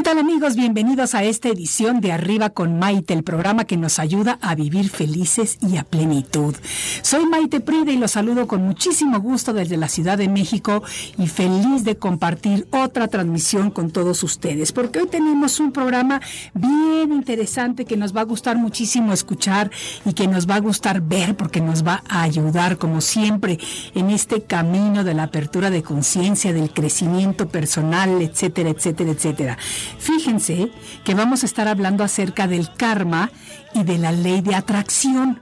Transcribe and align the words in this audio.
¿Qué 0.00 0.04
tal 0.04 0.18
amigos? 0.18 0.56
Bienvenidos 0.56 1.14
a 1.14 1.24
esta 1.24 1.50
edición 1.50 2.00
de 2.00 2.10
Arriba 2.10 2.48
con 2.48 2.78
Maite, 2.78 3.12
el 3.12 3.22
programa 3.22 3.66
que 3.66 3.76
nos 3.76 3.98
ayuda 3.98 4.38
a 4.40 4.54
vivir 4.54 4.88
felices 4.88 5.58
y 5.60 5.76
a 5.76 5.84
plenitud. 5.84 6.56
Soy 7.02 7.26
Maite 7.26 7.60
Pride 7.60 7.92
y 7.92 7.98
los 7.98 8.12
saludo 8.12 8.46
con 8.46 8.62
muchísimo 8.62 9.20
gusto 9.20 9.52
desde 9.52 9.76
la 9.76 9.90
Ciudad 9.90 10.16
de 10.16 10.28
México 10.28 10.82
y 11.18 11.26
feliz 11.26 11.84
de 11.84 11.98
compartir 11.98 12.66
otra 12.70 13.08
transmisión 13.08 13.70
con 13.70 13.90
todos 13.90 14.22
ustedes, 14.22 14.72
porque 14.72 15.00
hoy 15.00 15.06
tenemos 15.06 15.60
un 15.60 15.70
programa 15.70 16.22
bien 16.54 17.12
interesante 17.12 17.84
que 17.84 17.98
nos 17.98 18.16
va 18.16 18.22
a 18.22 18.24
gustar 18.24 18.56
muchísimo 18.56 19.12
escuchar 19.12 19.70
y 20.06 20.14
que 20.14 20.26
nos 20.26 20.48
va 20.48 20.54
a 20.54 20.60
gustar 20.60 21.02
ver 21.02 21.36
porque 21.36 21.60
nos 21.60 21.86
va 21.86 22.02
a 22.08 22.22
ayudar 22.22 22.78
como 22.78 23.02
siempre 23.02 23.58
en 23.94 24.08
este 24.08 24.44
camino 24.44 25.04
de 25.04 25.12
la 25.12 25.24
apertura 25.24 25.68
de 25.68 25.82
conciencia, 25.82 26.54
del 26.54 26.70
crecimiento 26.72 27.48
personal, 27.48 28.22
etcétera, 28.22 28.70
etcétera, 28.70 29.10
etcétera. 29.10 29.58
Fíjense 30.00 30.72
que 31.04 31.14
vamos 31.14 31.42
a 31.42 31.46
estar 31.46 31.68
hablando 31.68 32.02
acerca 32.02 32.48
del 32.48 32.72
karma 32.74 33.30
y 33.74 33.84
de 33.84 33.98
la 33.98 34.12
ley 34.12 34.40
de 34.40 34.54
atracción. 34.54 35.40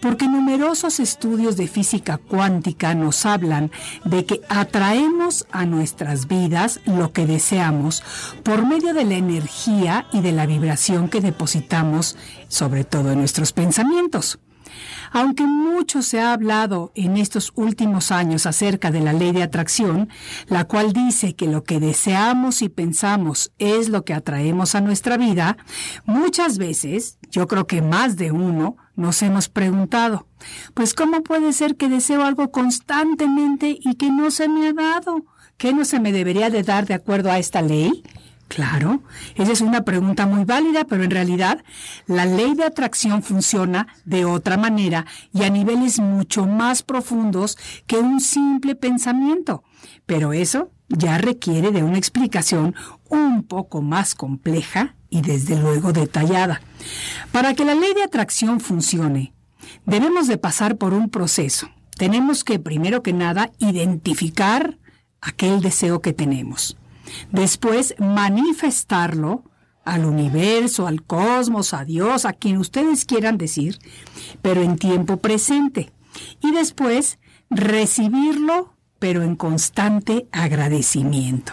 Porque 0.00 0.28
numerosos 0.28 1.00
estudios 1.00 1.56
de 1.56 1.66
física 1.66 2.16
cuántica 2.16 2.94
nos 2.94 3.26
hablan 3.26 3.72
de 4.04 4.24
que 4.24 4.40
atraemos 4.48 5.46
a 5.50 5.66
nuestras 5.66 6.28
vidas 6.28 6.80
lo 6.86 7.12
que 7.12 7.26
deseamos 7.26 8.02
por 8.44 8.64
medio 8.64 8.94
de 8.94 9.04
la 9.04 9.16
energía 9.16 10.06
y 10.12 10.20
de 10.20 10.32
la 10.32 10.46
vibración 10.46 11.08
que 11.08 11.20
depositamos, 11.20 12.16
sobre 12.48 12.84
todo 12.84 13.10
en 13.10 13.18
nuestros 13.18 13.52
pensamientos. 13.52 14.38
Aunque 15.16 15.46
mucho 15.46 16.02
se 16.02 16.20
ha 16.20 16.34
hablado 16.34 16.92
en 16.94 17.16
estos 17.16 17.50
últimos 17.54 18.12
años 18.12 18.44
acerca 18.44 18.90
de 18.90 19.00
la 19.00 19.14
ley 19.14 19.32
de 19.32 19.42
atracción, 19.42 20.10
la 20.46 20.64
cual 20.64 20.92
dice 20.92 21.34
que 21.34 21.46
lo 21.46 21.64
que 21.64 21.80
deseamos 21.80 22.60
y 22.60 22.68
pensamos 22.68 23.50
es 23.58 23.88
lo 23.88 24.04
que 24.04 24.12
atraemos 24.12 24.74
a 24.74 24.82
nuestra 24.82 25.16
vida, 25.16 25.56
muchas 26.04 26.58
veces, 26.58 27.16
yo 27.30 27.46
creo 27.46 27.66
que 27.66 27.80
más 27.80 28.16
de 28.16 28.30
uno, 28.30 28.76
nos 28.94 29.22
hemos 29.22 29.48
preguntado, 29.48 30.26
pues 30.74 30.92
¿cómo 30.92 31.22
puede 31.22 31.54
ser 31.54 31.76
que 31.76 31.88
deseo 31.88 32.22
algo 32.22 32.50
constantemente 32.50 33.78
y 33.80 33.94
que 33.94 34.10
no 34.10 34.30
se 34.30 34.50
me 34.50 34.68
ha 34.68 34.74
dado? 34.74 35.24
¿Qué 35.56 35.72
no 35.72 35.86
se 35.86 35.98
me 35.98 36.12
debería 36.12 36.50
de 36.50 36.62
dar 36.62 36.84
de 36.84 36.92
acuerdo 36.92 37.30
a 37.30 37.38
esta 37.38 37.62
ley? 37.62 38.02
Claro, 38.48 39.02
esa 39.34 39.52
es 39.52 39.60
una 39.60 39.82
pregunta 39.82 40.24
muy 40.26 40.44
válida, 40.44 40.84
pero 40.84 41.02
en 41.02 41.10
realidad 41.10 41.64
la 42.06 42.26
ley 42.26 42.54
de 42.54 42.64
atracción 42.64 43.22
funciona 43.22 43.88
de 44.04 44.24
otra 44.24 44.56
manera 44.56 45.04
y 45.32 45.42
a 45.42 45.50
niveles 45.50 45.98
mucho 45.98 46.46
más 46.46 46.82
profundos 46.82 47.58
que 47.86 47.98
un 47.98 48.20
simple 48.20 48.76
pensamiento. 48.76 49.64
Pero 50.06 50.32
eso 50.32 50.70
ya 50.88 51.18
requiere 51.18 51.72
de 51.72 51.82
una 51.82 51.98
explicación 51.98 52.76
un 53.08 53.42
poco 53.42 53.82
más 53.82 54.14
compleja 54.14 54.94
y 55.10 55.22
desde 55.22 55.56
luego 55.56 55.92
detallada. 55.92 56.60
Para 57.32 57.54
que 57.54 57.64
la 57.64 57.74
ley 57.74 57.94
de 57.94 58.04
atracción 58.04 58.60
funcione, 58.60 59.34
debemos 59.86 60.28
de 60.28 60.38
pasar 60.38 60.76
por 60.76 60.94
un 60.94 61.10
proceso. 61.10 61.68
Tenemos 61.96 62.44
que, 62.44 62.58
primero 62.60 63.02
que 63.02 63.12
nada, 63.12 63.50
identificar 63.58 64.78
aquel 65.20 65.60
deseo 65.60 66.00
que 66.00 66.12
tenemos. 66.12 66.76
Después, 67.30 67.94
manifestarlo 67.98 69.44
al 69.84 70.04
universo, 70.04 70.86
al 70.86 71.02
cosmos, 71.02 71.72
a 71.72 71.84
Dios, 71.84 72.24
a 72.24 72.32
quien 72.32 72.58
ustedes 72.58 73.04
quieran 73.04 73.38
decir, 73.38 73.78
pero 74.42 74.62
en 74.62 74.76
tiempo 74.76 75.16
presente. 75.18 75.92
Y 76.42 76.52
después, 76.52 77.18
recibirlo, 77.50 78.74
pero 78.98 79.22
en 79.22 79.36
constante 79.36 80.26
agradecimiento. 80.32 81.52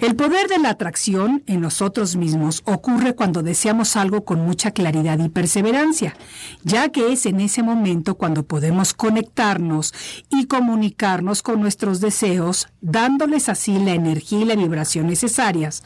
El 0.00 0.16
poder 0.16 0.48
de 0.48 0.58
la 0.58 0.70
atracción 0.70 1.42
en 1.46 1.60
nosotros 1.60 2.16
mismos 2.16 2.62
ocurre 2.64 3.14
cuando 3.14 3.42
deseamos 3.42 3.96
algo 3.96 4.24
con 4.24 4.40
mucha 4.40 4.70
claridad 4.70 5.18
y 5.18 5.28
perseverancia, 5.28 6.16
ya 6.62 6.90
que 6.90 7.12
es 7.12 7.26
en 7.26 7.40
ese 7.40 7.62
momento 7.62 8.16
cuando 8.16 8.44
podemos 8.44 8.94
conectarnos 8.94 9.94
y 10.30 10.46
comunicarnos 10.46 11.42
con 11.42 11.60
nuestros 11.60 12.00
deseos, 12.00 12.68
dándoles 12.80 13.48
así 13.48 13.78
la 13.78 13.92
energía 13.92 14.40
y 14.40 14.44
la 14.44 14.56
vibración 14.56 15.06
necesarias 15.06 15.82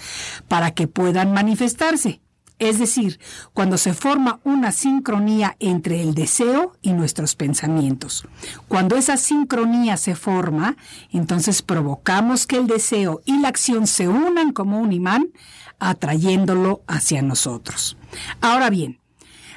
para 0.49 0.73
que 0.73 0.89
puedan 0.89 1.33
manifestarse. 1.33 2.21
Es 2.59 2.79
decir, 2.79 3.19
cuando 3.53 3.77
se 3.77 3.95
forma 3.95 4.41
una 4.45 4.73
sincronía 4.73 5.57
entre 5.59 6.01
el 6.01 6.15
deseo 6.15 6.77
y 6.81 6.93
nuestros 6.93 7.35
pensamientos. 7.35 8.27
Cuando 8.69 8.97
esa 8.97 9.17
sincronía 9.17 9.97
se 9.97 10.15
forma, 10.15 10.77
entonces 11.11 11.63
provocamos 11.63 12.47
que 12.47 12.57
el 12.57 12.67
deseo 12.67 13.21
y 13.25 13.39
la 13.41 13.49
acción 13.49 13.87
se 13.87 14.09
unan 14.09 14.53
como 14.53 14.81
un 14.81 14.93
imán, 14.93 15.33
atrayéndolo 15.79 16.83
hacia 16.87 17.23
nosotros. 17.23 17.97
Ahora 18.41 18.71
bien, 18.71 19.01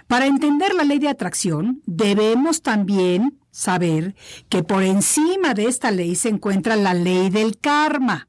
para 0.07 0.27
entender 0.27 0.73
la 0.73 0.83
ley 0.83 0.99
de 0.99 1.09
atracción, 1.09 1.81
debemos 1.85 2.61
también 2.61 3.39
saber 3.51 4.15
que 4.49 4.63
por 4.63 4.83
encima 4.83 5.53
de 5.53 5.67
esta 5.67 5.91
ley 5.91 6.15
se 6.15 6.29
encuentra 6.29 6.75
la 6.75 6.93
ley 6.93 7.29
del 7.29 7.57
karma. 7.57 8.27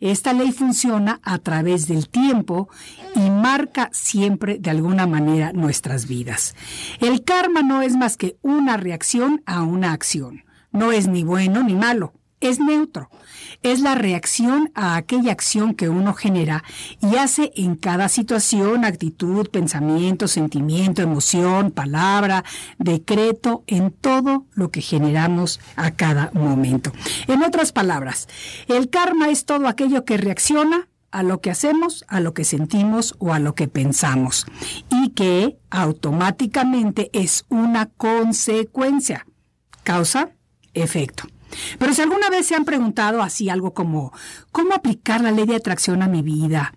Esta 0.00 0.32
ley 0.32 0.52
funciona 0.52 1.20
a 1.22 1.38
través 1.38 1.86
del 1.86 2.08
tiempo 2.08 2.68
y 3.14 3.30
marca 3.30 3.90
siempre 3.92 4.58
de 4.58 4.70
alguna 4.70 5.06
manera 5.06 5.52
nuestras 5.52 6.06
vidas. 6.08 6.54
El 7.00 7.22
karma 7.22 7.62
no 7.62 7.82
es 7.82 7.96
más 7.96 8.16
que 8.16 8.38
una 8.40 8.76
reacción 8.76 9.42
a 9.46 9.62
una 9.62 9.92
acción. 9.92 10.44
No 10.72 10.92
es 10.92 11.06
ni 11.06 11.24
bueno 11.24 11.62
ni 11.62 11.74
malo, 11.74 12.14
es 12.40 12.58
neutro. 12.58 13.10
Es 13.62 13.80
la 13.80 13.94
reacción 13.94 14.70
a 14.74 14.96
aquella 14.96 15.32
acción 15.32 15.74
que 15.74 15.88
uno 15.88 16.14
genera 16.14 16.64
y 17.02 17.16
hace 17.16 17.52
en 17.54 17.76
cada 17.76 18.08
situación, 18.08 18.84
actitud, 18.84 19.48
pensamiento, 19.48 20.28
sentimiento, 20.28 21.02
emoción, 21.02 21.70
palabra, 21.70 22.44
decreto, 22.78 23.62
en 23.66 23.90
todo 23.90 24.46
lo 24.54 24.70
que 24.70 24.80
generamos 24.80 25.60
a 25.76 25.90
cada 25.90 26.30
momento. 26.32 26.92
En 27.28 27.42
otras 27.42 27.72
palabras, 27.72 28.28
el 28.68 28.88
karma 28.88 29.28
es 29.28 29.44
todo 29.44 29.68
aquello 29.68 30.04
que 30.04 30.16
reacciona 30.16 30.88
a 31.10 31.22
lo 31.22 31.40
que 31.40 31.50
hacemos, 31.50 32.04
a 32.08 32.20
lo 32.20 32.34
que 32.34 32.44
sentimos 32.44 33.14
o 33.18 33.32
a 33.32 33.40
lo 33.40 33.54
que 33.54 33.68
pensamos 33.68 34.46
y 34.90 35.10
que 35.10 35.58
automáticamente 35.70 37.10
es 37.12 37.44
una 37.48 37.86
consecuencia. 37.86 39.26
Causa, 39.82 40.30
efecto. 40.72 41.24
Pero 41.78 41.94
si 41.94 42.02
alguna 42.02 42.30
vez 42.30 42.46
se 42.46 42.54
han 42.54 42.64
preguntado 42.64 43.22
así 43.22 43.48
algo 43.48 43.74
como, 43.74 44.12
¿cómo 44.52 44.74
aplicar 44.74 45.20
la 45.20 45.32
ley 45.32 45.46
de 45.46 45.56
atracción 45.56 46.02
a 46.02 46.08
mi 46.08 46.22
vida? 46.22 46.74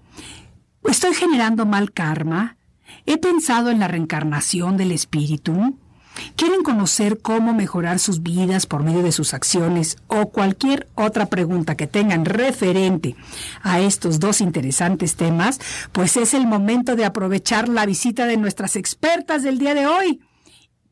¿Estoy 0.84 1.14
generando 1.14 1.66
mal 1.66 1.92
karma? 1.92 2.58
He 3.06 3.18
pensado 3.18 3.70
en 3.70 3.80
la 3.80 3.88
reencarnación 3.88 4.78
del 4.78 4.92
espíritu. 4.92 5.78
¿Quieren 6.36 6.62
conocer 6.62 7.20
cómo 7.22 7.54
mejorar 7.54 8.00
sus 8.00 8.22
vidas 8.22 8.66
por 8.66 8.84
medio 8.84 9.02
de 9.02 9.12
sus 9.12 9.34
acciones 9.34 9.98
o 10.08 10.30
cualquier 10.30 10.88
otra 10.96 11.26
pregunta 11.26 11.76
que 11.76 11.88
tengan 11.88 12.26
referente 12.26 13.16
a 13.62 13.80
estos 13.80 14.20
dos 14.20 14.42
interesantes 14.42 15.16
temas? 15.16 15.60
Pues 15.92 16.18
es 16.18 16.34
el 16.34 16.46
momento 16.46 16.96
de 16.96 17.06
aprovechar 17.06 17.68
la 17.68 17.86
visita 17.86 18.26
de 18.26 18.38
nuestras 18.38 18.76
expertas 18.76 19.42
del 19.44 19.58
día 19.58 19.74
de 19.74 19.88
hoy. 19.88 20.22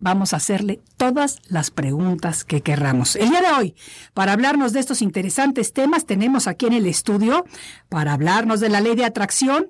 Vamos 0.01 0.33
a 0.33 0.37
hacerle 0.37 0.81
todas 0.97 1.39
las 1.47 1.69
preguntas 1.69 2.43
que 2.43 2.61
querramos. 2.61 3.15
El 3.15 3.29
día 3.29 3.41
de 3.41 3.51
hoy, 3.51 3.75
para 4.15 4.33
hablarnos 4.33 4.73
de 4.73 4.79
estos 4.79 5.03
interesantes 5.03 5.73
temas, 5.73 6.07
tenemos 6.07 6.47
aquí 6.47 6.65
en 6.65 6.73
el 6.73 6.87
estudio, 6.87 7.45
para 7.87 8.13
hablarnos 8.13 8.59
de 8.59 8.69
la 8.69 8.81
ley 8.81 8.95
de 8.95 9.05
atracción, 9.05 9.67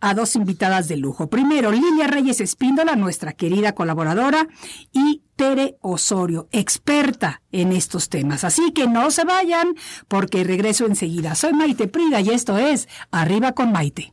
a 0.00 0.12
dos 0.14 0.36
invitadas 0.36 0.86
de 0.88 0.98
lujo. 0.98 1.28
Primero, 1.28 1.72
Lilia 1.72 2.06
Reyes 2.06 2.40
Espíndola, 2.40 2.94
nuestra 2.94 3.32
querida 3.32 3.74
colaboradora, 3.74 4.48
y 4.92 5.22
Tere 5.36 5.78
Osorio, 5.80 6.48
experta 6.52 7.40
en 7.50 7.72
estos 7.72 8.10
temas. 8.10 8.44
Así 8.44 8.72
que 8.72 8.86
no 8.86 9.10
se 9.10 9.24
vayan, 9.24 9.74
porque 10.08 10.44
regreso 10.44 10.84
enseguida. 10.86 11.34
Soy 11.34 11.54
Maite 11.54 11.88
Prida 11.88 12.20
y 12.20 12.30
esto 12.30 12.58
es 12.58 12.86
Arriba 13.10 13.52
con 13.52 13.72
Maite. 13.72 14.12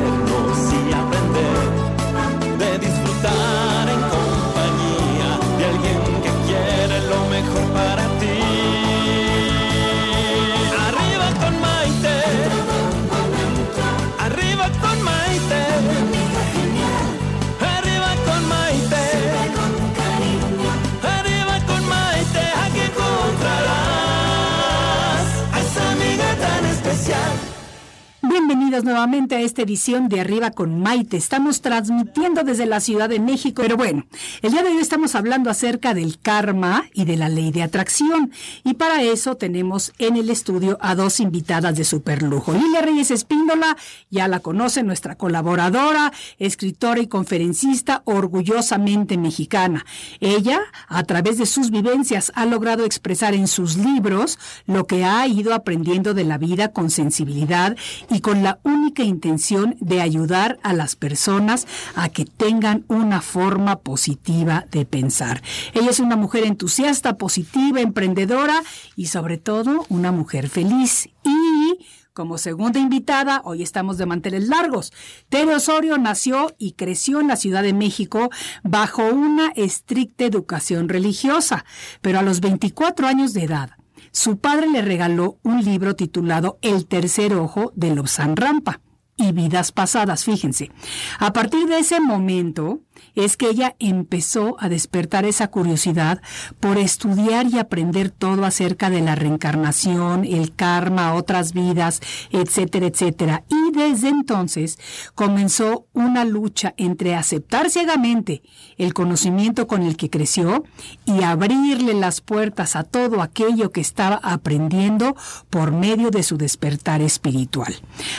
nuevamente 29.01 29.35
a 29.35 29.41
esta 29.41 29.63
edición 29.63 30.09
de 30.09 30.21
Arriba 30.21 30.51
con 30.51 30.79
Maite. 30.79 31.17
Estamos 31.17 31.61
transmitiendo 31.61 32.43
desde 32.43 32.67
la 32.67 32.79
Ciudad 32.79 33.09
de 33.09 33.19
México, 33.19 33.63
pero 33.63 33.75
bueno, 33.75 34.05
el 34.43 34.51
día 34.51 34.61
de 34.61 34.69
hoy 34.69 34.77
estamos 34.77 35.15
hablando 35.15 35.49
acerca 35.49 35.95
del 35.95 36.19
karma 36.19 36.85
y 36.93 37.05
de 37.05 37.17
la 37.17 37.27
ley 37.27 37.49
de 37.49 37.63
atracción. 37.63 38.31
Y 38.63 38.75
para 38.75 39.01
eso 39.01 39.37
tenemos 39.37 39.91
en 39.97 40.17
el 40.17 40.29
estudio 40.29 40.77
a 40.81 40.93
dos 40.93 41.19
invitadas 41.19 41.75
de 41.75 41.83
superlujo. 41.83 42.53
Lilia 42.53 42.83
Reyes 42.83 43.09
Espíndola, 43.09 43.75
ya 44.11 44.27
la 44.27 44.39
conoce, 44.39 44.83
nuestra 44.83 45.15
colaboradora, 45.15 46.13
escritora 46.37 47.01
y 47.01 47.07
conferencista 47.07 48.03
orgullosamente 48.05 49.17
mexicana. 49.17 49.83
Ella, 50.19 50.61
a 50.87 51.03
través 51.05 51.39
de 51.39 51.47
sus 51.47 51.71
vivencias, 51.71 52.31
ha 52.35 52.45
logrado 52.45 52.85
expresar 52.85 53.33
en 53.33 53.47
sus 53.47 53.77
libros 53.77 54.37
lo 54.67 54.85
que 54.85 55.05
ha 55.05 55.25
ido 55.25 55.55
aprendiendo 55.55 56.13
de 56.13 56.23
la 56.23 56.37
vida 56.37 56.67
con 56.67 56.91
sensibilidad 56.91 57.75
y 58.11 58.19
con 58.19 58.43
la 58.43 58.59
única 58.61 58.90
intención 58.99 59.75
de 59.79 60.01
ayudar 60.01 60.59
a 60.63 60.73
las 60.73 60.95
personas 60.95 61.67
a 61.95 62.09
que 62.09 62.25
tengan 62.25 62.85
una 62.87 63.21
forma 63.21 63.79
positiva 63.79 64.65
de 64.71 64.85
pensar. 64.85 65.41
Ella 65.73 65.89
es 65.89 65.99
una 65.99 66.15
mujer 66.15 66.43
entusiasta, 66.45 67.17
positiva, 67.17 67.81
emprendedora 67.81 68.61
y 68.95 69.07
sobre 69.07 69.37
todo 69.37 69.85
una 69.89 70.11
mujer 70.11 70.49
feliz. 70.49 71.09
Y 71.23 71.79
como 72.13 72.37
segunda 72.37 72.79
invitada, 72.79 73.41
hoy 73.45 73.63
estamos 73.63 73.97
de 73.97 74.05
manteles 74.05 74.49
largos. 74.49 74.91
Tere 75.29 75.55
Osorio 75.55 75.97
nació 75.97 76.53
y 76.57 76.73
creció 76.73 77.21
en 77.21 77.29
la 77.29 77.37
Ciudad 77.37 77.63
de 77.63 77.73
México 77.73 78.29
bajo 78.63 79.05
una 79.05 79.51
estricta 79.55 80.25
educación 80.25 80.89
religiosa, 80.89 81.63
pero 82.01 82.19
a 82.19 82.21
los 82.21 82.41
24 82.41 83.07
años 83.07 83.33
de 83.33 83.45
edad 83.45 83.80
su 84.11 84.37
padre 84.37 84.67
le 84.69 84.81
regaló 84.81 85.39
un 85.43 85.63
libro 85.63 85.95
titulado 85.95 86.57
El 86.61 86.85
tercer 86.85 87.33
ojo 87.33 87.71
de 87.75 87.95
Lobsang 87.95 88.35
Rampa 88.35 88.81
y 89.15 89.31
vidas 89.31 89.71
pasadas, 89.71 90.23
fíjense. 90.25 90.71
A 91.19 91.31
partir 91.33 91.67
de 91.67 91.79
ese 91.79 91.99
momento 91.99 92.81
es 93.15 93.37
que 93.37 93.49
ella 93.49 93.75
empezó 93.79 94.55
a 94.59 94.69
despertar 94.69 95.25
esa 95.25 95.49
curiosidad 95.49 96.21
por 96.59 96.77
estudiar 96.77 97.47
y 97.47 97.59
aprender 97.59 98.09
todo 98.09 98.45
acerca 98.45 98.89
de 98.89 99.01
la 99.01 99.15
reencarnación, 99.15 100.25
el 100.25 100.55
karma, 100.55 101.13
otras 101.13 101.53
vidas, 101.53 102.01
etcétera, 102.31 102.87
etcétera. 102.87 103.43
Y 103.49 103.71
desde 103.71 104.09
entonces 104.09 104.79
comenzó 105.15 105.85
una 105.93 106.25
lucha 106.25 106.73
entre 106.77 107.15
aceptar 107.15 107.69
ciegamente 107.69 108.41
el 108.77 108.93
conocimiento 108.93 109.67
con 109.67 109.83
el 109.83 109.97
que 109.97 110.09
creció 110.09 110.63
y 111.05 111.23
abrirle 111.23 111.93
las 111.93 112.21
puertas 112.21 112.75
a 112.75 112.83
todo 112.83 113.21
aquello 113.21 113.71
que 113.71 113.81
estaba 113.81 114.19
aprendiendo 114.23 115.15
por 115.49 115.71
medio 115.71 116.11
de 116.11 116.23
su 116.23 116.37
despertar 116.37 117.01
espiritual. 117.01 117.73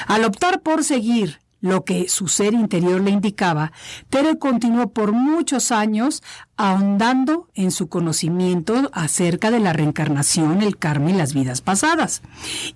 Al 0.06 0.25
optar 0.25 0.61
por 0.61 0.85
seguir 0.85 1.41
lo 1.62 1.85
que 1.85 2.09
su 2.09 2.29
ser 2.29 2.53
interior 2.53 3.00
le 3.00 3.11
indicaba, 3.11 3.73
Tere 4.11 4.38
continuó 4.38 4.91
por 4.91 5.12
muchos 5.12 5.73
años 5.73 6.23
ahondando 6.56 7.49
en 7.55 7.70
su 7.70 7.88
conocimiento 7.88 8.91
acerca 8.93 9.50
de 9.50 9.61
la 9.61 9.73
reencarnación, 9.73 10.61
el 10.61 10.76
karma 10.76 11.11
y 11.11 11.14
las 11.14 11.32
vidas 11.32 11.61
pasadas. 11.61 12.23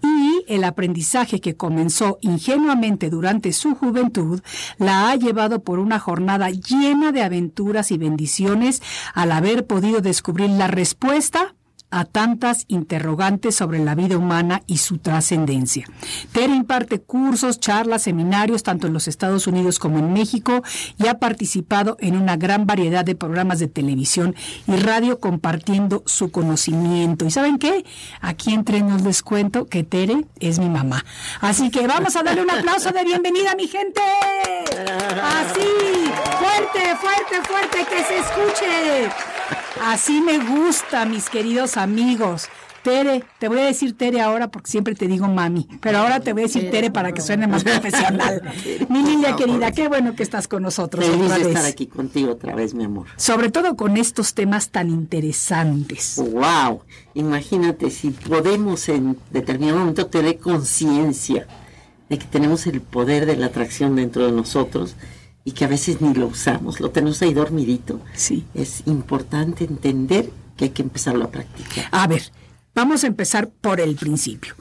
Y 0.02 0.44
el 0.48 0.64
aprendizaje 0.64 1.40
que 1.40 1.56
comenzó 1.56 2.18
ingenuamente 2.20 3.10
durante 3.10 3.52
su 3.52 3.74
juventud 3.74 4.40
la 4.78 5.10
ha 5.10 5.16
llevado 5.16 5.62
por 5.62 5.78
una 5.78 5.98
jornada 5.98 6.50
llena 6.50 7.12
de 7.12 7.22
aventuras 7.22 7.90
y 7.90 7.98
bendiciones 7.98 8.82
al 9.14 9.32
haber 9.32 9.66
podido 9.66 10.00
descubrir 10.00 10.50
la 10.50 10.68
respuesta 10.68 11.54
a 11.96 12.04
tantas 12.04 12.66
interrogantes 12.68 13.54
sobre 13.54 13.78
la 13.78 13.94
vida 13.94 14.18
humana 14.18 14.62
y 14.66 14.76
su 14.76 14.98
trascendencia. 14.98 15.86
Tere 16.30 16.54
imparte 16.54 17.00
cursos, 17.00 17.58
charlas, 17.58 18.02
seminarios, 18.02 18.62
tanto 18.62 18.86
en 18.86 18.92
los 18.92 19.08
Estados 19.08 19.46
Unidos 19.46 19.78
como 19.78 19.98
en 19.98 20.12
México, 20.12 20.62
y 20.98 21.06
ha 21.06 21.18
participado 21.18 21.96
en 22.00 22.18
una 22.18 22.36
gran 22.36 22.66
variedad 22.66 23.02
de 23.02 23.14
programas 23.14 23.60
de 23.60 23.68
televisión 23.68 24.34
y 24.66 24.76
radio 24.76 25.20
compartiendo 25.20 26.02
su 26.04 26.30
conocimiento. 26.30 27.24
¿Y 27.24 27.30
saben 27.30 27.56
qué? 27.56 27.86
Aquí 28.20 28.52
entre 28.52 28.82
nos 28.82 29.00
les 29.00 29.22
cuento 29.22 29.64
que 29.64 29.82
Tere 29.82 30.26
es 30.38 30.58
mi 30.58 30.68
mamá. 30.68 31.02
Así 31.40 31.70
que 31.70 31.86
vamos 31.86 32.14
a 32.14 32.22
darle 32.22 32.42
un 32.42 32.50
aplauso 32.50 32.90
de 32.90 33.04
bienvenida, 33.04 33.54
mi 33.56 33.68
gente. 33.68 34.02
Así, 35.22 36.10
fuerte, 36.38 36.94
fuerte, 36.96 37.48
fuerte, 37.48 37.86
que 37.88 38.04
se 38.04 38.18
escuche. 38.18 39.35
Así 39.82 40.20
me 40.20 40.38
gusta, 40.38 41.04
mis 41.04 41.28
queridos 41.28 41.76
amigos. 41.76 42.48
Tere, 42.86 43.24
te 43.40 43.48
voy 43.48 43.58
a 43.58 43.64
decir 43.64 43.96
Tere 43.96 44.20
ahora 44.20 44.48
porque 44.48 44.70
siempre 44.70 44.94
te 44.94 45.08
digo 45.08 45.26
mami, 45.26 45.66
pero 45.80 45.98
ahora 45.98 46.20
te 46.20 46.32
voy 46.32 46.42
a 46.42 46.46
decir 46.46 46.70
Tere 46.70 46.92
para 46.92 47.10
que 47.10 47.20
suene 47.20 47.48
más 47.48 47.64
profesional. 47.64 48.40
Mi 48.88 49.02
niña 49.02 49.34
querida, 49.34 49.72
qué 49.72 49.88
bueno 49.88 50.14
que 50.14 50.22
estás 50.22 50.46
con 50.46 50.62
nosotros 50.62 51.04
Feliz 51.04 51.34
de 51.34 51.42
estar 51.42 51.64
aquí 51.64 51.88
contigo 51.88 52.30
otra 52.30 52.54
vez, 52.54 52.74
mi 52.74 52.84
amor. 52.84 53.08
Sobre 53.16 53.50
todo 53.50 53.74
con 53.74 53.96
estos 53.96 54.34
temas 54.34 54.70
tan 54.70 54.88
interesantes. 54.90 56.14
Wow, 56.16 56.82
imagínate 57.14 57.90
si 57.90 58.10
podemos 58.10 58.88
en 58.88 59.18
determinado 59.32 59.80
momento 59.80 60.06
tener 60.06 60.38
conciencia 60.38 61.48
de 62.08 62.18
que 62.18 62.26
tenemos 62.26 62.68
el 62.68 62.80
poder 62.80 63.26
de 63.26 63.36
la 63.36 63.46
atracción 63.46 63.96
dentro 63.96 64.26
de 64.26 64.32
nosotros 64.32 64.94
y 65.46 65.52
que 65.52 65.64
a 65.64 65.68
veces 65.68 66.00
ni 66.00 66.12
lo 66.12 66.26
usamos, 66.26 66.80
lo 66.80 66.90
tenemos 66.90 67.22
ahí 67.22 67.32
dormidito. 67.32 68.00
Sí. 68.14 68.44
Es 68.52 68.82
importante 68.86 69.64
entender 69.64 70.28
que 70.56 70.64
hay 70.64 70.70
que 70.70 70.82
empezarlo 70.82 71.24
a 71.24 71.30
practicar. 71.30 71.86
A 71.92 72.08
ver, 72.08 72.32
vamos 72.74 73.04
a 73.04 73.06
empezar 73.06 73.48
por 73.48 73.80
el 73.80 73.94
principio. 73.94 74.54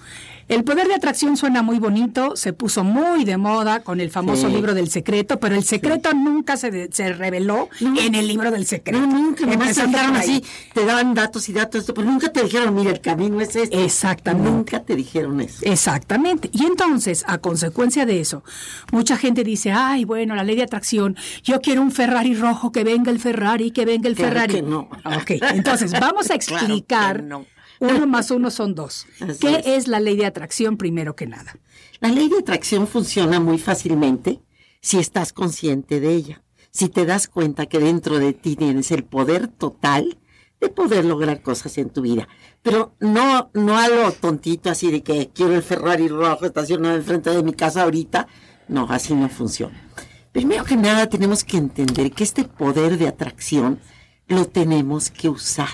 El 0.48 0.64
poder 0.64 0.88
de 0.88 0.94
atracción 0.94 1.38
suena 1.38 1.64
muy 1.64 1.80
bonito, 1.80 2.36
se 2.36 2.54
puso 2.54 2.84
muy 2.84 3.26
de 3.26 3.36
moda 3.38 3.80
con 3.82 4.00
el 4.00 4.12
famoso 4.12 4.48
Sí. 4.48 4.54
libro 4.56 4.76
del 4.76 4.90
secreto, 4.92 5.40
pero 5.40 5.56
el 5.56 5.64
secreto 5.64 6.14
nunca 6.14 6.56
se, 6.56 6.70
de- 6.70 6.90
se 6.92 7.14
reveló 7.14 7.68
en 7.80 8.14
el 8.14 8.28
libro 8.28 8.52
del 8.52 8.68
secreto. 8.68 9.00
No, 9.00 9.08
nunca, 9.08 9.46
ahí. 9.50 10.16
así, 10.16 10.44
te 10.74 10.86
daban 10.86 11.16
datos 11.16 11.50
y 11.50 11.54
datos, 11.54 11.82
esto, 11.82 11.94
pero 11.96 12.08
nunca 12.10 12.32
te 12.32 12.44
dijeron, 12.44 12.76
mira, 12.76 12.92
el 12.92 13.02
camino 13.02 13.42
es 13.42 13.56
este. 13.56 13.84
Exactamente. 13.84 14.50
Nunca 14.52 14.84
te 14.84 14.96
dijeron 14.96 15.42
eso. 15.42 15.60
Exactamente. 15.64 16.50
Y 16.54 16.66
entonces, 16.66 17.24
a 17.28 17.40
consecuencia 17.40 18.06
de 18.06 18.20
eso, 18.22 18.44
mucha 18.92 19.18
gente 19.18 19.44
dice, 19.44 19.72
ay, 19.72 20.06
bueno, 20.06 20.36
la 20.36 20.44
ley 20.44 20.56
de 20.56 20.64
atracción, 20.64 21.16
yo 21.44 21.60
quiero 21.60 21.82
un 21.82 21.92
Ferrari 21.92 22.36
rojo, 22.36 22.72
que 22.72 22.84
venga 22.84 23.12
el 23.12 23.20
Ferrari, 23.20 23.72
que 23.72 23.86
venga 23.86 24.08
el 24.10 24.16
Claro 24.16 24.32
Ferrari. 24.34 24.54
que 24.56 24.62
no. 24.62 24.90
Ok, 25.06 25.32
entonces 25.54 25.92
vamos 25.92 26.30
a 26.30 26.36
Claro 26.38 26.58
que 26.58 26.66
explicar 26.66 27.24
no. 27.24 27.46
Uno 27.80 28.08
más 28.08 28.32
uno 28.32 28.52
son 28.52 28.76
dos. 28.76 29.06
Así 29.20 29.40
¿Qué 29.40 29.56
es. 29.60 29.66
es 29.68 29.88
la 29.88 30.00
ley 30.00 30.16
de 30.16 30.26
atracción 30.26 30.78
primero 30.78 31.16
que 31.16 31.28
nada? 31.28 31.58
La 32.00 32.10
ley 32.10 32.30
de 32.30 32.40
atracción 32.40 32.88
funciona 32.88 33.40
muy 33.40 33.58
fácilmente 33.58 34.42
si 34.82 35.00
estás 35.00 35.34
consciente 35.34 36.00
de 36.00 36.14
ella, 36.14 36.44
si 36.72 36.90
te 36.90 37.06
das 37.06 37.28
cuenta 37.28 37.66
que 37.66 37.80
dentro 37.80 38.20
de 38.20 38.34
ti 38.34 38.56
tienes 38.56 38.92
el 38.92 39.04
poder 39.04 39.48
total 39.48 40.18
de 40.62 40.70
poder 40.70 41.06
lograr 41.06 41.42
cosas 41.42 41.78
en 41.78 41.90
tu 41.90 42.02
vida. 42.02 42.28
Pero 42.62 42.96
no, 43.00 43.50
no 43.54 43.78
a 43.78 43.88
lo 43.90 44.12
tontito 44.12 44.70
así 44.70 44.90
de 44.92 45.04
que 45.04 45.30
quiero 45.34 45.54
el 45.56 45.64
Ferrari 45.64 46.08
rojo 46.08 46.46
estacionado 46.46 46.96
enfrente 46.96 47.30
de 47.30 47.44
mi 47.44 47.54
casa 47.54 47.84
ahorita. 47.84 48.28
No, 48.68 48.88
así 48.90 49.14
no 49.14 49.30
funciona. 49.30 49.90
Primero 50.32 50.64
que 50.66 50.76
nada 50.76 51.08
tenemos 51.08 51.44
que 51.44 51.58
entender 51.58 52.12
que 52.12 52.24
este 52.24 52.44
poder 52.44 52.98
de 52.98 53.08
atracción 53.08 53.80
lo 54.28 54.46
tenemos 54.46 55.10
que 55.10 55.30
usar. 55.30 55.70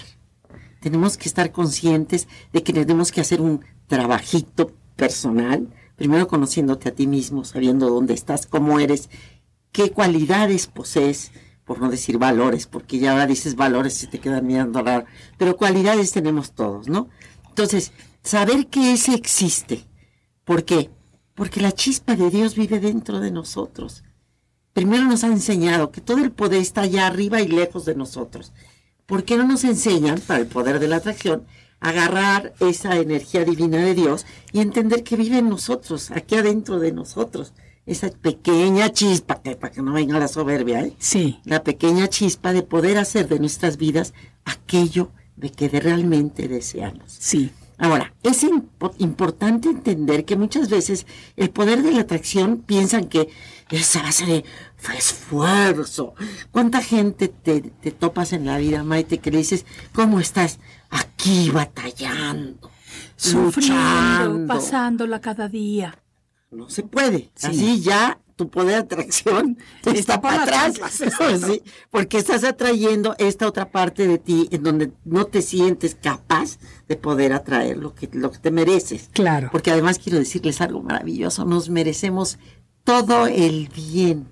Tenemos 0.82 1.18
que 1.18 1.30
estar 1.30 1.54
conscientes 1.54 2.28
de 2.52 2.64
que 2.64 2.74
tenemos 2.74 3.12
que 3.14 3.22
hacer 3.22 3.40
un 3.40 3.64
trabajito 3.88 4.74
personal, 4.98 5.70
primero 5.96 6.28
conociéndote 6.28 6.90
a 6.90 6.96
ti 6.96 7.08
mismo, 7.08 7.46
sabiendo 7.46 7.90
dónde 7.90 8.14
estás, 8.14 8.48
cómo 8.48 8.80
eres, 8.80 9.10
qué 9.72 9.92
cualidades 9.92 10.68
posees, 10.68 11.32
por 11.64 11.80
no 11.80 11.90
decir 11.90 12.18
valores, 12.18 12.66
porque 12.68 13.00
ya 13.00 13.12
ahora 13.12 13.28
dices 13.28 13.56
valores 13.56 14.04
y 14.04 14.08
te 14.08 14.20
quedan 14.20 14.46
mirando 14.46 14.82
raro, 14.82 15.06
pero 15.38 15.56
cualidades 15.56 16.12
tenemos 16.12 16.52
todos, 16.52 16.90
¿no? 16.90 17.08
Entonces, 17.48 17.94
saber 18.24 18.68
que 18.68 18.92
ese 18.92 19.14
existe. 19.14 19.86
¿Por 20.44 20.66
qué? 20.66 20.90
Porque 21.36 21.62
la 21.62 21.72
chispa 21.72 22.16
de 22.16 22.30
Dios 22.30 22.56
vive 22.56 22.80
dentro 22.80 23.20
de 23.20 23.32
nosotros. 23.32 24.04
Primero 24.74 25.06
nos 25.06 25.24
ha 25.24 25.28
enseñado 25.28 25.92
que 25.92 26.02
todo 26.02 26.18
el 26.18 26.32
poder 26.32 26.62
está 26.62 26.82
allá 26.82 27.08
arriba 27.08 27.40
y 27.40 27.48
lejos 27.48 27.86
de 27.86 27.96
nosotros. 27.96 28.52
¿Por 29.12 29.26
qué 29.26 29.36
no 29.36 29.46
nos 29.46 29.66
enseñan, 29.66 30.22
para 30.22 30.40
el 30.40 30.48
poder 30.48 30.80
de 30.80 30.88
la 30.88 30.96
atracción, 30.96 31.44
agarrar 31.82 32.54
esa 32.62 32.96
energía 32.96 33.44
divina 33.44 33.80
de 33.80 33.94
Dios 33.94 34.26
y 34.54 34.62
entender 34.62 35.04
que 35.04 35.18
vive 35.18 35.40
en 35.40 35.50
nosotros, 35.50 36.12
aquí 36.12 36.36
adentro 36.36 36.80
de 36.80 36.94
nosotros? 36.94 37.52
Esa 37.86 38.10
pequeña 38.10 38.90
chispa, 38.94 39.42
que, 39.42 39.58
para 39.58 39.74
que 39.74 39.82
no 39.82 39.92
venga 39.92 40.18
la 40.18 40.30
soberbia, 40.30 40.80
¿eh? 40.86 40.94
Sí. 40.98 41.42
la 41.44 41.62
pequeña 41.62 42.08
chispa 42.08 42.54
de 42.54 42.64
poder 42.64 42.98
hacer 42.98 43.28
de 43.28 43.40
nuestras 43.40 43.76
vidas 43.76 44.14
aquello 44.46 45.12
de 45.36 45.52
que 45.52 45.68
de 45.68 45.82
realmente 45.82 46.48
deseamos. 46.48 47.12
Sí. 47.12 47.52
Ahora, 47.82 48.14
es 48.24 48.44
impo- 48.44 48.94
importante 49.00 49.68
entender 49.70 50.24
que 50.24 50.36
muchas 50.38 50.70
veces 50.70 51.08
el 51.36 51.50
poder 51.50 51.82
de 51.82 51.92
la 51.92 52.02
atracción 52.02 52.58
piensan 52.60 53.06
que 53.10 53.28
es 53.72 53.96
a 53.96 54.04
base 54.04 54.26
de 54.26 54.46
fue 54.78 54.98
esfuerzo. 54.98 56.14
¿Cuánta 56.52 56.82
gente 56.82 57.28
te, 57.28 57.62
te 57.62 57.92
topas 57.92 58.34
en 58.34 58.46
la 58.46 58.58
vida, 58.60 58.84
Maite, 58.84 59.18
que 59.18 59.32
le 59.32 59.40
dices, 59.40 59.66
¿cómo 59.94 60.20
estás? 60.20 60.60
Aquí 60.92 61.50
batallando, 61.50 62.70
Sufriendo, 63.16 63.76
luchando. 64.26 64.48
pasándola 64.54 65.20
cada 65.22 65.48
día. 65.48 65.98
No 66.52 66.70
se 66.70 66.84
puede. 66.84 67.32
Sí. 67.36 67.48
Así 67.48 67.82
ya 67.82 68.20
tu 68.42 68.50
poder 68.50 68.72
de 68.72 68.76
atracción 68.78 69.58
está, 69.86 70.20
para 70.20 70.42
atrás. 70.44 70.74
Sí, 71.46 71.62
porque 71.92 72.18
estás 72.18 72.44
atrayendo 72.44 73.14
esta 73.20 73.48
otra 73.48 73.70
parte 73.70 74.08
de 74.08 74.18
ti 74.18 74.50
en 74.52 74.64
donde 74.64 74.92
no 75.06 75.26
te 75.26 75.44
sientes 75.44 75.94
capaz 75.94 76.58
de 76.88 76.96
poder 76.96 77.34
atraer 77.34 77.78
lo 77.78 77.94
que, 77.94 78.10
lo 78.14 78.32
que 78.32 78.40
te 78.40 78.50
mereces. 78.50 79.10
Claro. 79.14 79.50
Porque 79.52 79.70
además 79.70 80.00
quiero 80.00 80.18
decirles 80.18 80.60
algo 80.60 80.82
maravilloso. 80.82 81.46
Nos 81.46 81.70
merecemos 81.70 82.40
todo 82.84 83.28
el 83.28 83.70
bien. 83.70 84.28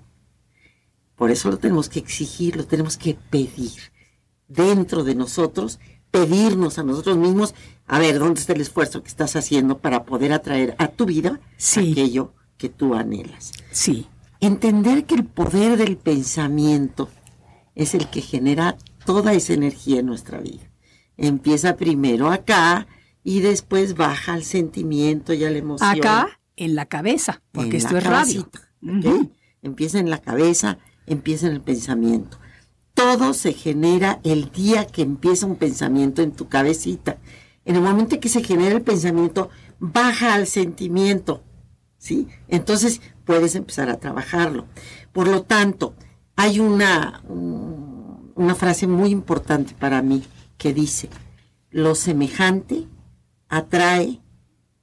Por 1.14 1.30
eso 1.30 1.48
lo 1.48 1.58
tenemos 1.58 1.88
que 1.88 2.00
exigir, 2.00 2.56
lo 2.56 2.66
tenemos 2.66 2.96
que 2.96 3.16
pedir. 3.30 3.92
Dentro 4.48 5.04
de 5.04 5.14
nosotros, 5.14 5.78
pedirnos 6.10 6.80
a 6.80 6.82
nosotros 6.82 7.16
mismos, 7.16 7.54
a 7.86 8.00
ver, 8.00 8.18
¿dónde 8.18 8.40
está 8.40 8.54
el 8.54 8.60
esfuerzo 8.60 9.02
que 9.04 9.08
estás 9.08 9.36
haciendo 9.36 9.78
para 9.78 10.04
poder 10.04 10.32
atraer 10.32 10.74
a 10.78 10.88
tu 10.88 11.06
vida 11.06 11.38
Sí. 11.56 11.92
aquello 11.92 12.34
que 12.60 12.68
tú 12.68 12.94
anhelas? 12.94 13.52
Sí. 13.72 14.06
Entender 14.38 15.04
que 15.04 15.14
el 15.14 15.24
poder 15.24 15.78
del 15.78 15.96
pensamiento 15.96 17.08
es 17.74 17.94
el 17.94 18.08
que 18.08 18.20
genera 18.20 18.76
toda 19.06 19.32
esa 19.32 19.54
energía 19.54 20.00
en 20.00 20.06
nuestra 20.06 20.38
vida. 20.40 20.70
Empieza 21.16 21.76
primero 21.76 22.30
acá 22.30 22.86
y 23.24 23.40
después 23.40 23.94
baja 23.94 24.34
al 24.34 24.44
sentimiento 24.44 25.32
y 25.32 25.44
a 25.44 25.50
la 25.50 25.58
emoción. 25.58 25.98
Acá, 25.98 26.40
en 26.56 26.74
la 26.74 26.84
cabeza, 26.84 27.42
porque 27.52 27.70
en 27.70 27.76
esto 27.76 27.96
es 27.96 28.04
radio. 28.04 28.50
cabecita, 28.50 28.60
¿ok? 28.82 29.04
Ujú. 29.06 29.32
Empieza 29.62 29.98
en 29.98 30.10
la 30.10 30.18
cabeza, 30.18 30.78
empieza 31.06 31.46
en 31.46 31.54
el 31.54 31.60
pensamiento. 31.62 32.38
Todo 32.92 33.32
se 33.32 33.54
genera 33.54 34.20
el 34.24 34.50
día 34.50 34.86
que 34.86 35.02
empieza 35.02 35.46
un 35.46 35.56
pensamiento 35.56 36.20
en 36.20 36.32
tu 36.32 36.48
cabecita. 36.48 37.18
En 37.64 37.76
el 37.76 37.82
momento 37.82 38.20
que 38.20 38.28
se 38.28 38.42
genera 38.42 38.74
el 38.74 38.82
pensamiento, 38.82 39.48
baja 39.78 40.34
al 40.34 40.46
sentimiento, 40.46 41.42
¿sí? 42.00 42.26
Entonces 42.48 43.00
puedes 43.24 43.54
empezar 43.54 43.88
a 43.90 43.98
trabajarlo. 44.00 44.66
Por 45.12 45.28
lo 45.28 45.42
tanto, 45.42 45.94
hay 46.34 46.58
una, 46.58 47.22
un- 47.28 48.32
una 48.34 48.54
frase 48.56 48.88
muy 48.88 49.10
importante 49.10 49.74
para 49.78 50.02
mí 50.02 50.24
que 50.58 50.72
dice, 50.74 51.08
lo 51.70 51.94
semejante 51.94 52.86
atrae 53.48 54.20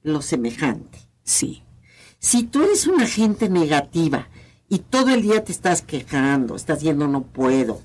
lo 0.02 0.22
semejante. 0.22 0.98
Sí. 1.24 1.62
Si 2.18 2.44
tú 2.44 2.62
eres 2.62 2.86
una 2.86 3.06
gente 3.06 3.48
negativa 3.48 4.28
y 4.68 4.78
todo 4.78 5.10
el 5.10 5.22
día 5.22 5.44
te 5.44 5.52
estás 5.52 5.82
quejando, 5.82 6.56
estás 6.56 6.78
diciendo 6.80 7.08
no 7.08 7.22
puedo, 7.22 7.80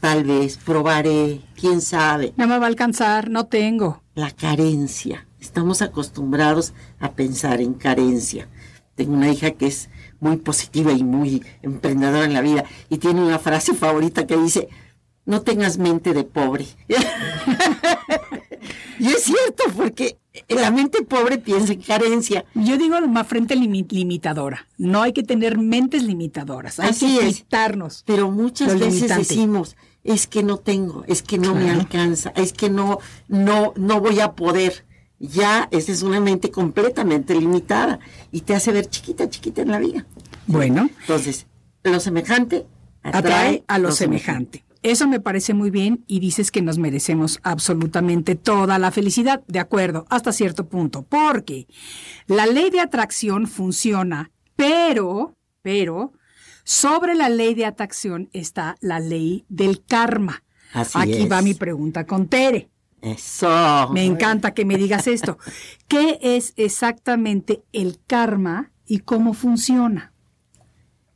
tal 0.00 0.24
vez 0.24 0.56
probaré, 0.56 1.42
quién 1.60 1.80
sabe, 1.80 2.32
No 2.36 2.46
me 2.46 2.58
va 2.58 2.64
a 2.66 2.68
alcanzar, 2.68 3.28
no 3.30 3.46
tengo. 3.46 4.02
la 4.14 4.30
carencia. 4.30 5.26
Estamos 5.40 5.82
acostumbrados 5.82 6.72
a 6.98 7.12
pensar 7.12 7.60
en 7.60 7.74
carencia. 7.74 8.48
Tengo 8.98 9.12
una 9.14 9.30
hija 9.30 9.52
que 9.52 9.68
es 9.68 9.88
muy 10.18 10.38
positiva 10.38 10.90
y 10.92 11.04
muy 11.04 11.44
emprendedora 11.62 12.24
en 12.24 12.32
la 12.34 12.40
vida 12.40 12.64
y 12.90 12.98
tiene 12.98 13.22
una 13.22 13.38
frase 13.38 13.72
favorita 13.74 14.26
que 14.26 14.36
dice, 14.36 14.68
no 15.24 15.42
tengas 15.42 15.78
mente 15.78 16.12
de 16.14 16.24
pobre. 16.24 16.66
y 18.98 19.06
es 19.06 19.22
cierto, 19.22 19.64
porque 19.76 20.18
la 20.48 20.72
mente 20.72 21.02
pobre 21.04 21.38
piensa 21.38 21.72
en 21.74 21.80
carencia. 21.82 22.44
Yo 22.54 22.76
digo 22.76 22.98
una 22.98 23.22
frente 23.22 23.54
limi- 23.56 23.86
limitadora. 23.88 24.66
No 24.78 25.02
hay 25.02 25.12
que 25.12 25.22
tener 25.22 25.58
mentes 25.58 26.02
limitadoras. 26.02 26.80
Hay 26.80 26.90
Así 26.90 27.18
que 27.20 27.28
quitarnos. 27.28 28.02
Pero 28.04 28.30
muchas 28.32 28.74
veces 28.74 28.94
limitante. 28.94 29.22
decimos, 29.22 29.76
es 30.02 30.26
que 30.26 30.42
no 30.42 30.56
tengo, 30.58 31.04
es 31.06 31.22
que 31.22 31.38
no 31.38 31.54
me 31.54 31.70
alcanza, 31.70 32.30
es 32.34 32.52
que 32.52 32.68
no, 32.68 32.98
no, 33.28 33.72
no 33.76 34.00
voy 34.00 34.18
a 34.18 34.32
poder. 34.32 34.84
Ya, 35.18 35.68
esa 35.72 35.92
es 35.92 36.02
una 36.02 36.20
mente 36.20 36.50
completamente 36.50 37.34
limitada 37.34 37.98
y 38.30 38.42
te 38.42 38.54
hace 38.54 38.72
ver 38.72 38.86
chiquita, 38.86 39.28
chiquita 39.28 39.62
en 39.62 39.68
la 39.68 39.78
vida. 39.78 40.06
Bueno, 40.46 40.88
Entonces, 41.00 41.46
lo 41.82 42.00
semejante 42.00 42.66
atrae 43.02 43.64
a 43.66 43.78
lo 43.78 43.92
semejante. 43.92 44.64
Eso 44.82 45.08
me 45.08 45.18
parece 45.18 45.54
muy 45.54 45.70
bien 45.70 46.04
y 46.06 46.20
dices 46.20 46.52
que 46.52 46.62
nos 46.62 46.78
merecemos 46.78 47.40
absolutamente 47.42 48.36
toda 48.36 48.78
la 48.78 48.92
felicidad, 48.92 49.42
de 49.48 49.58
acuerdo, 49.58 50.06
hasta 50.08 50.32
cierto 50.32 50.68
punto, 50.68 51.02
porque 51.02 51.66
la 52.26 52.46
ley 52.46 52.70
de 52.70 52.80
atracción 52.80 53.48
funciona, 53.48 54.30
pero, 54.54 55.36
pero, 55.62 56.12
sobre 56.62 57.16
la 57.16 57.28
ley 57.28 57.54
de 57.54 57.66
atracción 57.66 58.30
está 58.32 58.76
la 58.80 59.00
ley 59.00 59.44
del 59.48 59.82
karma. 59.84 60.44
Así 60.72 60.98
Aquí 60.98 61.22
es. 61.22 61.32
va 61.32 61.42
mi 61.42 61.54
pregunta 61.54 62.06
con 62.06 62.28
Tere. 62.28 62.68
Eso. 63.02 63.88
Me 63.92 64.04
encanta 64.04 64.54
que 64.54 64.64
me 64.64 64.76
digas 64.76 65.06
esto. 65.06 65.38
¿Qué 65.86 66.18
es 66.20 66.52
exactamente 66.56 67.62
el 67.72 68.00
karma 68.06 68.72
y 68.86 69.00
cómo 69.00 69.34
funciona? 69.34 70.12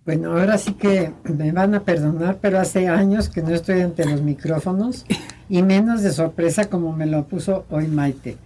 Bueno, 0.04 0.32
ahora 0.32 0.58
sí 0.58 0.74
que 0.74 1.12
me 1.24 1.52
van 1.52 1.74
a 1.74 1.84
perdonar, 1.84 2.38
pero 2.40 2.58
hace 2.58 2.88
años 2.88 3.28
que 3.28 3.40
no 3.40 3.50
estoy 3.50 3.82
ante 3.82 4.04
los 4.04 4.20
micrófonos 4.20 5.06
y 5.48 5.62
menos 5.62 6.02
de 6.02 6.12
sorpresa 6.12 6.68
como 6.68 6.92
me 6.92 7.06
lo 7.06 7.26
puso 7.28 7.66
hoy 7.70 7.86
Maite. 7.86 8.36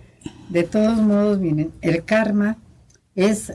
De 0.51 0.65
todos 0.65 0.99
modos, 0.99 1.39
miren, 1.39 1.73
el 1.81 2.05
karma 2.05 2.59
es 3.15 3.55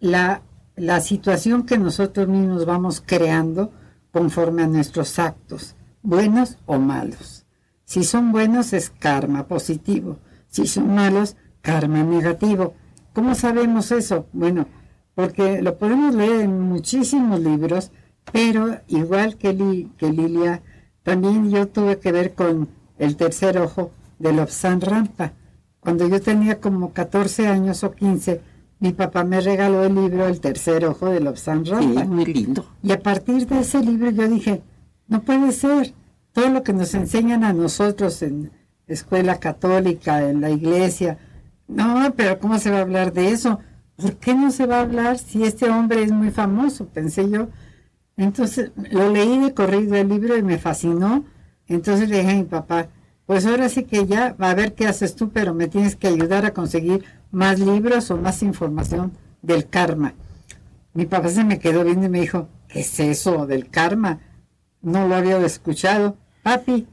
la, 0.00 0.42
la 0.74 1.00
situación 1.00 1.64
que 1.64 1.78
nosotros 1.78 2.26
mismos 2.28 2.66
vamos 2.66 3.02
creando 3.04 3.72
conforme 4.10 4.62
a 4.62 4.66
nuestros 4.66 5.18
actos, 5.18 5.76
buenos 6.02 6.58
o 6.66 6.78
malos. 6.78 7.46
Si 7.88 8.04
son 8.04 8.32
buenos 8.32 8.74
es 8.74 8.90
karma 8.90 9.46
positivo, 9.46 10.18
si 10.48 10.66
son 10.66 10.94
malos, 10.94 11.36
karma 11.62 12.02
negativo. 12.02 12.74
¿Cómo 13.14 13.34
sabemos 13.34 13.90
eso? 13.92 14.26
Bueno, 14.34 14.66
porque 15.14 15.62
lo 15.62 15.78
podemos 15.78 16.14
leer 16.14 16.42
en 16.42 16.60
muchísimos 16.60 17.40
libros, 17.40 17.90
pero 18.30 18.78
igual 18.88 19.36
que, 19.38 19.54
Li- 19.54 19.90
que 19.96 20.12
Lilia, 20.12 20.60
también 21.02 21.48
yo 21.50 21.66
tuve 21.68 21.98
que 21.98 22.12
ver 22.12 22.34
con 22.34 22.68
el 22.98 23.16
tercer 23.16 23.56
ojo 23.56 23.90
de 24.18 24.34
Lobsang 24.34 24.82
Rampa. 24.82 25.32
Cuando 25.80 26.06
yo 26.06 26.20
tenía 26.20 26.60
como 26.60 26.92
14 26.92 27.46
años 27.46 27.84
o 27.84 27.92
15, 27.92 28.42
mi 28.80 28.92
papá 28.92 29.24
me 29.24 29.40
regaló 29.40 29.82
el 29.84 29.94
libro 29.94 30.26
El 30.28 30.40
tercer 30.40 30.84
ojo 30.84 31.06
de 31.06 31.20
Lobsang 31.20 31.64
Sí, 31.64 31.70
Rampa. 31.70 32.04
muy 32.04 32.26
lindo. 32.26 32.66
Y 32.82 32.92
a 32.92 33.00
partir 33.00 33.46
de 33.46 33.60
ese 33.60 33.80
libro 33.82 34.10
yo 34.10 34.28
dije, 34.28 34.60
no 35.08 35.22
puede 35.22 35.52
ser. 35.52 35.94
Todo 36.38 36.50
lo 36.50 36.62
que 36.62 36.72
nos 36.72 36.94
enseñan 36.94 37.42
a 37.42 37.52
nosotros 37.52 38.22
en, 38.22 38.52
escuela 38.86 39.40
católica, 39.40 40.22
en 40.22 40.40
la 40.40 40.50
iglesia. 40.50 41.18
No, 41.66 42.14
pero 42.14 42.38
¿cómo 42.38 42.60
se 42.60 42.70
va 42.70 42.78
a 42.78 42.82
hablar 42.82 43.12
de 43.12 43.30
eso? 43.30 43.58
¿Por 43.96 44.14
qué 44.18 44.36
no 44.36 44.52
se 44.52 44.64
va 44.64 44.76
a 44.76 44.82
hablar 44.82 45.18
si 45.18 45.42
este 45.42 45.68
hombre 45.68 46.04
es 46.04 46.12
muy 46.12 46.30
famoso? 46.30 46.86
Pensé 46.86 47.28
yo. 47.28 47.48
Entonces 48.16 48.70
lo 48.76 49.10
leí 49.10 49.40
de 49.40 49.52
corrido 49.52 49.96
el 49.96 50.10
libro 50.10 50.36
y 50.36 50.44
me 50.44 50.58
fascinó. 50.58 51.24
Entonces 51.66 52.08
le 52.08 52.18
dije 52.18 52.30
a 52.30 52.36
mi 52.36 52.44
papá, 52.44 52.86
pues 53.26 53.44
ahora 53.44 53.68
sí 53.68 53.82
que 53.82 54.06
ya 54.06 54.36
va 54.40 54.50
a 54.50 54.54
ver 54.54 54.74
qué 54.74 54.86
haces 54.86 55.16
tú, 55.16 55.30
pero 55.30 55.54
me 55.54 55.66
tienes 55.66 55.96
que 55.96 56.06
ayudar 56.06 56.46
a 56.46 56.54
conseguir 56.54 57.02
más 57.32 57.58
libros 57.58 58.12
o 58.12 58.16
más 58.16 58.44
información 58.44 59.10
del 59.42 59.68
karma. 59.68 60.14
Mi 60.94 61.04
papá 61.04 61.30
se 61.30 61.42
me 61.42 61.58
quedó 61.58 61.82
viendo 61.82 62.06
y 62.06 62.10
me 62.10 62.20
dijo, 62.20 62.46
¿qué 62.68 62.78
es 62.78 63.00
eso 63.00 63.44
del 63.44 63.70
karma? 63.70 64.20
No 64.80 65.08
lo 65.08 65.16
había 65.16 65.36
escuchado. 65.44 66.16
Papi, 66.42 66.86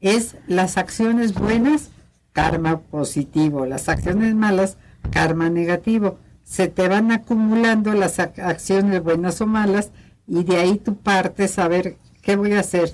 es 0.00 0.36
las 0.46 0.78
acciones 0.78 1.34
buenas, 1.34 1.90
karma 2.32 2.80
positivo, 2.80 3.66
las 3.66 3.88
acciones 3.88 4.34
malas, 4.34 4.76
karma 5.10 5.48
negativo. 5.48 6.18
Se 6.42 6.68
te 6.68 6.88
van 6.88 7.12
acumulando 7.12 7.92
las 7.94 8.18
acciones 8.18 9.02
buenas 9.02 9.40
o 9.40 9.46
malas 9.46 9.92
y 10.26 10.44
de 10.44 10.56
ahí 10.56 10.78
tú 10.78 10.96
partes 10.96 11.58
a 11.58 11.68
ver 11.68 11.96
qué 12.20 12.36
voy 12.36 12.52
a 12.52 12.60
hacer, 12.60 12.92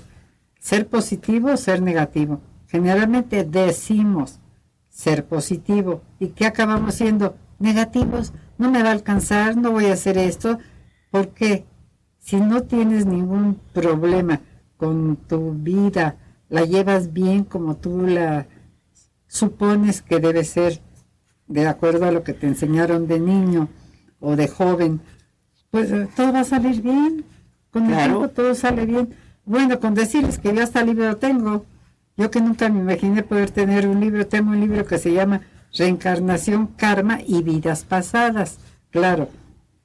ser 0.59 0.87
positivo 0.87 1.51
o 1.51 1.57
ser 1.57 1.81
negativo. 1.81 2.41
Generalmente 2.67 3.43
decimos 3.43 4.39
ser 4.89 5.25
positivo 5.25 6.03
y 6.19 6.29
qué 6.29 6.45
acabamos 6.45 6.95
siendo 6.95 7.35
negativos. 7.57 8.33
No 8.57 8.69
me 8.69 8.83
va 8.83 8.89
a 8.89 8.93
alcanzar, 8.93 9.55
no 9.55 9.71
voy 9.71 9.85
a 9.85 9.93
hacer 9.93 10.17
esto, 10.17 10.59
porque 11.09 11.65
si 12.19 12.35
no 12.35 12.63
tienes 12.63 13.05
ningún 13.05 13.59
problema 13.73 14.41
con 14.79 15.17
tu 15.17 15.51
vida, 15.51 16.15
la 16.47 16.63
llevas 16.63 17.11
bien 17.11 17.43
como 17.43 17.75
tú 17.75 18.07
la 18.07 18.47
supones 19.27 20.01
que 20.01 20.19
debe 20.19 20.45
ser, 20.45 20.81
de 21.47 21.67
acuerdo 21.67 22.05
a 22.05 22.11
lo 22.11 22.23
que 22.23 22.33
te 22.33 22.47
enseñaron 22.47 23.05
de 23.05 23.19
niño 23.19 23.67
o 24.21 24.37
de 24.37 24.47
joven, 24.47 25.01
pues 25.69 25.91
eh, 25.91 26.07
todo 26.15 26.31
va 26.31 26.39
a 26.39 26.45
salir 26.45 26.81
bien. 26.81 27.25
Con 27.71 27.91
el 27.91 27.97
tiempo 27.97 28.29
todo 28.29 28.55
sale 28.55 28.85
bien. 28.85 29.13
Bueno, 29.45 29.79
con 29.79 29.93
decirles 29.93 30.39
que 30.39 30.55
ya 30.55 30.63
hasta 30.63 30.81
libro 30.81 31.17
tengo. 31.17 31.65
Yo 32.15 32.31
que 32.31 32.39
nunca 32.39 32.69
me 32.69 32.79
imaginé 32.79 33.21
poder 33.21 33.51
tener 33.51 33.85
un 33.87 33.99
libro, 33.99 34.25
tengo 34.27 34.51
un 34.51 34.61
libro 34.61 34.85
que 34.85 34.97
se 34.97 35.13
llama 35.13 35.41
Reencarnación, 35.77 36.67
Karma 36.67 37.19
y 37.25 37.43
Vidas 37.43 37.83
Pasadas. 37.83 38.59
Claro, 38.91 39.29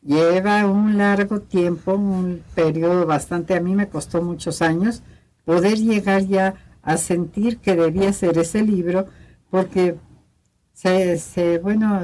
lleva 0.05 0.67
un 0.67 0.99
largo 0.99 1.41
tiempo, 1.41 1.95
un 1.95 2.43
periodo 2.55 3.07
bastante, 3.07 3.55
a 3.55 3.61
mí 3.61 3.75
me 3.75 3.89
costó 3.89 4.23
muchos 4.23 4.63
años 4.63 5.03
poder 5.45 5.79
llegar 5.79 6.27
ya 6.27 6.55
a 6.83 6.97
sentir 6.97 7.59
que 7.59 7.75
debía 7.75 8.13
ser 8.13 8.39
ese 8.39 8.63
libro, 8.63 9.07
porque 9.51 9.97
se, 10.73 11.19
se, 11.19 11.59
bueno, 11.59 12.01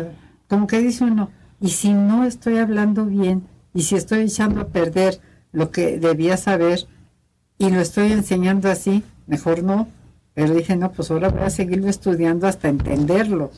como 0.48 0.66
que 0.66 0.80
dice 0.80 1.04
uno, 1.04 1.30
y 1.60 1.68
si 1.68 1.92
no 1.92 2.24
estoy 2.24 2.58
hablando 2.58 3.04
bien, 3.04 3.46
y 3.74 3.82
si 3.82 3.96
estoy 3.96 4.20
echando 4.20 4.62
a 4.62 4.68
perder 4.68 5.20
lo 5.52 5.70
que 5.70 5.98
debía 5.98 6.36
saber, 6.36 6.86
y 7.58 7.70
lo 7.70 7.80
estoy 7.80 8.12
enseñando 8.12 8.70
así, 8.70 9.04
mejor 9.26 9.62
no. 9.62 9.86
Pero 10.32 10.54
dije, 10.54 10.76
no, 10.76 10.92
pues 10.92 11.10
ahora 11.10 11.28
voy 11.28 11.42
a 11.42 11.50
seguirlo 11.50 11.88
estudiando 11.88 12.46
hasta 12.46 12.68
entenderlo. 12.68 13.50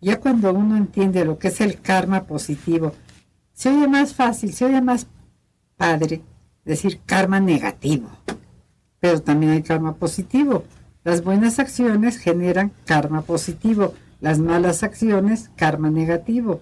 Ya 0.00 0.18
cuando 0.20 0.52
uno 0.52 0.76
entiende 0.76 1.24
lo 1.24 1.38
que 1.38 1.48
es 1.48 1.60
el 1.60 1.80
karma 1.80 2.24
positivo, 2.24 2.94
se 3.52 3.70
oye 3.70 3.88
más 3.88 4.14
fácil, 4.14 4.52
se 4.52 4.64
oye 4.64 4.80
más 4.80 5.06
padre 5.76 6.22
decir 6.64 7.00
karma 7.04 7.40
negativo 7.40 8.08
pero 9.02 9.20
también 9.20 9.50
hay 9.50 9.62
karma 9.62 9.96
positivo. 9.96 10.62
Las 11.02 11.24
buenas 11.24 11.58
acciones 11.58 12.18
generan 12.18 12.70
karma 12.86 13.22
positivo, 13.22 13.94
las 14.20 14.38
malas 14.38 14.84
acciones 14.84 15.50
karma 15.56 15.90
negativo. 15.90 16.60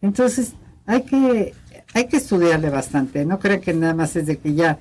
Entonces 0.00 0.52
hay 0.86 1.02
que, 1.02 1.52
hay 1.92 2.06
que 2.06 2.18
estudiarle 2.18 2.70
bastante, 2.70 3.24
no 3.26 3.40
creo 3.40 3.60
que 3.60 3.74
nada 3.74 3.92
más 3.92 4.14
es 4.14 4.26
de 4.26 4.38
que 4.38 4.54
ya 4.54 4.78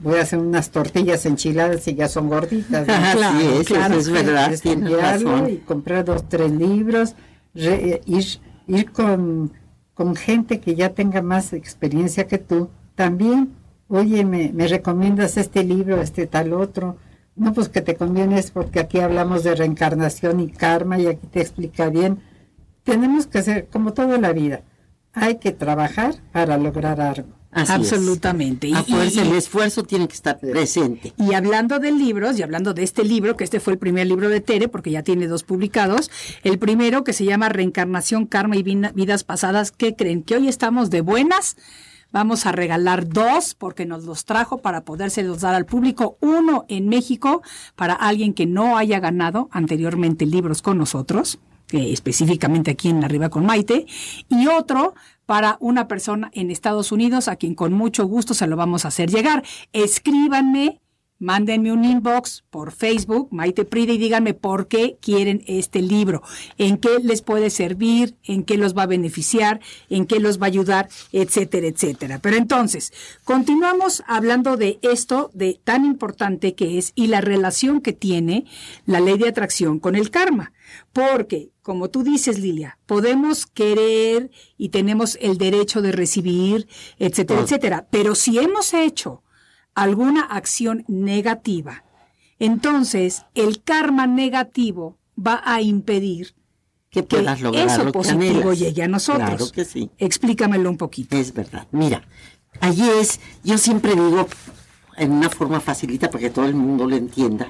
voy 0.00 0.20
a 0.20 0.22
hacer 0.22 0.38
unas 0.38 0.70
tortillas 0.70 1.26
enchiladas 1.26 1.88
y 1.88 1.96
ya 1.96 2.06
son 2.06 2.28
gorditas. 2.28 2.84
claro, 2.84 3.64
claro, 3.66 3.98
es 3.98 4.08
verdad. 4.08 4.52
Estudiarlo 4.52 5.48
y 5.48 5.56
comprar 5.56 6.04
dos, 6.04 6.28
tres 6.28 6.52
libros, 6.52 7.16
ir, 7.52 8.24
ir 8.68 8.92
con, 8.92 9.50
con 9.94 10.16
gente 10.16 10.60
que 10.60 10.74
ya 10.74 10.90
tenga 10.90 11.22
más 11.22 11.52
experiencia 11.52 12.26
que 12.26 12.38
tú, 12.38 12.68
también 12.94 13.54
oye, 13.88 14.24
me, 14.24 14.52
recomiendas 14.68 15.36
este 15.36 15.64
libro, 15.64 16.00
este 16.00 16.26
tal 16.26 16.52
otro. 16.52 16.96
No, 17.36 17.52
pues 17.52 17.68
que 17.68 17.80
te 17.80 17.96
conviene 17.96 18.38
es 18.38 18.50
porque 18.50 18.80
aquí 18.80 19.00
hablamos 19.00 19.42
de 19.42 19.54
reencarnación 19.54 20.40
y 20.40 20.50
karma 20.50 20.98
y 20.98 21.06
aquí 21.06 21.26
te 21.26 21.40
explica 21.40 21.88
bien. 21.88 22.20
Tenemos 22.84 23.26
que 23.26 23.38
hacer 23.38 23.68
como 23.68 23.92
toda 23.92 24.18
la 24.18 24.32
vida. 24.32 24.62
Hay 25.12 25.36
que 25.36 25.52
trabajar 25.52 26.14
para 26.32 26.56
lograr 26.58 27.00
algo. 27.00 27.28
Absolutamente. 27.54 28.72
A 28.74 28.82
fuerza, 28.82 29.22
el 29.22 29.32
esfuerzo 29.32 29.82
tiene 29.82 30.08
que 30.08 30.14
estar 30.14 30.38
presente. 30.38 31.12
Y 31.16 31.34
hablando 31.34 31.78
de 31.78 31.92
libros, 31.92 32.38
y 32.38 32.42
hablando 32.42 32.74
de 32.74 32.82
este 32.82 33.04
libro, 33.04 33.36
que 33.36 33.44
este 33.44 33.60
fue 33.60 33.74
el 33.74 33.78
primer 33.78 34.06
libro 34.06 34.28
de 34.28 34.40
Tere, 34.40 34.68
porque 34.68 34.90
ya 34.90 35.02
tiene 35.02 35.26
dos 35.26 35.42
publicados, 35.42 36.10
el 36.42 36.58
primero 36.58 37.04
que 37.04 37.12
se 37.12 37.24
llama 37.24 37.48
Reencarnación, 37.48 38.26
Karma 38.26 38.56
y 38.56 38.62
Vidas 38.62 39.24
Pasadas, 39.24 39.70
¿qué 39.70 39.94
creen? 39.94 40.22
Que 40.22 40.36
hoy 40.36 40.48
estamos 40.48 40.90
de 40.90 41.00
buenas 41.00 41.56
Vamos 42.14 42.46
a 42.46 42.52
regalar 42.52 43.08
dos 43.08 43.56
porque 43.56 43.86
nos 43.86 44.04
los 44.04 44.24
trajo 44.24 44.58
para 44.58 44.84
podérselos 44.84 45.40
dar 45.40 45.56
al 45.56 45.66
público. 45.66 46.16
Uno 46.20 46.64
en 46.68 46.88
México 46.88 47.42
para 47.74 47.92
alguien 47.92 48.34
que 48.34 48.46
no 48.46 48.78
haya 48.78 49.00
ganado 49.00 49.48
anteriormente 49.50 50.24
libros 50.24 50.62
con 50.62 50.78
nosotros, 50.78 51.40
específicamente 51.72 52.70
aquí 52.70 52.88
en 52.88 53.02
Arriba 53.02 53.30
con 53.30 53.44
Maite, 53.44 53.86
y 54.28 54.46
otro 54.46 54.94
para 55.26 55.56
una 55.60 55.88
persona 55.88 56.30
en 56.34 56.50
Estados 56.50 56.92
Unidos 56.92 57.28
a 57.28 57.36
quien 57.36 57.54
con 57.54 57.72
mucho 57.72 58.06
gusto 58.06 58.34
se 58.34 58.46
lo 58.46 58.56
vamos 58.56 58.84
a 58.84 58.88
hacer 58.88 59.10
llegar. 59.10 59.42
Escríbanme 59.72 60.80
Mándenme 61.24 61.72
un 61.72 61.84
inbox 61.84 62.44
por 62.50 62.72
Facebook, 62.72 63.28
Maite 63.30 63.64
Pride, 63.64 63.94
y 63.94 63.98
díganme 63.98 64.34
por 64.34 64.66
qué 64.66 64.98
quieren 65.00 65.44
este 65.46 65.80
libro, 65.80 66.22
en 66.58 66.76
qué 66.76 66.98
les 67.02 67.22
puede 67.22 67.50
servir, 67.50 68.16
en 68.24 68.42
qué 68.42 68.58
los 68.58 68.76
va 68.76 68.82
a 68.82 68.86
beneficiar, 68.86 69.60
en 69.88 70.06
qué 70.06 70.18
los 70.18 70.38
va 70.38 70.46
a 70.46 70.48
ayudar, 70.48 70.88
etcétera, 71.12 71.68
etcétera. 71.68 72.18
Pero 72.18 72.36
entonces, 72.36 72.92
continuamos 73.22 74.02
hablando 74.08 74.56
de 74.56 74.80
esto, 74.82 75.30
de 75.32 75.60
tan 75.62 75.84
importante 75.84 76.54
que 76.54 76.78
es 76.78 76.92
y 76.96 77.06
la 77.06 77.20
relación 77.20 77.80
que 77.80 77.92
tiene 77.92 78.44
la 78.84 78.98
ley 79.00 79.16
de 79.16 79.28
atracción 79.28 79.78
con 79.78 79.94
el 79.94 80.10
karma. 80.10 80.52
Porque, 80.92 81.53
como 81.64 81.88
tú 81.88 82.02
dices, 82.02 82.38
Lilia, 82.38 82.78
podemos 82.84 83.46
querer 83.46 84.30
y 84.58 84.68
tenemos 84.68 85.16
el 85.22 85.38
derecho 85.38 85.80
de 85.80 85.92
recibir, 85.92 86.68
etcétera, 86.98 87.40
etcétera. 87.40 87.88
Pero 87.90 88.14
si 88.14 88.38
hemos 88.38 88.74
hecho 88.74 89.22
alguna 89.74 90.20
acción 90.20 90.84
negativa, 90.88 91.82
entonces 92.38 93.24
el 93.34 93.62
karma 93.62 94.06
negativo 94.06 94.98
va 95.18 95.40
a 95.42 95.62
impedir 95.62 96.34
que, 96.90 97.02
puedas 97.02 97.40
lograr 97.40 97.66
eso 97.66 97.82
lo 97.82 97.92
positivo 97.92 98.52
llegue 98.52 98.82
a 98.82 98.88
nosotros. 98.88 99.26
Claro 99.26 99.50
que 99.50 99.64
sí. 99.64 99.90
Explícamelo 99.96 100.68
un 100.68 100.76
poquito. 100.76 101.16
Es 101.16 101.32
verdad. 101.32 101.66
Mira, 101.72 102.06
allí 102.60 102.86
es, 103.00 103.20
yo 103.42 103.56
siempre 103.56 103.92
digo 103.92 104.28
en 104.98 105.12
una 105.12 105.30
forma 105.30 105.60
facilita 105.60 106.10
para 106.10 106.20
que 106.20 106.30
todo 106.30 106.44
el 106.44 106.54
mundo 106.54 106.86
lo 106.86 106.94
entienda. 106.94 107.48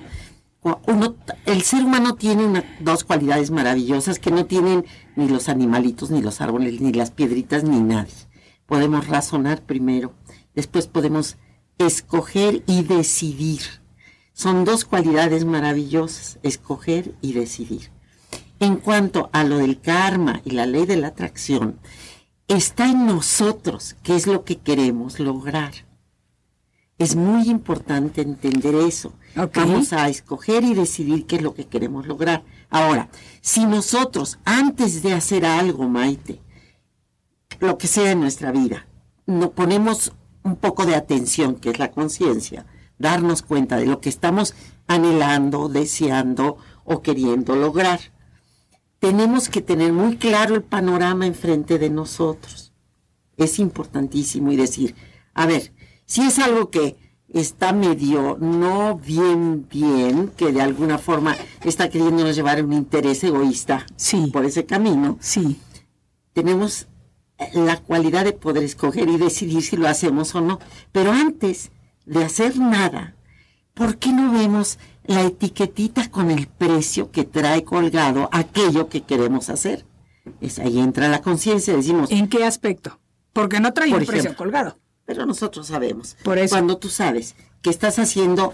Uno, 0.65 1.17
el 1.45 1.61
ser 1.63 1.85
humano 1.85 2.15
tiene 2.15 2.65
dos 2.81 3.05
cualidades 3.05 3.51
maravillosas 3.51 4.19
que 4.19 4.31
no 4.31 4.47
tienen 4.47 4.87
ni 5.15 5.29
los 5.29 5.51
animalitos, 5.51 6.11
ni 6.11 6.23
los 6.23 6.41
árboles, 6.41 6.81
ni 6.81 6.91
las 6.91 7.11
piedritas, 7.11 7.65
ni 7.65 7.81
nadie. 7.81 8.15
Podemos 8.65 9.07
razonar 9.07 9.63
primero, 9.63 10.15
después 10.55 10.87
podemos 10.87 11.37
escoger 11.77 12.63
y 12.67 12.83
decidir. 12.83 13.61
Son 14.33 14.65
dos 14.65 14.87
cualidades 14.87 15.45
maravillosas, 15.45 16.39
escoger 16.43 17.15
y 17.21 17.35
decidir. 17.35 17.91
En 18.59 18.77
cuanto 18.77 19.29
a 19.33 19.45
lo 19.45 19.59
del 19.59 19.83
karma 19.83 20.41
y 20.47 20.53
la 20.53 20.65
ley 20.65 20.87
de 20.87 20.97
la 20.97 21.09
atracción, 21.09 21.79
está 22.49 22.89
en 22.89 23.05
nosotros 23.05 23.97
qué 24.03 24.17
es 24.17 24.27
lo 24.27 24.45
que 24.45 24.57
queremos 24.57 25.21
lograr. 25.21 25.75
Es 26.99 27.17
muy 27.17 27.51
importante 27.51 28.23
entender 28.23 28.75
eso. 28.75 29.15
Vamos 29.55 29.93
a 29.93 30.09
escoger 30.09 30.63
y 30.63 30.75
decidir 30.75 31.27
qué 31.27 31.37
es 31.37 31.43
lo 31.43 31.55
que 31.55 31.67
queremos 31.67 32.07
lograr. 32.07 32.45
Ahora, 32.71 33.09
si 33.41 33.67
nosotros, 33.67 34.39
antes 34.45 35.03
de 35.03 35.13
hacer 35.13 35.45
algo, 35.45 35.89
Maite, 35.89 36.41
lo 37.59 37.79
que 37.79 37.89
sea 37.89 38.13
en 38.13 38.21
nuestra 38.21 38.53
vida, 38.53 38.87
no 39.27 39.51
ponemos 39.51 40.13
un 40.45 40.57
poco 40.57 40.87
de 40.87 40.95
atención, 40.95 41.57
que 41.57 41.71
es 41.71 41.79
la 41.79 41.91
conciencia, 41.91 42.67
darnos 42.99 43.43
cuenta 43.43 43.77
de 43.77 43.87
lo 43.87 44.01
que 44.01 44.09
estamos 44.09 44.55
anhelando, 44.87 45.69
deseando 45.69 46.59
o 46.85 47.03
queriendo 47.03 47.57
lograr. 47.57 48.01
Tenemos 49.01 49.49
que 49.49 49.63
tener 49.63 49.93
muy 49.93 50.17
claro 50.17 50.55
el 50.55 50.63
panorama 50.63 51.27
enfrente 51.27 51.79
de 51.79 51.91
nosotros. 51.91 52.73
Es 53.37 53.59
importantísimo 53.59 54.53
y 54.53 54.57
decir, 54.57 54.95
a 55.35 55.47
ver, 55.47 55.73
si 56.07 56.23
es 56.23 56.39
algo 56.39 56.71
que 56.71 56.97
está 57.33 57.73
medio 57.73 58.37
no 58.41 58.97
bien 58.97 59.67
bien, 59.69 60.29
que 60.37 60.53
de 60.53 60.63
alguna 60.63 60.99
forma 60.99 61.37
está 61.65 61.89
queriéndonos 61.91 62.37
llevar 62.37 62.63
un 62.65 62.73
interés 62.73 63.25
egoísta 63.25 63.87
Sí. 63.97 64.31
por 64.33 64.45
ese 64.45 64.67
camino, 64.67 65.19
Sí, 65.21 65.59
tenemos 66.33 66.87
la 67.53 67.79
cualidad 67.79 68.25
de 68.25 68.33
poder 68.33 68.63
escoger 68.63 69.09
y 69.09 69.17
decidir 69.19 69.63
si 69.63 69.77
lo 69.77 69.89
hacemos 69.89 70.35
o 70.35 70.41
no. 70.41 70.61
Pero 70.93 71.11
antes 71.13 71.73
de 72.07 72.25
hacer 72.25 72.57
nada, 72.59 73.17
¿por 73.75 73.99
qué 73.99 74.13
no 74.13 74.31
vemos 74.33 74.79
la 75.05 75.23
etiquetita 75.23 76.11
con 76.11 76.31
el 76.31 76.47
precio 76.47 77.11
que 77.11 77.25
trae 77.25 77.65
colgado 77.65 78.29
aquello 78.33 78.89
que 78.89 79.03
queremos 79.03 79.51
hacer? 79.51 79.85
Es 80.41 80.59
ahí 80.61 80.79
entra 80.79 81.09
la 81.09 81.21
conciencia, 81.21 81.75
decimos, 81.77 82.11
¿en 82.13 82.29
qué 82.29 82.45
aspecto? 82.45 83.01
Porque 83.33 83.59
no 83.61 83.73
trae 83.73 83.91
Por 83.91 84.01
un 84.01 84.07
precio 84.07 84.37
colgado. 84.37 84.79
Pero 85.07 85.27
nosotros 85.27 85.67
sabemos. 85.67 86.17
Por 86.23 86.39
eso. 86.39 86.55
Cuando 86.55 86.77
tú 86.79 86.89
sabes 86.89 87.35
que 87.63 87.71
estás 87.71 87.99
haciendo 87.99 88.53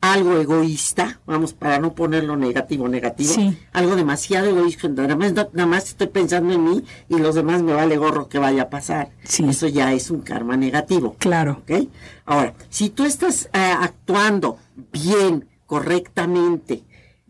algo 0.00 0.36
egoísta, 0.36 1.20
vamos, 1.26 1.52
para 1.52 1.78
no 1.78 1.94
ponerlo 1.94 2.36
negativo, 2.36 2.88
negativo, 2.88 3.32
Sí. 3.32 3.56
algo 3.72 3.94
demasiado 3.94 4.46
egoísta, 4.48 4.88
nada 4.88 5.14
más, 5.14 5.32
nada 5.32 5.66
más 5.66 5.84
estoy 5.90 6.08
pensando 6.08 6.52
en 6.52 6.64
mí 6.64 6.84
y 7.08 7.18
los 7.18 7.36
demás 7.36 7.62
me 7.62 7.72
vale 7.72 7.96
gorro 7.98 8.28
que 8.28 8.40
vaya 8.40 8.62
a 8.62 8.68
pasar. 8.70 9.10
Sí. 9.22 9.44
Eso 9.48 9.68
ya 9.68 9.92
es 9.92 10.10
un 10.10 10.22
karma 10.22 10.56
negativo. 10.56 11.14
Claro. 11.20 11.62
¿ok? 11.62 11.88
Ahora, 12.24 12.54
si 12.68 12.90
tú 12.90 13.04
estás 13.04 13.48
eh, 13.52 13.58
actuando 13.80 14.58
bien, 14.92 15.48
correctamente, 15.66 16.82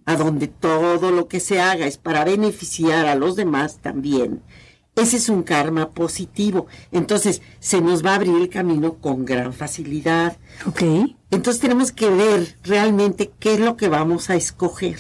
a 0.05 0.17
donde 0.17 0.49
todo 0.49 1.11
lo 1.11 1.29
que 1.29 1.41
se 1.41 1.61
haga 1.61 1.87
es 1.87 1.99
para 1.99 2.25
beneficiar 2.25 3.07
a 3.07 3.15
los 3.15 3.37
demás 3.37 3.79
también, 3.83 4.43
ese 4.95 5.17
es 5.17 5.29
un 5.29 5.43
karma 5.43 5.91
positivo. 5.91 6.67
Entonces, 6.91 7.41
se 7.61 7.81
nos 7.81 8.05
va 8.05 8.13
a 8.13 8.17
abrir 8.17 8.37
el 8.37 8.51
camino 8.51 8.95
con 8.95 9.25
gran 9.25 9.53
facilidad. 9.53 10.37
Ok. 10.67 10.83
Entonces 11.31 11.61
tenemos 11.61 11.93
que 11.93 12.11
ver 12.11 12.59
realmente 12.63 13.33
qué 13.39 13.55
es 13.55 13.61
lo 13.61 13.77
que 13.77 13.89
vamos 13.89 14.29
a 14.29 14.35
escoger, 14.35 14.99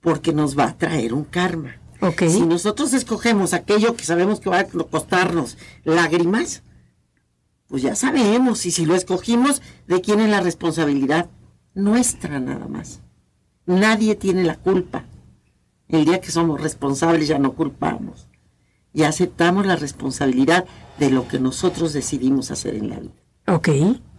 porque 0.00 0.34
nos 0.34 0.58
va 0.58 0.64
a 0.64 0.76
traer 0.76 1.14
un 1.14 1.24
karma. 1.24 1.76
Ok. 2.02 2.24
Si 2.28 2.42
nosotros 2.42 2.92
escogemos 2.92 3.54
aquello 3.54 3.96
que 3.96 4.04
sabemos 4.04 4.40
que 4.40 4.50
va 4.50 4.60
a 4.60 4.66
costarnos 4.66 5.56
lágrimas, 5.84 6.62
pues 7.68 7.82
ya 7.82 7.96
sabemos, 7.96 8.66
y 8.66 8.70
si 8.70 8.84
lo 8.84 8.94
escogimos, 8.94 9.62
¿de 9.88 10.02
quién 10.02 10.20
es 10.20 10.28
la 10.28 10.40
responsabilidad? 10.40 11.30
Nuestra 11.74 12.38
nada 12.40 12.68
más. 12.68 13.00
Nadie 13.64 14.14
tiene 14.14 14.44
la 14.44 14.56
culpa. 14.56 15.06
El 15.88 16.04
día 16.04 16.20
que 16.20 16.30
somos 16.30 16.60
responsables 16.60 17.28
ya 17.28 17.38
no 17.38 17.54
culpamos. 17.54 18.28
Y 18.96 19.02
aceptamos 19.02 19.66
la 19.66 19.76
responsabilidad 19.76 20.64
de 20.98 21.10
lo 21.10 21.28
que 21.28 21.38
nosotros 21.38 21.92
decidimos 21.92 22.50
hacer 22.50 22.76
en 22.76 22.88
la 22.88 22.98
vida. 22.98 23.12
Ok, 23.46 23.68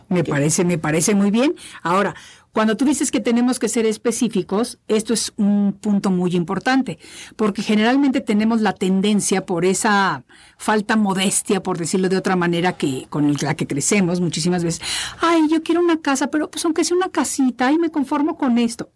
me 0.08 0.24
parece, 0.24 0.66
me 0.66 0.78
parece 0.78 1.16
muy 1.16 1.32
bien. 1.32 1.56
Ahora, 1.82 2.14
cuando 2.54 2.78
tú 2.78 2.86
dices 2.86 3.10
que 3.10 3.20
tenemos 3.20 3.58
que 3.58 3.70
ser 3.70 3.88
específicos, 3.88 4.78
esto 4.88 5.16
es 5.16 5.34
un 5.36 5.74
punto 5.82 6.12
muy 6.12 6.36
importante, 6.36 7.00
porque 7.36 7.64
generalmente 7.64 8.22
tenemos 8.22 8.62
la 8.62 8.74
tendencia 8.74 9.48
por 9.48 9.66
esa 9.66 10.26
falta 10.60 10.96
modestia, 10.96 11.64
por 11.64 11.80
decirlo 11.80 12.08
de 12.08 12.18
otra 12.18 12.36
manera, 12.36 12.74
que 12.78 13.08
con 13.10 13.34
la 13.42 13.56
que 13.56 13.66
crecemos 13.66 14.22
muchísimas 14.22 14.64
veces. 14.64 14.82
Ay, 15.22 15.48
yo 15.50 15.64
quiero 15.64 15.82
una 15.82 16.02
casa, 16.02 16.28
pero 16.28 16.52
pues 16.52 16.64
aunque 16.66 16.84
sea 16.84 16.96
una 16.98 17.10
casita, 17.10 17.66
ay, 17.66 17.80
me 17.80 17.90
conformo 17.90 18.38
con 18.38 18.60
esto. 18.60 18.92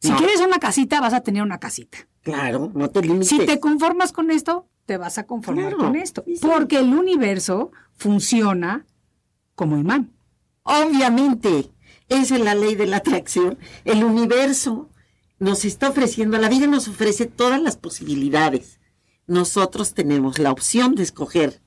Si 0.00 0.08
No. 0.12 0.16
quieres 0.16 0.40
una 0.40 0.58
casita, 0.58 0.98
vas 1.02 1.12
a 1.12 1.20
tener 1.20 1.42
una 1.42 1.58
casita. 1.58 1.98
Claro, 2.22 2.70
no 2.74 2.88
te 2.88 3.02
limites. 3.02 3.28
Si 3.28 3.38
te 3.44 3.60
conformas 3.60 4.12
con 4.12 4.30
esto, 4.30 4.66
te 4.88 4.96
vas 4.96 5.18
a 5.18 5.26
conformar 5.26 5.74
Claro, 5.74 5.76
con 5.76 5.96
esto. 5.96 6.24
Porque 6.40 6.78
el 6.78 6.94
universo 6.94 7.72
funciona 7.92 8.86
como 9.54 9.76
imán. 9.76 10.14
Obviamente, 10.62 11.70
esa 12.08 12.36
es 12.36 12.40
la 12.40 12.54
ley 12.54 12.74
de 12.74 12.86
la 12.86 12.96
atracción. 12.96 13.58
El 13.84 14.02
universo 14.02 14.88
nos 15.38 15.66
está 15.66 15.90
ofreciendo, 15.90 16.38
la 16.38 16.48
vida 16.48 16.66
nos 16.66 16.88
ofrece 16.88 17.26
todas 17.26 17.60
las 17.60 17.76
posibilidades. 17.76 18.80
Nosotros 19.26 19.92
tenemos 19.92 20.38
la 20.38 20.52
opción 20.52 20.94
de 20.94 21.02
escoger 21.02 21.60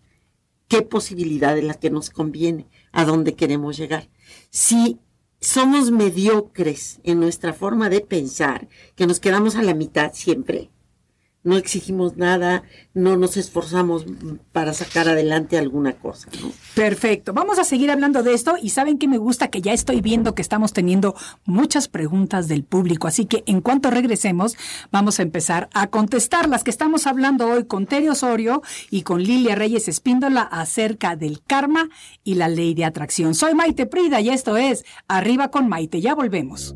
qué 0.68 0.82
posibilidad 0.82 1.56
es 1.56 1.64
la 1.64 1.76
que 1.76 1.92
nos 1.92 2.10
conviene, 2.10 2.70
a 2.92 3.06
dónde 3.06 3.36
queremos 3.36 3.78
llegar. 3.78 4.10
Si 4.50 5.00
somos 5.40 5.92
mediocres 5.92 7.00
en 7.04 7.20
nuestra 7.20 7.54
forma 7.54 7.88
de 7.90 8.02
pensar, 8.02 8.68
que 8.96 9.06
nos 9.06 9.20
quedamos 9.20 9.56
a 9.58 9.62
la 9.62 9.76
mitad 9.76 10.12
siempre, 10.14 10.72
no 11.44 11.58
exigimos 11.58 12.18
nada, 12.18 12.64
no 12.94 13.18
nos 13.18 13.36
esforzamos 13.36 14.06
para 14.52 14.74
sacar 14.74 15.10
adelante 15.10 15.58
alguna 15.58 15.94
cosa, 15.94 16.28
¿no? 16.42 16.52
Perfecto. 16.76 17.34
Vamos 17.34 17.58
a 17.58 17.64
seguir 17.64 17.90
hablando 17.90 18.22
de 18.22 18.34
esto 18.34 18.56
y 18.62 18.70
saben 18.70 18.98
que 18.98 19.08
me 19.08 19.18
gusta 19.18 19.50
que 19.50 19.62
ya 19.62 19.74
estoy 19.74 20.02
viendo 20.02 20.36
que 20.36 20.42
estamos 20.42 20.74
teniendo 20.74 21.16
muchas 21.46 21.88
preguntas 21.88 22.48
del 22.48 22.64
público, 22.64 23.08
así 23.08 23.26
que 23.26 23.44
en 23.48 23.62
cuanto 23.62 23.90
regresemos 23.90 24.56
vamos 24.92 25.20
a 25.20 25.24
empezar 25.24 25.70
a 25.74 25.88
contestar 25.88 26.48
las 26.48 26.64
que 26.64 26.72
estamos 26.72 27.08
hablando 27.08 27.48
hoy 27.48 27.66
con 27.66 27.88
Tere 27.88 28.10
Osorio 28.10 28.62
y 28.90 29.02
con 29.02 29.24
Lilia 29.24 29.56
Reyes 29.56 29.88
Espíndola 29.88 30.42
acerca 30.42 31.16
del 31.16 31.42
karma 31.42 31.90
y 32.24 32.36
la 32.36 32.48
ley 32.48 32.74
de 32.74 32.86
atracción. 32.86 33.34
Soy 33.34 33.56
Maite 33.56 33.86
Prida 33.86 34.22
y 34.22 34.30
esto 34.30 34.58
es 34.58 34.86
Arriba 35.08 35.50
con 35.50 35.68
Maite. 35.68 36.02
Ya 36.02 36.14
volvemos. 36.14 36.76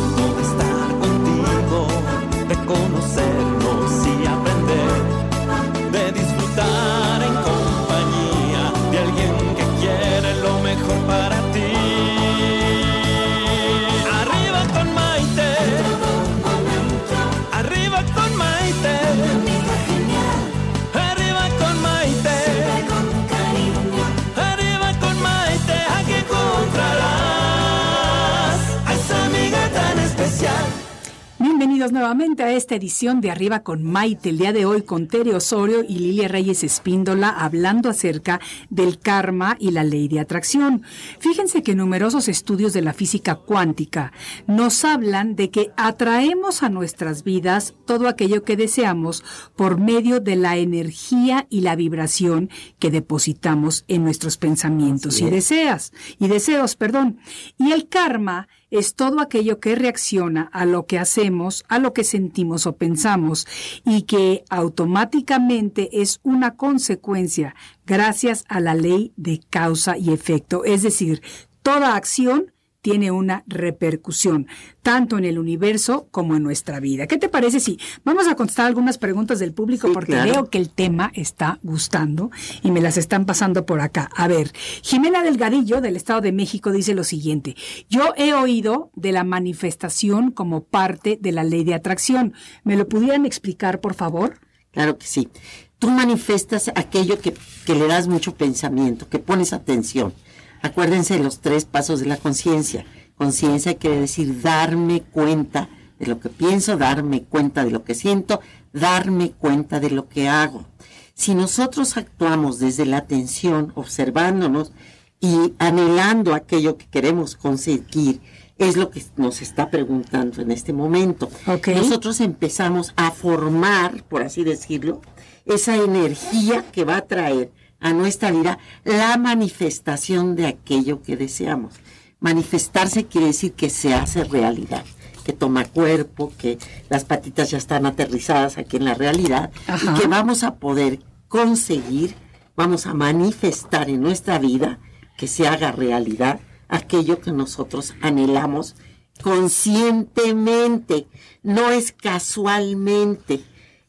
Bienvenidos 31.81 31.99
nuevamente 31.99 32.43
a 32.43 32.51
esta 32.51 32.75
edición 32.75 33.21
de 33.21 33.31
Arriba 33.31 33.63
con 33.63 33.81
Maite, 33.81 34.29
el 34.29 34.37
día 34.37 34.53
de 34.53 34.67
hoy 34.67 34.83
con 34.83 35.07
Tere 35.07 35.33
Osorio 35.33 35.83
y 35.83 35.97
Lilia 35.97 36.27
Reyes 36.27 36.63
Espíndola 36.63 37.29
hablando 37.29 37.89
acerca 37.89 38.39
del 38.69 38.99
karma 38.99 39.57
y 39.59 39.71
la 39.71 39.83
ley 39.83 40.07
de 40.07 40.19
atracción. 40.19 40.83
Fíjense 41.17 41.63
que 41.63 41.73
numerosos 41.73 42.27
estudios 42.27 42.73
de 42.73 42.83
la 42.83 42.93
física 42.93 43.33
cuántica 43.33 44.13
nos 44.45 44.85
hablan 44.85 45.35
de 45.35 45.49
que 45.49 45.71
atraemos 45.75 46.61
a 46.61 46.69
nuestras 46.69 47.23
vidas 47.23 47.73
todo 47.87 48.07
aquello 48.07 48.43
que 48.43 48.57
deseamos 48.57 49.23
por 49.55 49.79
medio 49.79 50.19
de 50.19 50.35
la 50.35 50.57
energía 50.57 51.47
y 51.49 51.61
la 51.61 51.75
vibración 51.75 52.51
que 52.77 52.91
depositamos 52.91 53.85
en 53.87 54.03
nuestros 54.03 54.37
pensamientos 54.37 55.19
y 55.19 55.31
deseas 55.31 55.93
y 56.19 56.27
deseos, 56.27 56.75
perdón. 56.75 57.17
Y 57.57 57.71
el 57.71 57.89
karma 57.89 58.49
es 58.71 58.95
todo 58.95 59.19
aquello 59.19 59.59
que 59.59 59.75
reacciona 59.75 60.49
a 60.51 60.65
lo 60.65 60.85
que 60.87 60.97
hacemos, 60.97 61.63
a 61.67 61.77
lo 61.77 61.93
que 61.93 62.03
sentimos 62.03 62.65
o 62.65 62.77
pensamos 62.77 63.45
y 63.85 64.03
que 64.03 64.43
automáticamente 64.49 66.01
es 66.01 66.19
una 66.23 66.55
consecuencia 66.55 67.53
gracias 67.85 68.45
a 68.47 68.59
la 68.61 68.73
ley 68.73 69.13
de 69.17 69.41
causa 69.49 69.97
y 69.97 70.11
efecto. 70.11 70.63
Es 70.63 70.81
decir, 70.81 71.21
toda 71.61 71.95
acción 71.95 72.53
tiene 72.81 73.11
una 73.11 73.43
repercusión, 73.47 74.47
tanto 74.81 75.17
en 75.17 75.25
el 75.25 75.37
universo 75.37 76.07
como 76.11 76.35
en 76.35 76.43
nuestra 76.43 76.79
vida. 76.79 77.07
¿Qué 77.07 77.17
te 77.17 77.29
parece 77.29 77.59
si 77.59 77.79
vamos 78.03 78.27
a 78.27 78.35
contestar 78.35 78.65
algunas 78.65 78.97
preguntas 78.97 79.39
del 79.39 79.53
público? 79.53 79.87
Sí, 79.87 79.93
porque 79.93 80.13
claro. 80.13 80.31
veo 80.31 80.49
que 80.49 80.57
el 80.57 80.69
tema 80.69 81.11
está 81.13 81.59
gustando 81.61 82.31
y 82.63 82.71
me 82.71 82.81
las 82.81 82.97
están 82.97 83.25
pasando 83.25 83.65
por 83.65 83.81
acá. 83.81 84.09
A 84.15 84.27
ver, 84.27 84.51
Jimena 84.81 85.23
Delgadillo 85.23 85.79
del 85.79 85.95
Estado 85.95 86.21
de 86.21 86.31
México 86.31 86.71
dice 86.71 86.95
lo 86.95 87.03
siguiente. 87.03 87.55
Yo 87.89 88.13
he 88.17 88.33
oído 88.33 88.91
de 88.95 89.11
la 89.11 89.23
manifestación 89.23 90.31
como 90.31 90.63
parte 90.63 91.19
de 91.21 91.31
la 91.31 91.43
ley 91.43 91.63
de 91.63 91.75
atracción. 91.75 92.33
¿Me 92.63 92.75
lo 92.75 92.87
pudieran 92.87 93.25
explicar, 93.25 93.79
por 93.79 93.93
favor? 93.93 94.39
Claro 94.71 94.97
que 94.97 95.05
sí. 95.05 95.29
Tú 95.77 95.89
manifestas 95.89 96.71
aquello 96.75 97.19
que, 97.19 97.33
que 97.65 97.75
le 97.75 97.87
das 97.87 98.07
mucho 98.07 98.35
pensamiento, 98.35 99.09
que 99.09 99.19
pones 99.19 99.53
atención. 99.53 100.13
Acuérdense 100.61 101.17
de 101.17 101.23
los 101.23 101.39
tres 101.39 101.65
pasos 101.65 101.99
de 101.99 102.05
la 102.05 102.17
conciencia. 102.17 102.85
Conciencia 103.15 103.77
quiere 103.77 103.99
decir 103.99 104.41
darme 104.41 105.01
cuenta 105.01 105.69
de 105.99 106.07
lo 106.07 106.19
que 106.19 106.29
pienso, 106.29 106.77
darme 106.77 107.23
cuenta 107.23 107.63
de 107.63 107.71
lo 107.71 107.83
que 107.83 107.93
siento, 107.93 108.41
darme 108.73 109.31
cuenta 109.31 109.79
de 109.79 109.91
lo 109.91 110.09
que 110.09 110.27
hago. 110.27 110.65
Si 111.13 111.35
nosotros 111.35 111.97
actuamos 111.97 112.59
desde 112.59 112.85
la 112.85 112.97
atención, 112.97 113.71
observándonos, 113.75 114.71
y 115.19 115.53
anhelando 115.59 116.33
aquello 116.33 116.77
que 116.77 116.87
queremos 116.87 117.35
conseguir, 117.35 118.21
es 118.57 118.75
lo 118.75 118.89
que 118.89 119.03
nos 119.17 119.41
está 119.41 119.69
preguntando 119.69 120.41
en 120.41 120.51
este 120.51 120.73
momento. 120.73 121.29
Ok. 121.47 121.67
Nosotros 121.69 122.19
empezamos 122.21 122.93
a 122.95 123.11
formar, 123.11 124.03
por 124.03 124.23
así 124.23 124.43
decirlo, 124.43 125.01
esa 125.45 125.75
energía 125.75 126.65
que 126.71 126.85
va 126.85 126.97
a 126.97 127.07
traer 127.07 127.51
a 127.81 127.93
nuestra 127.93 128.31
vida 128.31 128.59
la 128.85 129.17
manifestación 129.17 130.35
de 130.35 130.47
aquello 130.47 131.01
que 131.01 131.17
deseamos. 131.17 131.75
Manifestarse 132.19 133.05
quiere 133.07 133.27
decir 133.27 133.53
que 133.53 133.69
se 133.69 133.93
hace 133.93 134.23
realidad, 134.23 134.85
que 135.25 135.33
toma 135.33 135.65
cuerpo, 135.65 136.31
que 136.37 136.59
las 136.89 137.03
patitas 137.03 137.49
ya 137.51 137.57
están 137.57 137.85
aterrizadas 137.85 138.57
aquí 138.57 138.77
en 138.77 138.85
la 138.85 138.93
realidad 138.93 139.51
Ajá. 139.67 139.91
y 139.91 139.99
que 139.99 140.07
vamos 140.07 140.43
a 140.43 140.55
poder 140.55 140.99
conseguir, 141.27 142.15
vamos 142.55 142.85
a 142.85 142.93
manifestar 142.93 143.89
en 143.89 144.01
nuestra 144.01 144.37
vida 144.37 144.79
que 145.17 145.27
se 145.27 145.47
haga 145.47 145.71
realidad 145.71 146.39
aquello 146.69 147.19
que 147.19 147.31
nosotros 147.31 147.95
anhelamos 148.01 148.75
conscientemente, 149.21 151.07
no 151.43 151.69
es 151.71 151.91
casualmente. 151.91 153.43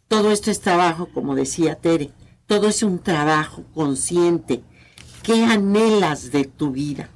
Todo 0.08 0.30
esto 0.30 0.50
es 0.50 0.60
trabajo, 0.60 1.08
como 1.12 1.34
decía 1.34 1.76
Tere, 1.76 2.10
todo 2.46 2.68
es 2.68 2.82
un 2.82 2.98
trabajo 2.98 3.64
consciente. 3.74 4.62
¿Qué 5.22 5.44
anhelas 5.44 6.32
de 6.32 6.44
tu 6.44 6.70
vida? 6.72 7.08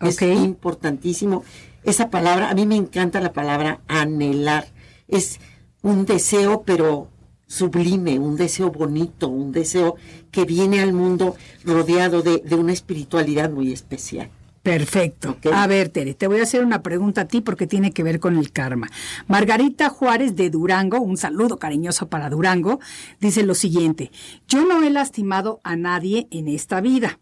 Es 0.00 0.16
Ok. 0.16 0.22
importantísimo. 0.22 1.44
Esa 1.84 2.10
palabra, 2.10 2.50
a 2.50 2.54
mí 2.54 2.66
me 2.66 2.76
encanta 2.76 3.20
la 3.20 3.32
palabra 3.32 3.80
anhelar. 3.88 4.66
Es 5.08 5.40
un 5.82 6.04
deseo, 6.06 6.62
pero 6.62 7.08
sublime, 7.46 8.18
un 8.18 8.36
deseo 8.36 8.70
bonito, 8.70 9.28
un 9.28 9.52
deseo 9.52 9.96
que 10.30 10.44
viene 10.44 10.80
al 10.80 10.92
mundo 10.92 11.34
rodeado 11.64 12.22
de, 12.22 12.38
de 12.38 12.54
una 12.54 12.72
espiritualidad 12.72 13.50
muy 13.50 13.72
especial. 13.72 14.30
Perfecto. 14.62 15.36
A 15.52 15.66
ver, 15.66 15.88
Tere, 15.88 16.14
te 16.14 16.28
voy 16.28 16.38
a 16.38 16.44
hacer 16.44 16.64
una 16.64 16.82
pregunta 16.82 17.22
a 17.22 17.28
ti 17.28 17.40
porque 17.40 17.66
tiene 17.66 17.92
que 17.92 18.04
ver 18.04 18.20
con 18.20 18.38
el 18.38 18.52
karma. 18.52 18.88
Margarita 19.26 19.88
Juárez 19.88 20.36
de 20.36 20.50
Durango, 20.50 21.00
un 21.00 21.16
saludo 21.16 21.58
cariñoso 21.58 22.08
para 22.08 22.30
Durango, 22.30 22.78
dice 23.20 23.42
lo 23.42 23.54
siguiente, 23.54 24.12
yo 24.46 24.64
no 24.64 24.82
he 24.82 24.90
lastimado 24.90 25.60
a 25.64 25.74
nadie 25.74 26.28
en 26.30 26.46
esta 26.46 26.80
vida 26.80 27.18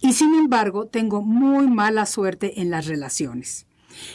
y 0.00 0.12
sin 0.12 0.34
embargo 0.34 0.86
tengo 0.86 1.22
muy 1.22 1.68
mala 1.68 2.04
suerte 2.04 2.60
en 2.60 2.70
las 2.70 2.86
relaciones. 2.86 3.66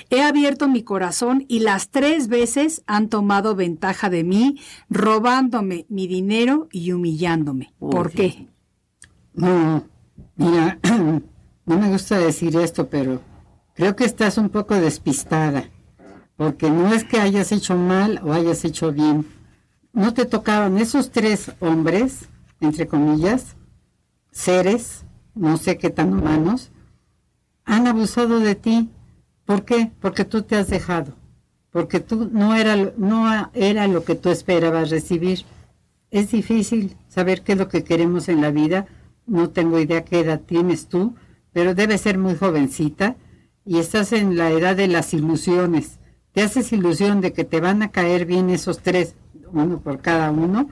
He 0.09 0.21
abierto 0.21 0.67
mi 0.67 0.83
corazón 0.83 1.45
y 1.47 1.59
las 1.59 1.89
tres 1.89 2.27
veces 2.27 2.83
han 2.85 3.09
tomado 3.09 3.55
ventaja 3.55 4.09
de 4.09 4.23
mí, 4.23 4.59
robándome 4.89 5.85
mi 5.89 6.05
dinero 6.05 6.67
y 6.71 6.91
humillándome. 6.91 7.73
Uy, 7.79 7.91
¿Por 7.91 8.11
qué? 8.11 8.47
No, 9.33 9.85
mira, 10.35 10.79
no 11.69 11.77
me 11.77 11.89
gusta 11.89 12.17
decir 12.17 12.57
esto, 12.57 12.89
pero 12.89 13.21
creo 13.75 13.95
que 13.95 14.03
estás 14.03 14.39
un 14.39 14.49
poco 14.49 14.73
despistada, 14.73 15.69
porque 16.35 16.71
no 16.71 16.91
es 16.91 17.03
que 17.03 17.19
hayas 17.19 17.51
hecho 17.51 17.77
mal 17.77 18.19
o 18.23 18.33
hayas 18.33 18.65
hecho 18.65 18.91
bien. 18.91 19.27
No 19.93 20.15
te 20.15 20.25
tocaban 20.25 20.79
esos 20.79 21.11
tres 21.11 21.51
hombres, 21.59 22.27
entre 22.59 22.87
comillas, 22.87 23.55
seres, 24.31 25.05
no 25.35 25.57
sé 25.57 25.77
qué 25.77 25.91
tan 25.91 26.11
humanos, 26.11 26.71
han 27.65 27.85
abusado 27.85 28.39
de 28.39 28.55
ti. 28.55 28.89
¿Por 29.45 29.63
qué? 29.63 29.91
Porque 30.01 30.25
tú 30.25 30.41
te 30.41 30.55
has 30.55 30.69
dejado, 30.69 31.13
porque 31.69 31.99
tú 31.99 32.31
no 32.33 32.55
era, 32.55 32.93
no 32.97 33.51
era 33.53 33.87
lo 33.87 34.03
que 34.03 34.15
tú 34.15 34.29
esperabas 34.29 34.89
recibir. 34.89 35.45
Es 36.09 36.31
difícil 36.31 36.97
saber 37.09 37.43
qué 37.43 37.51
es 37.51 37.59
lo 37.59 37.67
que 37.67 37.83
queremos 37.83 38.27
en 38.27 38.41
la 38.41 38.49
vida. 38.49 38.87
No 39.27 39.51
tengo 39.51 39.77
idea 39.79 40.03
qué 40.03 40.21
edad 40.21 40.41
tienes 40.43 40.87
tú, 40.87 41.13
pero 41.59 41.75
debes 41.75 41.99
ser 41.99 42.17
muy 42.17 42.37
jovencita 42.37 43.17
y 43.65 43.79
estás 43.79 44.13
en 44.13 44.37
la 44.37 44.49
edad 44.49 44.77
de 44.77 44.87
las 44.87 45.13
ilusiones. 45.13 45.99
Te 46.31 46.41
haces 46.41 46.71
ilusión 46.71 47.19
de 47.19 47.33
que 47.33 47.43
te 47.43 47.59
van 47.59 47.83
a 47.83 47.91
caer 47.91 48.25
bien 48.25 48.49
esos 48.49 48.79
tres, 48.79 49.15
uno 49.51 49.81
por 49.81 49.99
cada 49.99 50.31
uno, 50.31 50.69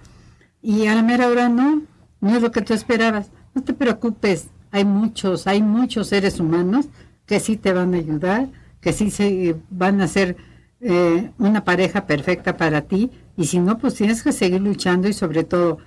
y 0.61 0.87
a 0.87 0.95
la 0.95 1.03
mera 1.03 1.27
hora 1.27 1.49
no, 1.49 1.81
no 2.21 2.35
es 2.37 2.41
lo 2.41 2.51
que 2.51 2.61
tú 2.61 2.73
esperabas. 2.73 3.31
No 3.53 3.63
te 3.63 3.73
preocupes, 3.73 4.47
hay 4.71 4.85
muchos, 4.85 5.45
hay 5.45 5.61
muchos 5.61 6.07
seres 6.07 6.39
humanos 6.39 6.87
que 7.25 7.41
sí 7.41 7.57
te 7.57 7.73
van 7.73 7.93
a 7.93 7.97
ayudar, 7.97 8.47
que 8.79 8.93
sí 8.93 9.11
se 9.11 9.57
van 9.69 9.99
a 9.99 10.07
ser 10.07 10.37
eh, 10.79 11.31
una 11.37 11.65
pareja 11.65 12.07
perfecta 12.07 12.55
para 12.55 12.83
ti, 12.83 13.11
y 13.35 13.47
si 13.47 13.59
no, 13.59 13.77
pues 13.77 13.95
tienes 13.95 14.23
que 14.23 14.31
seguir 14.31 14.61
luchando 14.61 15.09
y 15.09 15.13
sobre 15.13 15.43
todo, 15.43 15.79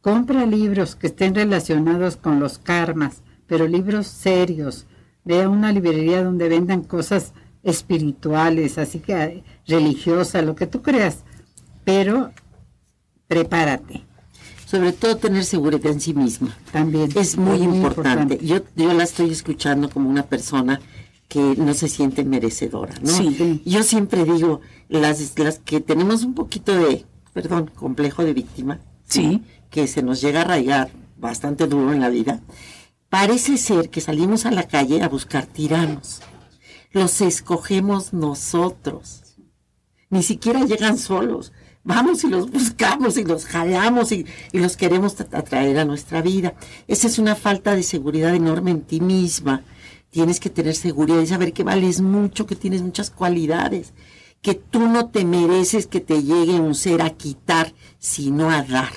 compra 0.00 0.46
libros 0.46 0.96
que 0.96 1.08
estén 1.08 1.34
relacionados 1.34 2.16
con 2.16 2.40
los 2.40 2.56
karmas, 2.56 3.22
pero 3.50 3.66
libros 3.66 4.06
serios. 4.06 4.86
Ve 5.24 5.42
a 5.42 5.48
una 5.48 5.72
librería 5.72 6.22
donde 6.22 6.48
vendan 6.48 6.84
cosas 6.84 7.32
espirituales, 7.64 8.78
así 8.78 9.00
que 9.00 9.12
eh, 9.12 9.44
religiosas, 9.66 10.44
lo 10.44 10.54
que 10.54 10.68
tú 10.68 10.80
creas, 10.82 11.24
pero 11.84 12.30
prepárate 13.26 14.04
Sobre 14.66 14.92
todo 14.92 15.16
tener 15.16 15.44
seguridad 15.44 15.90
en 15.90 16.00
sí 16.00 16.14
misma. 16.14 16.56
también. 16.70 17.10
Es 17.16 17.36
muy, 17.36 17.58
importante. 17.62 18.38
Yo, 18.40 18.60
yo 18.76 18.94
la 18.94 19.02
estoy 19.02 19.30
escuchando 19.32 19.90
como 19.90 20.08
una 20.08 20.22
persona 20.22 20.80
que 21.28 21.56
no 21.56 21.74
se 21.74 21.88
siente 21.88 22.24
merecedora, 22.24 22.94
¿no? 23.02 23.08
Sí. 23.08 23.62
Yo 23.64 23.82
siempre 23.82 24.24
digo, 24.24 24.60
las, 24.88 25.36
las 25.38 25.58
que 25.58 25.80
tenemos 25.80 26.22
un 26.22 26.34
poquito 26.34 26.72
de, 26.72 27.04
perdón, 27.32 27.68
complejo 27.74 28.24
de 28.24 28.32
víctima, 28.32 28.78
Sí. 29.08 29.42
que 29.70 29.88
se 29.88 30.04
nos 30.04 30.20
llega 30.20 30.40
a 30.40 30.42
arraigar 30.44 30.90
bastante 31.18 31.66
duro 31.66 31.92
en 31.92 32.00
la 32.00 32.10
vida, 32.10 32.40
parece 33.10 33.58
ser 33.58 33.90
que 33.90 34.00
salimos 34.00 34.46
a 34.46 34.50
la 34.50 34.66
calle 34.66 35.02
a 35.02 35.08
buscar 35.08 35.46
tiranos. 35.46 36.20
Los 36.92 37.20
escogemos 37.20 38.14
nosotros. 38.14 39.36
Ni 40.08 40.22
siquiera 40.22 40.64
llegan 40.64 40.96
solos. 40.96 41.52
Vamos 41.82 42.24
y 42.24 42.28
los 42.28 42.50
buscamos 42.50 43.16
y 43.16 43.24
los 43.24 43.46
jalamos 43.46 44.12
y, 44.12 44.26
los 44.52 44.76
queremos 44.76 45.16
tra- 45.18 45.38
atraer 45.38 45.78
a 45.78 45.84
nuestra 45.84 46.20
vida. 46.22 46.54
Esa 46.88 47.06
es 47.06 47.18
una 47.18 47.36
falta 47.36 47.74
de 47.74 47.82
seguridad 47.82 48.34
enorme 48.34 48.70
en 48.70 48.82
ti 48.82 49.00
misma. 49.00 49.62
Tienes 50.10 50.40
que 50.40 50.50
tener 50.50 50.74
seguridad 50.74 51.20
y 51.20 51.26
saber 51.26 51.52
que 51.52 51.62
vales 51.62 52.00
mucho, 52.00 52.46
que 52.46 52.56
tienes 52.56 52.82
muchas 52.82 53.10
cualidades, 53.10 53.92
que 54.42 54.54
tú 54.54 54.88
no 54.88 55.10
te 55.10 55.24
mereces 55.24 55.86
que 55.86 56.00
te 56.00 56.22
llegue 56.22 56.60
un 56.60 56.74
ser 56.74 57.02
a 57.02 57.10
quitar, 57.10 57.72
sino 57.98 58.50
a 58.50 58.62
dar. 58.62 58.92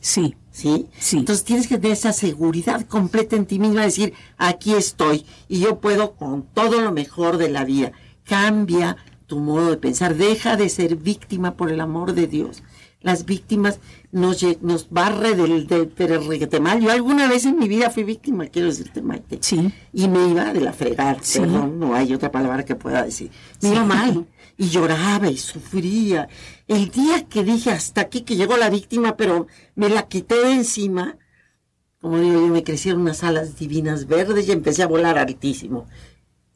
Sí. 0.00 0.36
¿Sí? 0.58 0.88
Sí. 0.98 1.18
Entonces 1.18 1.44
tienes 1.44 1.68
que 1.68 1.76
tener 1.76 1.92
esa 1.92 2.12
seguridad 2.12 2.84
completa 2.86 3.36
en 3.36 3.46
ti 3.46 3.60
misma, 3.60 3.82
decir, 3.82 4.12
aquí 4.38 4.74
estoy 4.74 5.24
y 5.48 5.60
yo 5.60 5.78
puedo 5.78 6.16
con 6.16 6.42
todo 6.42 6.80
lo 6.80 6.90
mejor 6.90 7.36
de 7.36 7.48
la 7.48 7.64
vida. 7.64 7.92
Cambia 8.24 8.96
tu 9.28 9.38
modo 9.38 9.70
de 9.70 9.76
pensar, 9.76 10.16
deja 10.16 10.56
de 10.56 10.68
ser 10.68 10.96
víctima 10.96 11.54
por 11.54 11.70
el 11.70 11.80
amor 11.80 12.12
de 12.12 12.26
Dios. 12.26 12.64
Las 13.00 13.24
víctimas 13.24 13.78
nos, 14.10 14.44
nos 14.60 14.90
barre 14.90 15.36
del, 15.36 15.68
del, 15.68 16.60
mal. 16.60 16.80
Yo 16.80 16.90
alguna 16.90 17.28
vez 17.28 17.44
en 17.46 17.56
mi 17.56 17.68
vida 17.68 17.90
fui 17.90 18.02
víctima, 18.02 18.46
quiero 18.46 18.66
decirte, 18.66 19.00
Maite. 19.00 19.38
Sí. 19.40 19.70
Y 19.92 20.08
me 20.08 20.26
iba 20.26 20.52
de 20.52 20.60
la 20.60 20.72
fregar, 20.72 21.18
Sí. 21.22 21.38
perdón, 21.38 21.78
no 21.78 21.94
hay 21.94 22.12
otra 22.12 22.32
palabra 22.32 22.64
que 22.64 22.74
pueda 22.74 23.04
decir. 23.04 23.30
Me 23.62 23.68
iba 23.68 23.84
mal 23.84 24.26
y 24.58 24.68
lloraba 24.68 25.30
y 25.30 25.36
sufría. 25.36 26.28
El 26.68 26.90
día 26.90 27.26
que 27.26 27.42
dije 27.42 27.70
hasta 27.70 28.02
aquí 28.02 28.20
que 28.20 28.36
llegó 28.36 28.58
la 28.58 28.68
víctima, 28.68 29.16
pero 29.16 29.46
me 29.74 29.88
la 29.88 30.06
quité 30.06 30.36
de 30.36 30.52
encima, 30.52 31.16
como 31.98 32.18
digo 32.18 32.40
yo, 32.40 32.46
me 32.48 32.62
crecieron 32.62 33.00
unas 33.00 33.24
alas 33.24 33.58
divinas 33.58 34.06
verdes 34.06 34.46
y 34.46 34.52
empecé 34.52 34.82
a 34.82 34.86
volar 34.86 35.18
altísimo. 35.18 35.86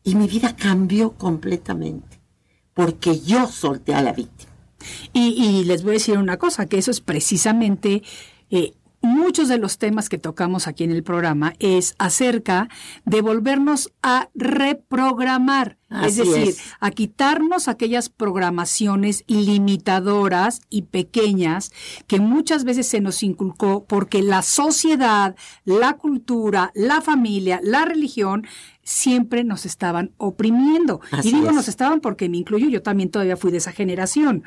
Y 0.05 0.15
mi 0.15 0.29
vida 0.29 0.55
cambió 0.55 1.13
completamente, 1.13 2.21
porque 2.75 3.21
yo 3.21 3.47
solté 3.47 3.95
a 3.95 4.03
la 4.03 4.13
víctima. 4.13 4.53
Y, 5.15 5.65
les 5.65 5.83
voy 5.83 5.91
a 5.91 5.95
decir 5.95 6.19
una 6.19 6.39
cosa, 6.39 6.67
que 6.67 6.77
eso 6.77 6.91
es 6.91 7.01
precisamente 7.01 8.03
eh, 8.51 8.75
muchos 9.01 9.49
de 9.49 9.59
los 9.59 9.79
temas 9.79 10.09
que 10.09 10.19
tocamos 10.19 10.67
aquí 10.67 10.85
en 10.85 10.91
el 10.91 11.03
programa 11.03 11.55
es 11.59 11.95
acerca 11.99 12.69
de 13.05 13.21
volvernos 13.23 13.93
a 14.03 14.29
reprogramar. 14.35 15.79
Es 16.05 16.17
decir, 16.17 16.49
es. 16.49 16.63
a 16.81 16.91
quitarnos 16.91 17.69
aquellas 17.69 18.09
programaciones 18.09 19.25
limitadoras 19.27 20.61
y 20.71 20.83
pequeñas 20.83 21.73
que 22.07 22.21
muchas 22.21 22.65
veces 22.65 22.87
se 22.87 23.01
nos 23.01 23.23
inculcó 23.23 23.85
porque 23.85 24.23
la 24.23 24.43
sociedad, 24.43 25.37
la 25.65 25.95
cultura, 25.97 26.73
la 26.75 27.01
familia, 27.01 27.61
la 27.63 27.85
religión 27.85 28.47
siempre 28.83 29.45
nos 29.45 29.67
estaban 29.67 30.13
oprimiendo. 30.17 31.01
Así 31.11 31.29
y 31.29 31.33
digo 31.33 31.49
es. 31.49 31.55
nos 31.55 31.69
estaban 31.69 32.01
porque 32.01 32.29
me 32.29 32.39
incluyo, 32.39 32.69
yo 32.69 32.83
también 32.83 33.11
todavía 33.11 33.37
fui 33.37 33.51
de 33.51 33.59
esa 33.59 33.73
generación. 33.73 34.45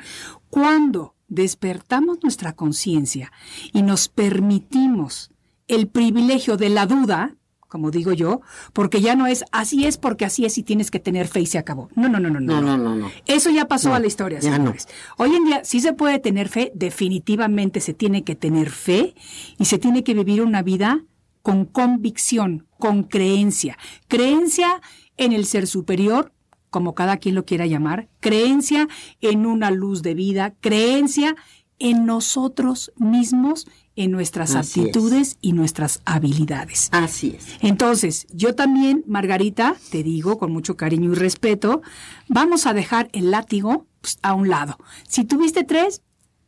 Cuando 0.50 1.14
despertamos 1.28 2.18
nuestra 2.22 2.54
conciencia 2.54 3.32
y 3.72 3.82
nos 3.82 4.08
permitimos 4.08 5.30
el 5.68 5.88
privilegio 5.88 6.56
de 6.56 6.68
la 6.68 6.86
duda, 6.86 7.34
como 7.76 7.90
digo 7.90 8.14
yo, 8.14 8.40
porque 8.72 9.02
ya 9.02 9.16
no 9.16 9.26
es 9.26 9.44
así 9.52 9.84
es 9.84 9.98
porque 9.98 10.24
así 10.24 10.46
es 10.46 10.56
y 10.56 10.62
tienes 10.62 10.90
que 10.90 10.98
tener 10.98 11.28
fe 11.28 11.40
y 11.40 11.46
se 11.46 11.58
acabó. 11.58 11.90
No, 11.94 12.08
no, 12.08 12.18
no, 12.18 12.30
no, 12.30 12.40
No, 12.40 12.62
no, 12.62 12.78
no, 12.78 12.96
no. 12.96 13.10
Eso 13.26 13.50
ya 13.50 13.68
pasó 13.68 13.90
No, 13.90 13.96
a 13.96 14.00
la 14.00 14.06
historia, 14.06 14.40
señores. 14.40 14.88
Hoy 15.18 15.34
en 15.34 15.44
día 15.44 15.60
sí 15.62 15.80
se 15.80 15.92
puede 15.92 16.18
tener 16.18 16.48
fe, 16.48 16.72
definitivamente 16.74 17.80
se 17.80 17.92
tiene 17.92 18.24
que 18.24 18.34
tener 18.34 18.70
fe 18.70 19.14
y 19.58 19.66
se 19.66 19.76
tiene 19.76 20.04
que 20.04 20.14
vivir 20.14 20.40
una 20.40 20.62
vida 20.62 21.04
con 21.42 21.66
convicción, 21.66 22.66
con 22.78 23.02
creencia. 23.02 23.76
Creencia 24.08 24.80
en 25.18 25.34
el 25.34 25.44
ser 25.44 25.66
superior, 25.66 26.32
como 26.70 26.94
cada 26.94 27.18
quien 27.18 27.34
lo 27.34 27.44
quiera 27.44 27.66
llamar, 27.66 28.08
creencia 28.20 28.88
en 29.20 29.44
una 29.44 29.70
luz 29.70 30.00
de 30.00 30.14
vida, 30.14 30.54
creencia 30.62 31.36
en 31.78 32.06
nosotros 32.06 32.90
mismos, 32.96 33.66
en 33.96 34.10
nuestras 34.10 34.54
Así 34.54 34.80
actitudes 34.80 35.38
y 35.40 35.52
nuestras 35.52 36.00
habilidades. 36.04 36.88
Así 36.92 37.34
es. 37.36 37.46
Entonces, 37.60 38.26
yo 38.30 38.54
también, 38.54 39.02
Margarita, 39.06 39.74
te 39.90 40.02
digo 40.02 40.38
con 40.38 40.52
mucho 40.52 40.76
cariño 40.76 41.12
y 41.12 41.14
respeto, 41.14 41.82
vamos 42.28 42.66
a 42.66 42.74
dejar 42.74 43.08
el 43.12 43.30
látigo 43.30 43.86
pues, 44.00 44.18
a 44.22 44.34
un 44.34 44.48
lado. 44.48 44.78
Si 45.08 45.24
tuviste 45.24 45.64
tres, 45.64 46.02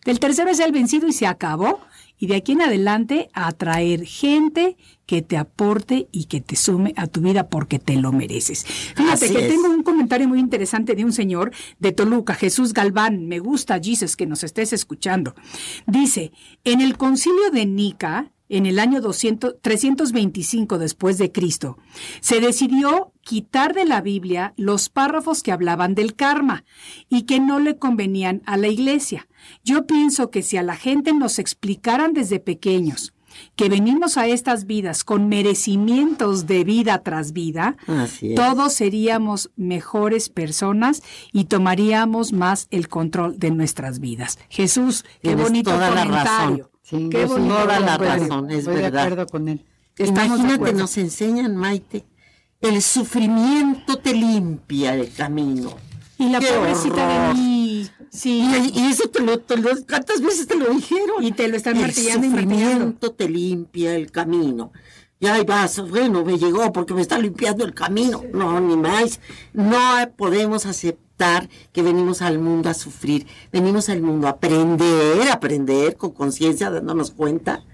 el 0.05 0.21
tercero 0.21 0.51
es 0.51 0.61
el 0.61 0.73
vencido 0.73 1.09
y 1.09 1.13
se 1.13 1.27
acabó. 1.27 1.81
Y 2.19 2.27
de 2.27 2.37
aquí 2.37 2.53
en 2.53 2.63
adelante 2.63 3.31
atraer 3.33 4.05
gente 4.05 4.77
que 5.07 5.23
te 5.23 5.37
aporte 5.37 6.09
y 6.13 6.25
que 6.25 6.41
te 6.41 6.57
sume 6.57 6.93
a 6.97 7.07
tu 7.07 7.21
vida 7.21 7.49
porque 7.49 7.79
te 7.79 7.97
lo 7.97 8.13
mereces. 8.13 8.65
Fíjate 8.65 9.27
Así 9.27 9.35
que 9.35 9.47
es. 9.47 9.49
tengo 9.49 9.69
un 9.69 9.83
comentario 9.83 10.29
muy 10.29 10.41
interesante 10.41 10.95
de 10.95 11.05
un 11.05 11.13
señor 11.13 11.53
de 11.79 11.93
Toluca, 11.93 12.35
Jesús 12.35 12.75
Galván. 12.75 13.27
Me 13.27 13.39
gusta, 13.39 13.81
Jesus, 13.83 14.17
que 14.17 14.27
nos 14.27 14.45
estés 14.45 14.73
escuchando. 14.73 15.35
Dice, 15.87 16.33
en 16.65 16.81
el 16.81 16.97
concilio 16.97 17.51
de 17.51 17.65
Nica, 17.67 18.33
en 18.49 18.67
el 18.67 18.79
año 18.79 19.01
200, 19.01 19.57
325 19.61 20.79
después 20.79 21.19
de 21.19 21.33
Cristo, 21.33 21.79
se 22.21 22.41
decidió 22.41 23.13
quitar 23.23 23.75
de 23.75 23.85
la 23.85 24.01
Biblia 24.01 24.55
los 24.57 24.89
párrafos 24.89 25.43
que 25.43 25.53
hablaban 25.53 25.95
del 25.95 26.15
karma 26.15 26.65
y 27.09 27.23
que 27.23 27.41
no 27.41 27.61
le 27.61 27.79
convenían 27.79 28.43
a 28.47 28.57
la 28.57 28.69
iglesia. 28.69 29.28
Yo 29.65 29.87
pienso 29.87 30.31
que 30.31 30.43
si 30.43 30.57
a 30.57 30.63
la 30.63 30.77
gente 30.77 31.13
nos 31.13 31.39
explicaran 31.39 32.13
desde 32.13 32.41
pequeños 32.41 33.13
que 33.55 33.69
venimos 33.69 34.17
a 34.17 34.27
estas 34.27 34.67
vidas 34.67 35.05
con 35.05 35.29
merecimientos 35.29 36.47
de 36.47 36.65
vida 36.65 37.03
tras 37.03 37.33
vida, 37.33 37.77
todos 38.35 38.73
seríamos 38.73 39.51
mejores 39.57 40.29
personas 40.29 41.03
y 41.33 41.45
tomaríamos 41.45 42.33
más 42.33 42.67
el 42.71 42.89
control 42.89 43.39
de 43.39 43.51
nuestras 43.53 44.01
vidas. 44.01 44.39
Jesús, 44.49 45.05
qué 45.23 45.29
Tienes 45.29 45.45
bonito 45.45 45.71
toda 45.71 45.91
la 45.91 46.03
comentario. 46.05 46.57
razón. 46.65 46.71
Sí, 46.83 47.09
Qué 47.11 47.27
bonito 47.27 47.55
toda 47.55 47.81
la 47.81 47.99
razón, 47.99 48.51
es 48.51 48.59
estoy 48.61 48.77
de 48.77 48.83
verdad. 48.83 49.03
acuerdo 49.05 49.27
con 49.27 49.49
él. 49.49 49.65
Estamos 49.97 50.39
de 50.39 50.45
Imagínate, 50.45 50.73
nos 50.73 50.97
enseñan, 50.97 51.55
Maite, 51.57 52.07
el 52.61 52.81
sufrimiento 52.83 53.99
te 53.99 54.15
limpia 54.15 54.95
el 54.95 55.13
camino. 55.13 55.75
Y 56.19 56.31
la 56.31 56.41
¡Qué 56.41 56.47
pobrecita 56.47 57.05
horror! 57.07 57.37
de 57.37 57.41
mí. 57.41 57.58
Sí. 58.11 58.41
Y, 58.75 58.81
y 58.81 58.87
eso 58.87 59.09
te 59.09 59.21
lo, 59.21 59.39
te 59.39 59.57
lo- 59.57 59.71
¿cuántas 59.89 60.21
veces 60.21 60.47
te 60.47 60.57
lo 60.57 60.71
dijeron? 60.71 61.23
Y 61.23 61.33
te 61.33 61.49
lo 61.49 61.57
están 61.57 61.77
el 61.77 61.83
martillando 61.83 62.27
y 62.27 62.31
martillando. 62.31 63.11
te 63.13 63.29
limpia 63.29 63.95
el 63.95 64.11
camino. 64.11 64.73
Y 65.21 65.27
ahí 65.27 65.45
vas, 65.45 65.81
bueno, 65.91 66.25
me 66.25 66.39
llegó 66.39 66.73
porque 66.73 66.95
me 66.95 67.01
está 67.01 67.19
limpiando 67.19 67.65
el 67.65 67.75
camino. 67.75 68.23
No, 68.33 68.61
ni 68.61 68.77
más. 68.77 69.21
No 69.53 69.79
podemos 70.17 70.65
aceptar 70.67 71.49
que 71.73 71.83
venimos 71.83 72.23
al 72.23 72.39
mundo 72.39 72.71
a 72.71 72.75
sufrir. 72.75 73.27
Venimos 73.53 73.89
al 73.89 74.01
mundo 74.01 74.29
a 74.29 74.31
aprender, 74.31 75.29
a 75.29 75.35
aprender 75.35 75.97
con 75.97 76.13
conciencia, 76.13 76.71
dándonos 76.71 77.11
cuenta, 77.11 77.65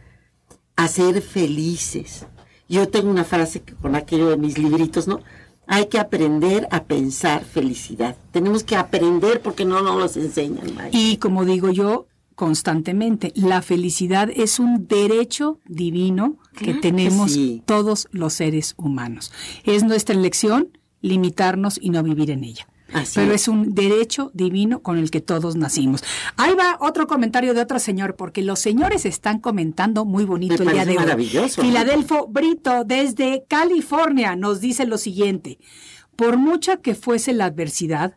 a 0.77 0.89
ser 0.89 1.21
felices. 1.21 2.27
Yo 2.67 2.89
tengo 2.89 3.11
una 3.11 3.25
frase 3.25 3.61
que 3.61 3.75
con 3.75 3.95
aquello 3.95 4.31
de 4.31 4.39
mis 4.39 4.57
libritos, 4.57 5.07
¿no? 5.07 5.21
Hay 5.67 5.87
que 5.87 5.99
aprender 5.99 6.69
a 6.71 6.85
pensar 6.85 7.45
felicidad. 7.45 8.17
Tenemos 8.33 8.65
que 8.65 8.77
aprender 8.77 9.41
porque 9.41 9.65
no 9.65 9.83
nos 9.83 9.99
los 9.99 10.17
enseñan. 10.17 10.67
Y 10.93 11.17
como 11.17 11.45
digo 11.45 11.71
yo 11.71 12.07
constantemente, 12.35 13.33
la 13.37 13.63
felicidad 13.63 14.29
es 14.35 14.59
un 14.59 14.87
derecho 14.89 15.61
divino 15.67 16.37
que 16.53 16.65
Claro 16.65 16.81
que 16.81 16.89
tenemos 16.91 17.33
sí. 17.33 17.63
todos 17.65 18.09
los 18.11 18.35
seres 18.35 18.75
humanos. 18.77 19.33
Es 19.65 19.85
nuestra 19.85 20.15
elección 20.15 20.77
limitarnos 21.01 21.79
y 21.81 21.91
no 21.91 22.03
vivir 22.03 22.31
en 22.31 22.45
ella. 22.45 22.67
Así 22.95 23.17
Pero 23.17 23.33
es. 23.33 23.43
es 23.43 23.49
un 23.49 23.75
derecho 23.75 24.31
divino 24.35 24.81
con 24.81 24.99
el 24.99 25.11
que 25.11 25.21
todos 25.21 25.57
nacimos. 25.57 26.03
Ahí 26.37 26.55
va 26.55 26.79
otro 26.81 27.07
comentario 27.07 27.53
de 27.53 27.61
otro 27.61 27.79
señor, 27.79 28.17
porque 28.17 28.43
los 28.43 28.61
señores 28.61 29.05
están 29.05 29.41
comentando 29.41 30.05
muy 30.05 30.25
bonito 30.25 30.65
Me 30.65 30.71
el 30.71 30.87
día 30.87 31.07
de 31.07 31.39
hoy. 31.39 31.49
Filadelfo 31.49 32.29
Brito, 32.29 32.85
desde 32.85 33.45
California, 33.49 34.37
nos 34.37 34.61
dice 34.61 34.87
lo 34.87 34.97
siguiente. 34.97 35.59
Por 36.17 36.37
mucha 36.39 36.77
que 36.77 36.95
fuese 36.95 37.33
la 37.33 37.47
adversidad 37.47 38.17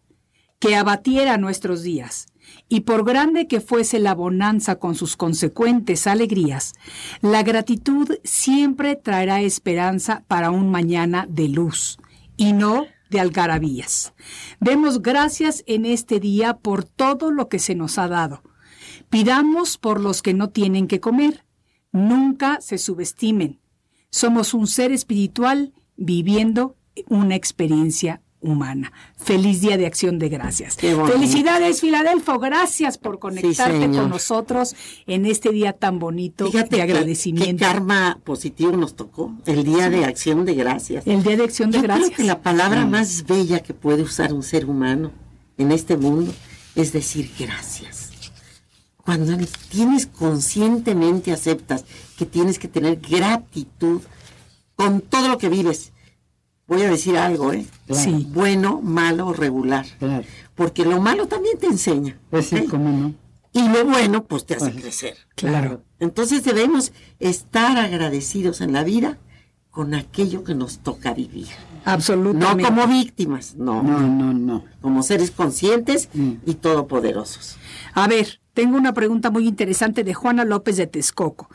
que 0.59 0.75
abatiera 0.75 1.37
nuestros 1.37 1.83
días, 1.83 2.27
y 2.69 2.81
por 2.81 3.03
grande 3.03 3.47
que 3.47 3.61
fuese 3.61 3.99
la 3.99 4.15
bonanza 4.15 4.77
con 4.77 4.95
sus 4.95 5.15
consecuentes 5.15 6.07
alegrías, 6.07 6.73
la 7.21 7.43
gratitud 7.43 8.17
siempre 8.23 8.95
traerá 8.95 9.41
esperanza 9.41 10.23
para 10.27 10.51
un 10.51 10.69
mañana 10.69 11.25
de 11.29 11.47
luz, 11.49 11.97
y 12.35 12.53
no 12.53 12.85
de 13.09 13.19
algarabías. 13.19 14.13
Demos 14.59 15.01
gracias 15.01 15.63
en 15.67 15.85
este 15.85 16.19
día 16.19 16.57
por 16.57 16.83
todo 16.83 17.31
lo 17.31 17.49
que 17.49 17.59
se 17.59 17.75
nos 17.75 17.97
ha 17.97 18.07
dado. 18.07 18.43
Pidamos 19.09 19.77
por 19.77 20.01
los 20.01 20.21
que 20.21 20.33
no 20.33 20.49
tienen 20.49 20.87
que 20.87 20.99
comer. 20.99 21.45
Nunca 21.91 22.59
se 22.61 22.77
subestimen. 22.77 23.59
Somos 24.09 24.53
un 24.53 24.67
ser 24.67 24.91
espiritual 24.91 25.73
viviendo 25.95 26.75
una 27.07 27.35
experiencia 27.35 28.21
humana. 28.41 28.91
Feliz 29.17 29.61
Día 29.61 29.77
de 29.77 29.85
Acción 29.87 30.19
de 30.19 30.29
Gracias. 30.29 30.77
Felicidades, 30.77 31.81
Filadelfo. 31.81 32.39
Gracias 32.39 32.97
por 32.97 33.19
conectarte 33.19 33.89
con 33.89 34.09
nosotros 34.09 34.75
en 35.07 35.25
este 35.25 35.49
día 35.49 35.73
tan 35.73 35.99
bonito 35.99 36.45
Fíjate 36.45 36.77
de 36.77 36.81
agradecimiento. 36.83 37.57
Qué 37.57 37.57
karma 37.57 38.19
positivo 38.23 38.71
nos 38.73 38.95
tocó. 38.95 39.33
El 39.45 39.63
día 39.63 39.89
de 39.89 40.05
acción 40.05 40.45
de 40.45 40.53
gracias. 40.53 41.05
El 41.07 41.23
Día 41.23 41.37
de 41.37 41.43
Acción 41.43 41.71
de 41.71 41.77
Yo 41.77 41.83
creo 41.83 41.95
Gracias. 41.97 42.17
que 42.17 42.23
la 42.23 42.41
palabra 42.41 42.85
más 42.85 43.25
bella 43.25 43.59
que 43.59 43.73
puede 43.73 44.03
usar 44.03 44.33
un 44.33 44.43
ser 44.43 44.65
humano 44.65 45.11
en 45.57 45.71
este 45.71 45.97
mundo 45.97 46.33
es 46.75 46.93
decir 46.93 47.31
gracias. 47.39 48.11
Cuando 49.03 49.37
tienes 49.69 50.05
conscientemente 50.05 51.31
aceptas 51.31 51.85
que 52.17 52.25
tienes 52.25 52.59
que 52.59 52.67
tener 52.67 52.97
gratitud 52.97 54.01
con 54.75 55.01
todo 55.01 55.29
lo 55.29 55.37
que 55.37 55.49
vives. 55.49 55.91
Voy 56.67 56.81
a 56.81 56.89
decir 56.89 57.17
algo, 57.17 57.53
¿eh? 57.53 57.65
Sí. 57.91 58.27
Bueno, 58.31 58.81
malo, 58.81 59.31
regular. 59.33 59.85
Claro. 59.99 60.25
Porque 60.55 60.83
lo 60.85 60.99
malo 61.01 61.27
también 61.27 61.57
te 61.57 61.67
enseña. 61.67 62.17
Pues 62.29 62.47
sí, 62.47 62.57
¿ok? 62.57 62.69
cómo 62.69 62.89
no. 62.91 63.13
Y 63.53 63.69
lo 63.69 63.85
bueno, 63.85 64.23
pues 64.25 64.45
te 64.45 64.55
hace 64.55 64.71
Pues, 64.71 64.81
crecer. 64.83 65.17
Claro. 65.35 65.81
Entonces 65.99 66.43
debemos 66.43 66.91
estar 67.19 67.77
agradecidos 67.77 68.61
en 68.61 68.73
la 68.73 68.83
vida 68.83 69.17
con 69.71 69.93
aquello 69.93 70.43
que 70.43 70.55
nos 70.55 70.79
toca 70.79 71.13
vivir. 71.13 71.47
No 71.85 71.91
Absolutamente. 71.93 72.63
como 72.63 72.87
víctimas, 72.87 73.55
no, 73.55 73.81
No, 73.81 73.99
no, 74.01 74.33
no. 74.33 74.65
como 74.81 75.03
seres 75.03 75.31
conscientes 75.31 76.09
Mm. 76.13 76.31
y 76.45 76.55
todopoderosos. 76.55 77.55
A 77.93 78.07
ver, 78.07 78.41
tengo 78.57 78.75
una 78.75 78.95
pregunta 78.95 79.29
muy 79.29 79.47
interesante 79.47 80.03
de 80.03 80.15
Juana 80.15 80.43
López 80.43 80.77
de 80.77 80.87
Texcoco. 80.87 81.47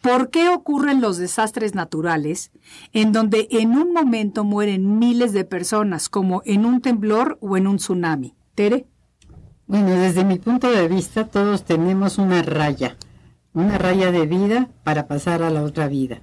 ¿Por 0.00 0.30
qué 0.30 0.50
ocurren 0.50 1.00
los 1.00 1.18
desastres 1.18 1.74
naturales 1.74 2.52
en 2.92 3.10
donde 3.10 3.48
en 3.50 3.72
un 3.72 3.92
momento 3.92 4.44
mueren 4.44 5.00
miles 5.00 5.32
de 5.32 5.44
personas, 5.44 6.08
como 6.08 6.42
en 6.44 6.64
un 6.64 6.80
temblor 6.80 7.38
o 7.40 7.56
en 7.56 7.66
un 7.66 7.78
tsunami? 7.78 8.36
Tere. 8.54 8.86
Bueno, 9.66 9.90
desde 9.96 10.24
mi 10.24 10.38
punto 10.38 10.70
de 10.70 10.86
vista, 10.86 11.24
todos 11.24 11.64
tenemos 11.64 12.18
una 12.18 12.40
raya, 12.42 12.96
una 13.52 13.76
raya 13.76 14.12
de 14.12 14.24
vida 14.24 14.68
para 14.84 15.08
pasar 15.08 15.42
a 15.42 15.50
la 15.50 15.64
otra 15.64 15.88
vida. 15.88 16.20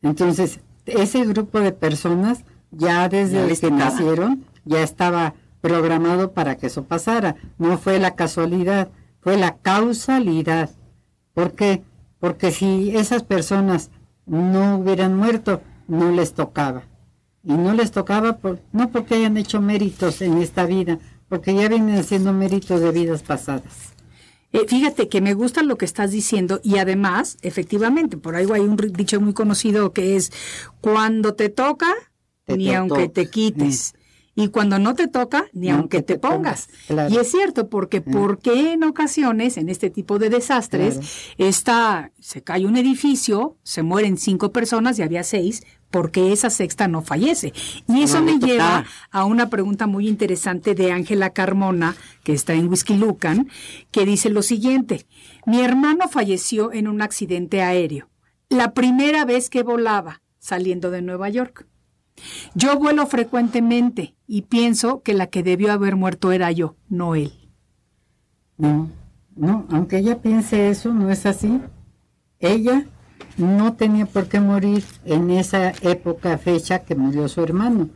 Entonces, 0.00 0.60
ese 0.86 1.22
grupo 1.26 1.60
de 1.60 1.72
personas 1.72 2.46
ya 2.70 3.06
desde 3.10 3.46
Ya 3.46 3.60
que 3.60 3.70
nacieron 3.70 4.42
ya 4.64 4.80
estaba 4.82 5.34
programado 5.60 6.32
para 6.32 6.56
que 6.56 6.68
eso 6.68 6.84
pasara. 6.84 7.36
No 7.58 7.76
fue 7.76 7.98
la 7.98 8.14
casualidad, 8.14 8.88
fue 9.26 9.36
la 9.36 9.56
causalidad. 9.56 10.70
¿Por 11.34 11.50
qué? 11.56 11.82
Porque 12.20 12.52
si 12.52 12.96
esas 12.96 13.24
personas 13.24 13.90
no 14.24 14.78
hubieran 14.78 15.16
muerto, 15.16 15.62
no 15.88 16.12
les 16.12 16.32
tocaba. 16.32 16.84
Y 17.42 17.54
no 17.54 17.74
les 17.74 17.90
tocaba 17.90 18.36
por, 18.36 18.60
no 18.70 18.88
porque 18.92 19.16
hayan 19.16 19.36
hecho 19.36 19.60
méritos 19.60 20.22
en 20.22 20.38
esta 20.38 20.64
vida, 20.64 21.00
porque 21.28 21.56
ya 21.56 21.68
vienen 21.68 21.96
haciendo 21.98 22.32
méritos 22.32 22.80
de 22.80 22.92
vidas 22.92 23.24
pasadas. 23.24 23.94
Eh, 24.52 24.64
fíjate 24.68 25.08
que 25.08 25.20
me 25.20 25.34
gusta 25.34 25.64
lo 25.64 25.76
que 25.76 25.86
estás 25.86 26.12
diciendo 26.12 26.60
y 26.62 26.78
además, 26.78 27.36
efectivamente, 27.42 28.16
por 28.16 28.36
ahí 28.36 28.46
hay 28.54 28.60
un 28.60 28.76
dicho 28.76 29.20
muy 29.20 29.32
conocido 29.34 29.92
que 29.92 30.14
es, 30.14 30.30
cuando 30.80 31.34
te 31.34 31.48
toca, 31.48 31.92
Te 32.44 32.56
ni 32.56 32.66
to- 32.66 32.76
aunque 32.76 33.08
te 33.08 33.28
quites. 33.28 33.95
Y 34.38 34.48
cuando 34.48 34.78
no 34.78 34.94
te 34.94 35.08
toca, 35.08 35.46
ni 35.54 35.70
aunque 35.70 36.02
te 36.02 36.14
te 36.14 36.18
pongas. 36.18 36.66
pongas, 36.66 36.86
claro. 36.88 37.12
Y 37.14 37.16
es 37.16 37.30
cierto, 37.30 37.70
porque 37.70 38.02
¿por 38.02 38.38
qué 38.38 38.74
en 38.74 38.84
ocasiones, 38.84 39.56
en 39.56 39.70
este 39.70 39.88
tipo 39.88 40.18
de 40.18 40.28
desastres, 40.28 40.94
Claro. 40.98 41.48
está, 41.48 42.12
se 42.20 42.42
cae 42.42 42.66
un 42.66 42.76
edificio, 42.76 43.56
se 43.62 43.82
mueren 43.82 44.18
cinco 44.18 44.52
personas 44.52 44.98
y 44.98 45.02
había 45.02 45.24
seis, 45.24 45.62
porque 45.90 46.32
esa 46.32 46.50
sexta 46.50 46.86
no 46.86 47.00
fallece? 47.00 47.54
Y 47.88 48.02
eso 48.02 48.20
No 48.20 48.26
me 48.26 48.38
lleva 48.38 48.84
a 49.10 49.24
una 49.24 49.48
pregunta 49.48 49.86
muy 49.86 50.06
interesante 50.06 50.74
de 50.74 50.92
Ángela 50.92 51.30
Carmona, 51.30 51.96
que 52.22 52.34
está 52.34 52.52
en 52.52 52.68
Whisky 52.68 52.94
Lucan, 52.96 53.48
que 53.90 54.04
dice 54.04 54.28
lo 54.28 54.42
siguiente: 54.42 55.06
Mi 55.46 55.62
hermano 55.62 56.08
falleció 56.08 56.72
en 56.74 56.88
un 56.88 57.00
accidente 57.00 57.62
aéreo. 57.62 58.10
la 58.50 58.74
primera 58.74 59.24
vez 59.24 59.48
que 59.48 59.62
volaba 59.62 60.20
saliendo 60.38 60.90
de 60.90 61.00
Nueva 61.00 61.30
York. 61.30 61.66
Yo 62.54 62.78
vuelo 62.78 63.06
frecuentemente 63.06 64.14
y 64.26 64.42
pienso 64.42 65.02
que 65.02 65.14
la 65.14 65.26
que 65.26 65.42
debió 65.42 65.72
haber 65.72 65.96
muerto 65.96 66.32
era 66.32 66.50
yo, 66.52 66.76
no 66.88 67.14
él. 67.14 67.32
No, 68.58 68.90
no, 69.34 69.66
aunque 69.70 69.98
ella 69.98 70.20
piense 70.22 70.70
eso, 70.70 70.92
no 70.92 71.10
es 71.10 71.26
así. 71.26 71.60
Ella 72.38 72.86
no 73.36 73.74
tenía 73.74 74.06
por 74.06 74.28
qué 74.28 74.40
morir 74.40 74.84
en 75.04 75.30
esa 75.30 75.70
época, 75.82 76.38
fecha 76.38 76.80
que 76.80 76.94
murió 76.94 77.28
su 77.28 77.42
hermano. 77.42 77.90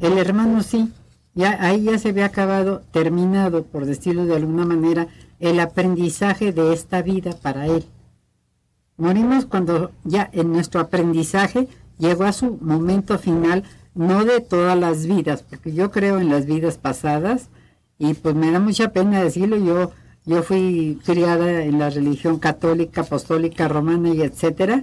El 0.00 0.18
hermano 0.18 0.62
sí, 0.62 0.92
ya 1.34 1.58
ahí 1.62 1.84
ya 1.84 1.98
se 1.98 2.10
había 2.10 2.26
acabado, 2.26 2.82
terminado, 2.92 3.64
por 3.64 3.84
decirlo 3.84 4.24
de 4.24 4.36
alguna 4.36 4.64
manera, 4.64 5.08
el 5.38 5.60
aprendizaje 5.60 6.52
de 6.52 6.72
esta 6.72 7.02
vida 7.02 7.32
para 7.32 7.66
él. 7.66 7.84
Morimos 8.96 9.44
cuando 9.44 9.92
ya 10.04 10.30
en 10.32 10.50
nuestro 10.50 10.80
aprendizaje 10.80 11.68
llegó 11.98 12.24
a 12.24 12.32
su 12.32 12.58
momento 12.60 13.18
final, 13.18 13.64
no 13.94 14.24
de 14.24 14.40
todas 14.40 14.78
las 14.78 15.06
vidas, 15.06 15.42
porque 15.42 15.72
yo 15.72 15.90
creo 15.90 16.18
en 16.18 16.28
las 16.28 16.46
vidas 16.46 16.78
pasadas 16.78 17.48
y 17.98 18.14
pues 18.14 18.34
me 18.34 18.50
da 18.50 18.60
mucha 18.60 18.92
pena 18.92 19.22
decirlo, 19.22 19.56
yo 19.56 19.92
yo 20.26 20.42
fui 20.42 21.00
criada 21.04 21.62
en 21.62 21.78
la 21.78 21.88
religión 21.88 22.40
católica, 22.40 23.02
apostólica, 23.02 23.68
romana 23.68 24.08
y 24.08 24.22
etcétera, 24.22 24.82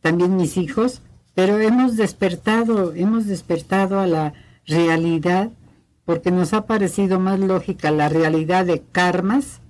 también 0.00 0.36
mis 0.36 0.56
hijos, 0.56 1.02
pero 1.34 1.58
hemos 1.60 1.96
despertado, 1.96 2.92
hemos 2.92 3.26
despertado 3.26 4.00
a 4.00 4.08
la 4.08 4.32
realidad 4.66 5.50
porque 6.04 6.32
nos 6.32 6.52
ha 6.52 6.66
parecido 6.66 7.20
más 7.20 7.38
lógica 7.38 7.92
la 7.92 8.08
realidad 8.08 8.66
de 8.66 8.82
karmas 8.82 9.60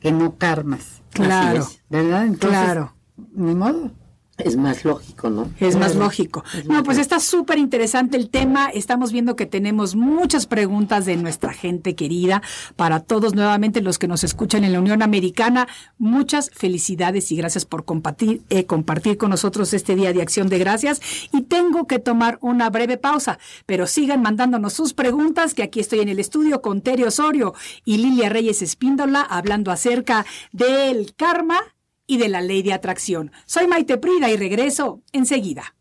que 0.00 0.12
no 0.12 0.36
karmas. 0.36 1.02
Claro, 1.10 1.68
¿verdad? 1.90 2.24
Entonces, 2.24 2.58
claro. 2.58 2.94
Ni 3.34 3.54
modo. 3.54 3.90
Es 4.38 4.56
más 4.56 4.84
lógico, 4.84 5.30
¿no? 5.30 5.48
Es 5.60 5.76
más 5.76 5.94
lógico. 5.94 6.42
No, 6.66 6.82
pues 6.82 6.98
está 6.98 7.20
súper 7.20 7.58
interesante 7.58 8.16
el 8.16 8.30
tema. 8.30 8.68
Estamos 8.68 9.12
viendo 9.12 9.36
que 9.36 9.46
tenemos 9.46 9.94
muchas 9.94 10.46
preguntas 10.46 11.06
de 11.06 11.16
nuestra 11.16 11.52
gente 11.52 11.94
querida. 11.94 12.42
Para 12.74 12.98
todos, 13.00 13.34
nuevamente, 13.34 13.80
los 13.80 13.98
que 13.98 14.08
nos 14.08 14.24
escuchan 14.24 14.64
en 14.64 14.72
la 14.72 14.80
Unión 14.80 15.02
Americana, 15.02 15.68
muchas 15.98 16.50
felicidades 16.50 17.30
y 17.30 17.36
gracias 17.36 17.64
por 17.64 17.84
compartir, 17.84 18.42
eh, 18.50 18.66
compartir 18.66 19.18
con 19.18 19.30
nosotros 19.30 19.72
este 19.72 19.94
Día 19.94 20.12
de 20.12 20.22
Acción 20.22 20.48
de 20.48 20.58
Gracias. 20.58 21.00
Y 21.32 21.42
tengo 21.42 21.86
que 21.86 22.00
tomar 22.00 22.38
una 22.40 22.70
breve 22.70 22.96
pausa, 22.96 23.38
pero 23.66 23.86
sigan 23.86 24.20
mandándonos 24.20 24.72
sus 24.72 24.94
preguntas, 24.94 25.54
que 25.54 25.62
aquí 25.62 25.78
estoy 25.78 26.00
en 26.00 26.08
el 26.08 26.18
estudio 26.18 26.60
con 26.60 26.80
Tere 26.80 27.06
Osorio 27.06 27.54
y 27.84 27.98
Lilia 27.98 28.30
Reyes 28.30 28.62
Espíndola 28.62 29.20
hablando 29.20 29.70
acerca 29.70 30.26
del 30.52 31.14
karma 31.14 31.60
y 32.06 32.18
de 32.18 32.28
la 32.28 32.40
ley 32.40 32.62
de 32.62 32.72
atracción. 32.72 33.32
Soy 33.46 33.66
Maite 33.66 33.98
Prida 33.98 34.30
y 34.30 34.36
regreso 34.36 35.02
enseguida. 35.12 35.74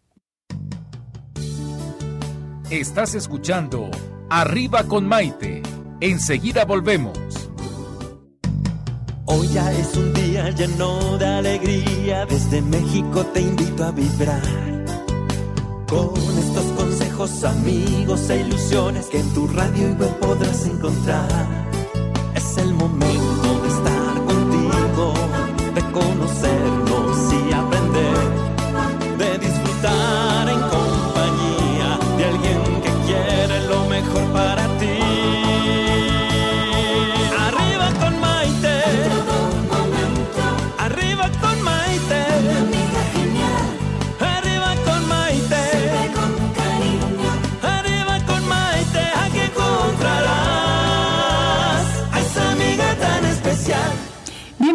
Estás 2.69 3.13
escuchando 3.13 3.91
Arriba 4.29 4.83
con 4.85 5.07
Maite. 5.07 5.61
Enseguida 5.99 6.65
volvemos. 6.65 7.17
Hoy 9.25 9.47
ya 9.49 9.71
es 9.71 9.95
un 9.95 10.13
día 10.13 10.49
lleno 10.49 11.17
de 11.17 11.25
alegría. 11.25 12.25
Desde 12.25 12.61
México 12.61 13.25
te 13.27 13.41
invito 13.41 13.83
a 13.83 13.91
vibrar. 13.91 14.41
Con 15.87 16.13
estos 16.39 16.65
consejos, 16.75 17.43
amigos 17.43 18.29
e 18.29 18.41
ilusiones 18.41 19.05
que 19.07 19.19
en 19.19 19.33
tu 19.33 19.47
radio 19.47 19.89
y 19.89 19.93
web 19.93 20.19
podrás 20.19 20.65
encontrar. 20.65 21.69
Es 22.35 22.57
el 22.57 22.73
momento 22.73 23.61
de 23.61 23.67
estar 23.69 23.92
de 25.75 25.81
conocernos 25.91 27.33
y 27.33 27.53
aprender, 27.53 28.52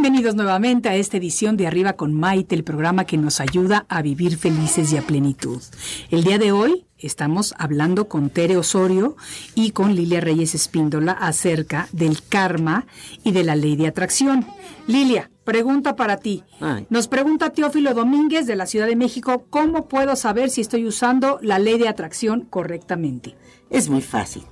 Bienvenidos 0.08 0.36
nuevamente 0.36 0.88
a 0.88 0.96
esta 0.96 1.18
edición 1.18 1.58
de 1.58 1.66
Arriba 1.66 1.92
con 1.92 2.14
Maite, 2.14 2.54
el 2.54 2.64
programa 2.64 3.04
que 3.04 3.18
nos 3.18 3.40
ayuda 3.40 3.84
a 3.90 4.00
vivir 4.00 4.38
felices 4.38 4.90
y 4.90 4.96
a 4.96 5.02
plenitud. 5.02 5.62
El 6.10 6.24
día 6.24 6.38
de 6.38 6.50
hoy 6.50 6.86
estamos 6.96 7.54
hablando 7.58 8.08
con 8.08 8.30
Tere 8.30 8.56
Osorio 8.56 9.18
y 9.54 9.72
con 9.72 9.94
Lilia 9.94 10.22
Reyes 10.22 10.54
Espíndola 10.54 11.12
acerca 11.12 11.90
del 11.92 12.22
karma 12.26 12.86
y 13.22 13.32
de 13.32 13.44
la 13.44 13.54
ley 13.54 13.76
de 13.76 13.86
atracción. 13.86 14.46
Lilia, 14.86 15.30
pregunta 15.44 15.94
para 15.94 16.16
ti. 16.16 16.42
Nos 16.88 17.06
pregunta 17.06 17.50
Teófilo 17.50 17.92
Domínguez 17.92 18.46
de 18.46 18.56
la 18.56 18.64
Ciudad 18.64 18.86
de 18.86 18.96
México, 18.96 19.44
¿cómo 19.50 19.88
puedo 19.88 20.16
saber 20.16 20.48
si 20.48 20.62
estoy 20.62 20.86
usando 20.86 21.38
la 21.42 21.58
ley 21.58 21.76
de 21.76 21.88
atracción 21.88 22.46
correctamente? 22.48 23.36
Es 23.68 23.90
muy 23.90 24.00
fácil. 24.00 24.44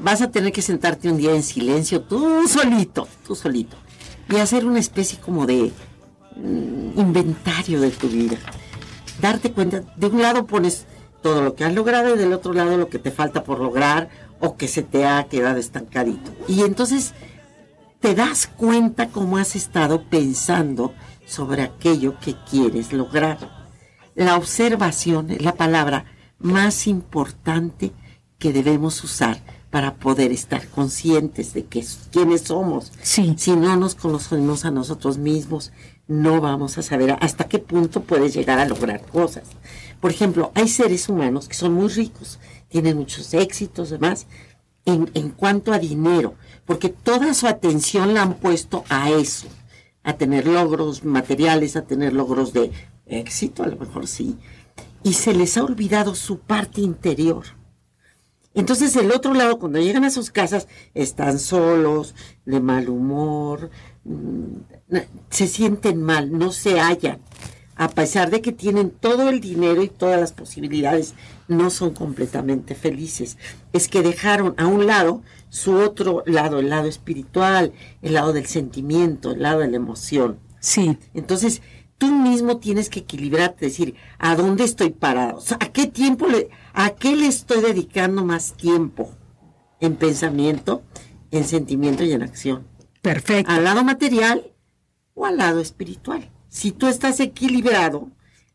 Vas 0.00 0.22
a 0.22 0.30
tener 0.32 0.52
que 0.52 0.60
sentarte 0.60 1.08
un 1.08 1.18
día 1.18 1.36
en 1.36 1.44
silencio, 1.44 2.02
tú 2.02 2.48
solito, 2.48 3.06
tú 3.24 3.36
solito, 3.36 3.76
y 4.28 4.36
hacer 4.36 4.64
una 4.64 4.78
especie 4.78 5.18
como 5.18 5.46
de 5.46 5.72
mm, 6.36 6.98
inventario 6.98 7.80
de 7.80 7.90
tu 7.90 8.08
vida. 8.08 8.36
Darte 9.20 9.52
cuenta, 9.52 9.82
de 9.96 10.06
un 10.06 10.22
lado 10.22 10.46
pones 10.46 10.86
todo 11.22 11.42
lo 11.42 11.54
que 11.54 11.64
has 11.64 11.74
logrado 11.74 12.14
y 12.14 12.18
del 12.18 12.32
otro 12.32 12.52
lado 12.52 12.76
lo 12.76 12.88
que 12.88 12.98
te 12.98 13.10
falta 13.10 13.44
por 13.44 13.60
lograr 13.60 14.08
o 14.40 14.56
que 14.56 14.68
se 14.68 14.82
te 14.82 15.06
ha 15.06 15.24
quedado 15.24 15.58
estancadito. 15.58 16.32
Y 16.48 16.62
entonces 16.62 17.14
te 18.00 18.14
das 18.14 18.46
cuenta 18.46 19.08
cómo 19.08 19.38
has 19.38 19.56
estado 19.56 20.02
pensando 20.02 20.92
sobre 21.26 21.62
aquello 21.62 22.18
que 22.20 22.34
quieres 22.50 22.92
lograr. 22.92 23.38
La 24.14 24.36
observación 24.36 25.30
es 25.30 25.42
la 25.42 25.54
palabra 25.54 26.04
más 26.38 26.86
importante 26.86 27.92
que 28.38 28.52
debemos 28.52 29.02
usar 29.02 29.40
para 29.74 29.96
poder 29.96 30.30
estar 30.30 30.68
conscientes 30.68 31.52
de 31.52 31.64
que, 31.64 31.84
quiénes 32.12 32.42
somos. 32.42 32.92
Sí. 33.02 33.34
Si 33.36 33.56
no 33.56 33.76
nos 33.76 33.96
conocemos 33.96 34.64
a 34.64 34.70
nosotros 34.70 35.18
mismos, 35.18 35.72
no 36.06 36.40
vamos 36.40 36.78
a 36.78 36.82
saber 36.82 37.16
hasta 37.20 37.48
qué 37.48 37.58
punto 37.58 38.04
puedes 38.04 38.34
llegar 38.34 38.60
a 38.60 38.66
lograr 38.66 39.04
cosas. 39.04 39.42
Por 40.00 40.12
ejemplo, 40.12 40.52
hay 40.54 40.68
seres 40.68 41.08
humanos 41.08 41.48
que 41.48 41.56
son 41.56 41.74
muy 41.74 41.88
ricos, 41.88 42.38
tienen 42.68 42.98
muchos 42.98 43.34
éxitos, 43.34 43.90
demás, 43.90 44.28
en, 44.84 45.10
en 45.14 45.30
cuanto 45.30 45.72
a 45.72 45.80
dinero, 45.80 46.36
porque 46.66 46.88
toda 46.88 47.34
su 47.34 47.48
atención 47.48 48.14
la 48.14 48.22
han 48.22 48.34
puesto 48.34 48.84
a 48.88 49.10
eso, 49.10 49.48
a 50.04 50.12
tener 50.12 50.46
logros 50.46 51.02
materiales, 51.02 51.74
a 51.74 51.82
tener 51.82 52.12
logros 52.12 52.52
de 52.52 52.70
éxito, 53.06 53.64
a 53.64 53.66
lo 53.66 53.76
mejor 53.76 54.06
sí, 54.06 54.36
y 55.02 55.14
se 55.14 55.34
les 55.34 55.56
ha 55.56 55.64
olvidado 55.64 56.14
su 56.14 56.38
parte 56.38 56.80
interior. 56.80 57.63
Entonces 58.54 58.94
el 58.96 59.10
otro 59.10 59.34
lado, 59.34 59.58
cuando 59.58 59.80
llegan 59.80 60.04
a 60.04 60.10
sus 60.10 60.30
casas, 60.30 60.68
están 60.94 61.38
solos, 61.38 62.14
de 62.44 62.60
mal 62.60 62.88
humor, 62.88 63.70
mm, 64.04 64.98
se 65.30 65.48
sienten 65.48 66.02
mal, 66.02 66.36
no 66.36 66.52
se 66.52 66.78
hallan. 66.80 67.18
A 67.76 67.88
pesar 67.88 68.30
de 68.30 68.40
que 68.40 68.52
tienen 68.52 68.90
todo 68.90 69.28
el 69.28 69.40
dinero 69.40 69.82
y 69.82 69.88
todas 69.88 70.20
las 70.20 70.32
posibilidades, 70.32 71.14
no 71.48 71.70
son 71.70 71.92
completamente 71.92 72.76
felices. 72.76 73.36
Es 73.72 73.88
que 73.88 74.02
dejaron 74.02 74.54
a 74.58 74.66
un 74.66 74.86
lado 74.86 75.22
su 75.48 75.74
otro 75.74 76.22
lado, 76.26 76.60
el 76.60 76.68
lado 76.68 76.86
espiritual, 76.86 77.72
el 78.02 78.14
lado 78.14 78.32
del 78.32 78.46
sentimiento, 78.46 79.32
el 79.32 79.42
lado 79.42 79.60
de 79.60 79.68
la 79.68 79.76
emoción. 79.76 80.38
Sí. 80.60 80.98
Entonces, 81.14 81.62
tú 81.98 82.14
mismo 82.14 82.58
tienes 82.58 82.88
que 82.88 83.00
equilibrarte, 83.00 83.66
decir, 83.66 83.94
¿a 84.18 84.36
dónde 84.36 84.64
estoy 84.64 84.90
parado? 84.90 85.38
O 85.38 85.40
sea, 85.40 85.58
¿A 85.60 85.72
qué 85.72 85.86
tiempo 85.86 86.26
le, 86.26 86.50
a 86.72 86.90
qué 86.90 87.16
le 87.16 87.26
estoy 87.26 87.62
dedicando 87.62 88.24
más 88.24 88.54
tiempo? 88.54 89.10
En 89.80 89.96
pensamiento, 89.96 90.82
en 91.30 91.44
sentimiento 91.44 92.04
y 92.04 92.12
en 92.12 92.22
acción. 92.22 92.66
Perfecto. 93.02 93.50
¿Al 93.50 93.64
lado 93.64 93.84
material 93.84 94.52
o 95.14 95.26
al 95.26 95.36
lado 95.36 95.60
espiritual? 95.60 96.30
Si 96.48 96.72
tú 96.72 96.86
estás 96.86 97.20
equilibrado, 97.20 98.10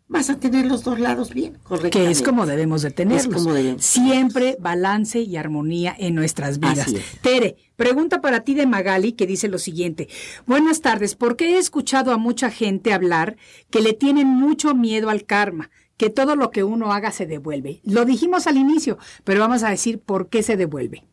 vas 0.09 0.29
a 0.31 0.39
tener 0.39 0.65
los 0.65 0.83
dos 0.83 0.99
lados 0.99 1.33
bien, 1.33 1.57
correctamente. 1.63 1.99
Que 1.99 2.11
es 2.11 2.21
como 2.23 2.45
debemos 2.45 2.81
de 2.81 2.91
tenerlos. 2.91 3.27
Es 3.27 3.33
como 3.33 3.53
debemos. 3.53 3.85
Siempre 3.85 4.57
balance 4.59 5.21
y 5.21 5.37
armonía 5.37 5.95
en 5.97 6.15
nuestras 6.15 6.59
vidas. 6.59 6.79
Así 6.79 6.97
es. 6.97 7.21
Tere, 7.21 7.55
pregunta 7.75 8.19
para 8.19 8.41
ti 8.41 8.55
de 8.55 8.65
Magali 8.65 9.13
que 9.13 9.27
dice 9.27 9.47
lo 9.47 9.59
siguiente. 9.59 10.09
Buenas 10.47 10.81
tardes, 10.81 11.15
porque 11.15 11.55
he 11.55 11.57
escuchado 11.59 12.11
a 12.11 12.17
mucha 12.17 12.49
gente 12.49 12.91
hablar 12.91 13.37
que 13.69 13.81
le 13.81 13.93
tienen 13.93 14.27
mucho 14.27 14.73
miedo 14.73 15.09
al 15.09 15.25
karma, 15.25 15.69
que 15.95 16.09
todo 16.09 16.35
lo 16.35 16.49
que 16.49 16.63
uno 16.63 16.91
haga 16.91 17.11
se 17.11 17.27
devuelve. 17.27 17.79
Lo 17.83 18.03
dijimos 18.03 18.47
al 18.47 18.57
inicio, 18.57 18.97
pero 19.23 19.39
vamos 19.39 19.63
a 19.63 19.69
decir 19.69 19.99
por 19.99 20.29
qué 20.29 20.41
se 20.41 20.57
devuelve. 20.57 21.05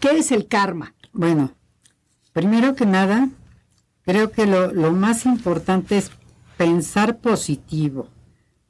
¿Qué 0.00 0.18
es 0.18 0.32
el 0.32 0.48
karma? 0.48 0.94
Bueno, 1.12 1.52
primero 2.32 2.74
que 2.74 2.86
nada, 2.86 3.28
creo 4.04 4.30
que 4.30 4.46
lo, 4.46 4.72
lo 4.72 4.92
más 4.92 5.26
importante 5.26 5.98
es 5.98 6.10
pensar 6.56 7.18
positivo, 7.18 8.08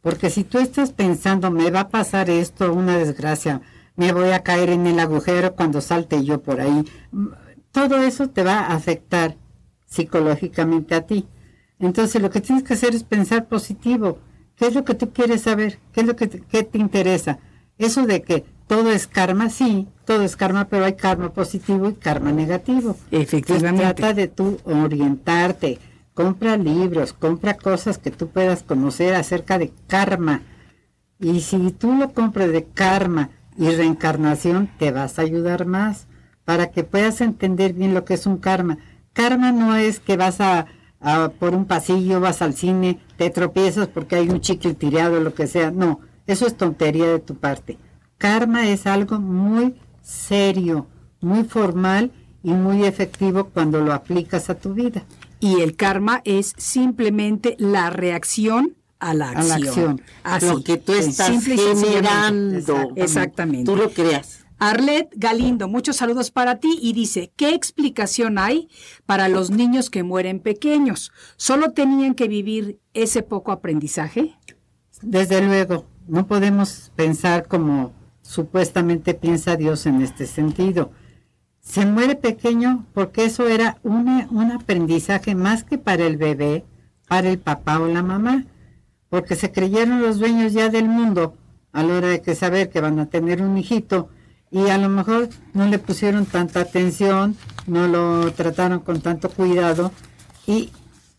Porque 0.05 0.29
si 0.29 0.45
tú 0.45 0.59
estás 0.59 0.93
pensando, 0.93 1.51
me 1.51 1.71
va 1.71 1.81
a 1.81 1.89
pasar 1.89 2.29
esto, 2.29 2.75
una 2.75 2.99
desgracia, 2.99 3.63
me 3.97 4.13
voy 4.13 4.33
a 4.33 4.43
caer 4.43 4.69
en 4.69 4.87
el 4.87 5.01
agujero 5.01 5.55
cuando 5.55 5.81
salte 5.81 6.23
yo 6.23 6.43
por 6.43 6.61
ahí, 6.61 6.85
todo 7.73 7.97
eso 8.03 8.29
te 8.29 8.43
va 8.43 8.59
a 8.59 8.75
afectar 8.75 9.37
psicológicamente 9.87 10.95
a 10.95 11.07
ti. 11.07 11.27
Entonces 11.79 12.21
lo 12.21 12.29
que 12.29 12.43
tienes 12.43 12.65
que 12.65 12.75
hacer 12.75 12.95
es 12.95 13.03
pensar 13.03 13.47
positivo. 13.47 14.19
¿Qué 14.57 14.67
es 14.67 14.75
lo 14.75 14.85
que 14.85 14.95
tú 14.95 15.11
quieres 15.11 15.41
saber? 15.41 15.79
¿Qué 15.95 16.03
es 16.03 16.07
lo 16.07 16.17
que 16.17 16.27
te, 16.27 16.41
qué 16.43 16.65
te 16.65 16.77
interesa? 16.77 17.39
Eso 17.79 18.07
de 18.07 18.21
que 18.21 18.45
todo 18.67 18.91
es 18.91 19.07
karma, 19.07 19.49
sí, 19.49 19.89
todo 20.05 20.23
es 20.23 20.37
karma, 20.37 20.67
pero 20.67 20.85
hay 20.85 20.97
karma 20.97 21.33
positivo 21.33 21.89
y 21.89 21.95
karma 21.95 22.31
negativo. 22.31 22.95
Efectivamente. 23.11 23.95
Trata 23.95 24.13
de 24.13 24.29
tú 24.29 24.59
orientarte, 24.65 25.79
compra 26.15 26.57
libros, 26.57 27.12
compra 27.12 27.55
cosas 27.55 27.99
que 27.99 28.11
tú 28.11 28.29
puedas 28.29 28.62
conocer 28.62 29.15
acerca 29.15 29.59
de 29.59 29.73
karma. 29.89 30.43
Y 31.19 31.41
si 31.41 31.73
tú 31.73 31.95
lo 31.95 32.12
compras 32.12 32.51
de 32.51 32.65
karma 32.65 33.31
y 33.57 33.69
reencarnación, 33.69 34.71
te 34.79 34.93
vas 34.93 35.19
a 35.19 35.23
ayudar 35.23 35.67
más 35.67 36.07
para 36.45 36.71
que 36.71 36.85
puedas 36.85 37.21
entender 37.21 37.73
bien 37.73 37.95
lo 37.95 38.05
que 38.05 38.15
es 38.15 38.27
un 38.27 38.39
karma. 38.39 38.79
Karma 39.12 39.53
no 39.53 39.77
es 39.77 40.01
que 40.01 40.17
vas 40.17 40.41
a, 40.41 40.67
a 41.01 41.29
por 41.31 41.55
un 41.55 41.65
pasillo, 41.67 42.21
vas 42.21 42.43
al 42.43 42.55
cine, 42.55 43.01
te 43.17 43.31
tropiezas 43.31 43.89
porque 43.89 44.17
hay 44.17 44.29
un 44.29 44.41
chicle 44.41 44.75
tirado 44.75 45.21
lo 45.21 45.35
que 45.35 45.47
sea. 45.47 45.71
No, 45.71 46.01
eso 46.27 46.47
es 46.47 46.57
tontería 46.57 47.07
de 47.07 47.19
tu 47.19 47.37
parte. 47.37 47.79
Karma 48.19 48.69
es 48.69 48.87
algo 48.87 49.19
muy 49.19 49.75
serio, 50.03 50.87
muy 51.21 51.45
formal 51.45 52.12
y 52.43 52.53
muy 52.53 52.85
efectivo 52.85 53.45
cuando 53.45 53.81
lo 53.81 53.93
aplicas 53.93 54.51
a 54.51 54.55
tu 54.55 54.75
vida. 54.75 55.05
Y 55.41 55.61
el 55.61 55.76
karma 55.76 56.22
es 56.24 56.55
simplemente 56.57 57.57
la 57.59 57.91
reacción 57.91 58.76
a 58.99 59.14
la 59.14 59.28
A 59.28 59.30
acción. 59.32 59.49
la 59.49 59.68
acción. 59.68 60.03
Así. 60.22 60.47
lo 60.47 60.62
que 60.64 60.76
tú 60.78 60.93
estás 60.93 61.26
simple 61.26 61.57
generando. 61.57 62.57
Exactamente. 62.57 63.03
Exactamente. 63.03 63.64
Tú 63.64 63.76
lo 63.76 63.91
creas. 63.91 64.45
Arlet 64.59 65.09
Galindo, 65.16 65.68
muchos 65.68 65.97
saludos 65.97 66.30
para 66.30 66.59
ti 66.61 66.78
y 66.80 66.93
dice, 66.93 67.32
¿qué 67.37 67.55
explicación 67.55 68.39
hay 68.39 68.68
para 69.05 69.28
los 69.28 69.51
niños 69.51 69.91
que 69.91 70.03
mueren 70.03 70.41
pequeños? 70.41 71.12
¿Solo 71.37 71.72
tenían 71.72 72.14
que 72.14 72.28
vivir 72.28 72.78
ese 72.95 73.22
poco 73.22 73.53
aprendizaje? 73.53 74.37
Desde 75.03 75.43
luego, 75.43 75.87
no 76.07 76.26
podemos 76.26 76.93
pensar 76.97 77.47
como 77.47 77.93
supuestamente 78.22 79.12
piensa 79.12 79.57
Dios 79.57 79.87
en 79.87 80.01
este 80.01 80.26
sentido. 80.26 80.93
Se 81.65 81.87
muere 81.87 82.15
pequeño 82.15 82.85
porque 82.93 83.25
eso 83.25 83.49
era 83.49 83.79
una- 83.83 84.29
un 84.31 84.53
aprendizaje 84.53 85.35
más 85.35 85.65
que 85.65 85.79
para 85.79 86.07
el 86.07 86.17
bebé, 86.19 86.65
para 87.09 87.31
el 87.31 87.39
papá 87.39 87.81
o 87.81 87.87
la 87.89 88.03
mamá, 88.03 88.45
porque 89.09 89.35
se 89.35 89.51
creyeron 89.51 90.03
los 90.03 90.19
dueños 90.19 90.53
ya 90.53 90.69
del 90.69 90.89
mundo 90.89 91.35
a 91.73 91.83
la 91.83 91.95
hora 91.95 92.09
de 92.09 92.21
que 92.21 92.35
saber 92.35 92.69
que 92.71 92.81
van 92.81 92.99
a 92.99 93.07
tener 93.07 93.43
un 93.43 93.57
hijito 93.57 94.09
y 94.51 94.69
a 94.69 94.79
lo 94.79 94.89
mejor 94.89 95.29
no 95.55 95.67
le 95.67 95.79
pusieron 95.79 96.27
tanta 96.27 96.61
atención, 96.61 97.35
no 97.67 97.89
lo 97.89 98.31
trataron 98.33 98.81
con 98.81 99.01
tanto 99.01 99.29
cuidado 99.31 99.91
y 100.47 100.71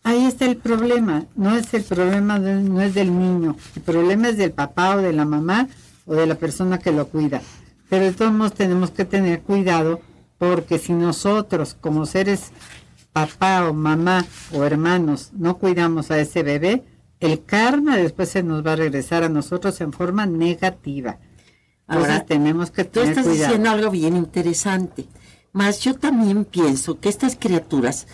ahí 0.04 0.24
está 0.26 0.46
el 0.46 0.56
problema, 0.56 1.24
no 1.34 1.56
es 1.56 1.74
el 1.74 1.82
problema 1.82 2.38
no 2.38 2.80
es 2.80 2.94
del 2.94 3.18
niño, 3.18 3.56
el 3.74 3.82
problema 3.82 4.28
es 4.28 4.36
del 4.38 4.52
papá 4.52 4.96
o 4.96 5.02
de 5.02 5.12
la 5.12 5.24
mamá 5.24 5.68
o 6.06 6.14
de 6.14 6.26
la 6.26 6.36
persona 6.36 6.78
que 6.78 6.92
lo 6.92 7.08
cuida. 7.08 7.42
Pero 7.90 8.04
de 8.04 8.12
todos 8.12 8.32
modos 8.32 8.54
tenemos 8.54 8.90
que 8.90 9.04
tener 9.04 9.42
cuidado 9.42 10.00
porque 10.38 10.78
si 10.78 10.92
nosotros 10.92 11.76
como 11.80 12.06
seres 12.06 12.50
papá 13.12 13.68
o 13.68 13.72
mamá 13.72 14.24
o 14.52 14.64
hermanos 14.64 15.30
no 15.32 15.58
cuidamos 15.58 16.10
a 16.10 16.18
ese 16.18 16.42
bebé, 16.42 16.84
el 17.20 17.44
karma 17.44 17.96
después 17.96 18.28
se 18.28 18.42
nos 18.42 18.64
va 18.64 18.72
a 18.72 18.76
regresar 18.76 19.24
a 19.24 19.28
nosotros 19.28 19.80
en 19.80 19.92
forma 19.92 20.26
negativa. 20.26 21.18
Entonces 21.88 22.12
Ahora, 22.12 22.26
tenemos 22.26 22.70
que 22.70 22.84
Tú 22.84 23.00
tener 23.00 23.10
estás 23.10 23.26
cuidado. 23.26 23.44
diciendo 23.44 23.70
algo 23.70 23.90
bien 23.90 24.16
interesante. 24.16 25.06
Mas 25.52 25.80
yo 25.80 25.94
también 25.94 26.44
pienso 26.44 27.00
que 27.00 27.08
estas 27.08 27.36
criaturas, 27.36 28.06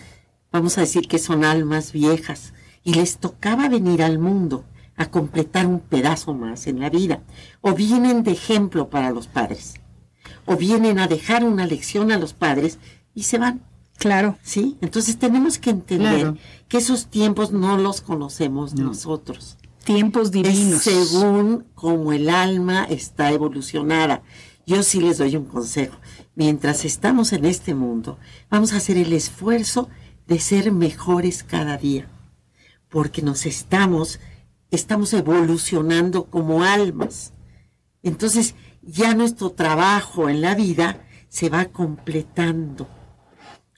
vamos 0.51 0.77
a 0.77 0.81
decir 0.81 1.07
que 1.09 1.19
son 1.19 1.43
almas 1.43 1.91
viejas, 1.91 2.53
y 2.83 2.93
les 2.93 3.17
tocaba 3.17 3.67
venir 3.67 4.03
al 4.03 4.19
mundo 4.19 4.63
a 4.95 5.07
completar 5.07 5.65
un 5.65 5.79
pedazo 5.79 6.33
más 6.33 6.67
en 6.67 6.79
la 6.79 6.89
vida. 6.89 7.21
O 7.59 7.73
vienen 7.73 8.23
de 8.23 8.31
ejemplo 8.31 8.89
para 8.89 9.09
los 9.11 9.27
padres. 9.27 9.73
O 10.45 10.57
vienen 10.57 10.99
a 10.99 11.07
dejar 11.07 11.43
una 11.43 11.65
lección 11.65 12.11
a 12.11 12.17
los 12.17 12.33
padres 12.33 12.79
y 13.15 13.23
se 13.23 13.37
van. 13.37 13.61
Claro. 13.97 14.37
¿Sí? 14.41 14.77
Entonces 14.81 15.17
tenemos 15.17 15.57
que 15.57 15.69
entender 15.69 16.19
Claro. 16.19 16.37
que 16.67 16.77
esos 16.77 17.07
tiempos 17.07 17.51
no 17.51 17.77
los 17.77 18.01
conocemos 18.01 18.73
nosotros. 18.73 19.57
Tiempos 19.85 20.31
divinos. 20.31 20.85
Es 20.87 21.09
según 21.09 21.65
como 21.75 22.11
el 22.13 22.29
alma 22.29 22.85
está 22.85 23.31
evolucionada. 23.31 24.23
Yo 24.65 24.81
sí 24.83 24.99
les 25.01 25.17
doy 25.17 25.35
un 25.35 25.45
consejo. 25.45 25.97
Mientras 26.35 26.85
estamos 26.85 27.33
en 27.33 27.45
este 27.45 27.75
mundo, 27.75 28.17
vamos 28.49 28.73
a 28.73 28.77
hacer 28.77 28.97
el 28.97 29.13
esfuerzo 29.13 29.89
de 30.27 30.39
ser 30.39 30.71
mejores 30.71 31.43
cada 31.43 31.77
día. 31.77 32.07
Porque 32.89 33.21
nos 33.21 33.45
estamos, 33.45 34.19
estamos 34.71 35.13
evolucionando 35.13 36.25
como 36.25 36.63
almas. 36.63 37.33
Entonces, 38.03 38.55
ya 38.85 39.13
nuestro 39.15 39.51
trabajo 39.51 40.29
en 40.29 40.41
la 40.41 40.55
vida 40.55 41.05
se 41.29 41.49
va 41.49 41.65
completando. 41.65 42.87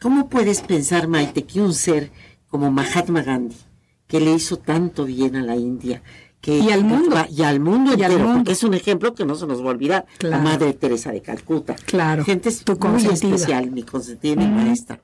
¿Cómo 0.01 0.30
puedes 0.30 0.62
pensar, 0.62 1.08
Maite, 1.08 1.43
que 1.45 1.62
un 1.62 1.74
ser 1.74 2.12
como 2.47 2.72
Mahatma 2.72 3.24
Gandhi, 3.24 3.56
que 4.08 4.20
le 4.20 4.34
hizo 4.34 4.58
tanto 4.58 5.06
bien 5.06 5.36
a 5.36 5.41
la 5.43 5.56
India, 5.56 6.01
que 6.41 6.60
Y 6.60 6.70
al 6.70 6.84
mundo. 6.84 7.16
y 7.30 7.41
al 7.41 7.60
mundo 7.60 7.91
Y 7.97 8.03
al 8.03 8.12
entero, 8.12 8.20
mundo. 8.20 8.36
porque 8.39 8.51
es 8.51 8.64
un 8.64 8.74
ejemplo 8.76 9.16
que 9.16 9.26
no 9.26 9.36
se 9.36 9.47
nos 9.47 9.62
va 9.62 9.68
a 9.68 9.70
olvidar, 9.70 10.06
Claro. 10.20 10.38
la 10.43 10.43
Madre 10.43 10.74
Teresa 10.74 11.12
de 11.12 11.22
Calcuta. 11.22 11.76
Claro, 11.86 12.24
Gente 12.24 12.51
tu 12.51 12.78
muy 12.88 13.06
especial, 13.06 13.72
mi 13.72 13.84
consentida, 13.84 14.36
mi 14.36 14.47
maestra. 14.47 15.01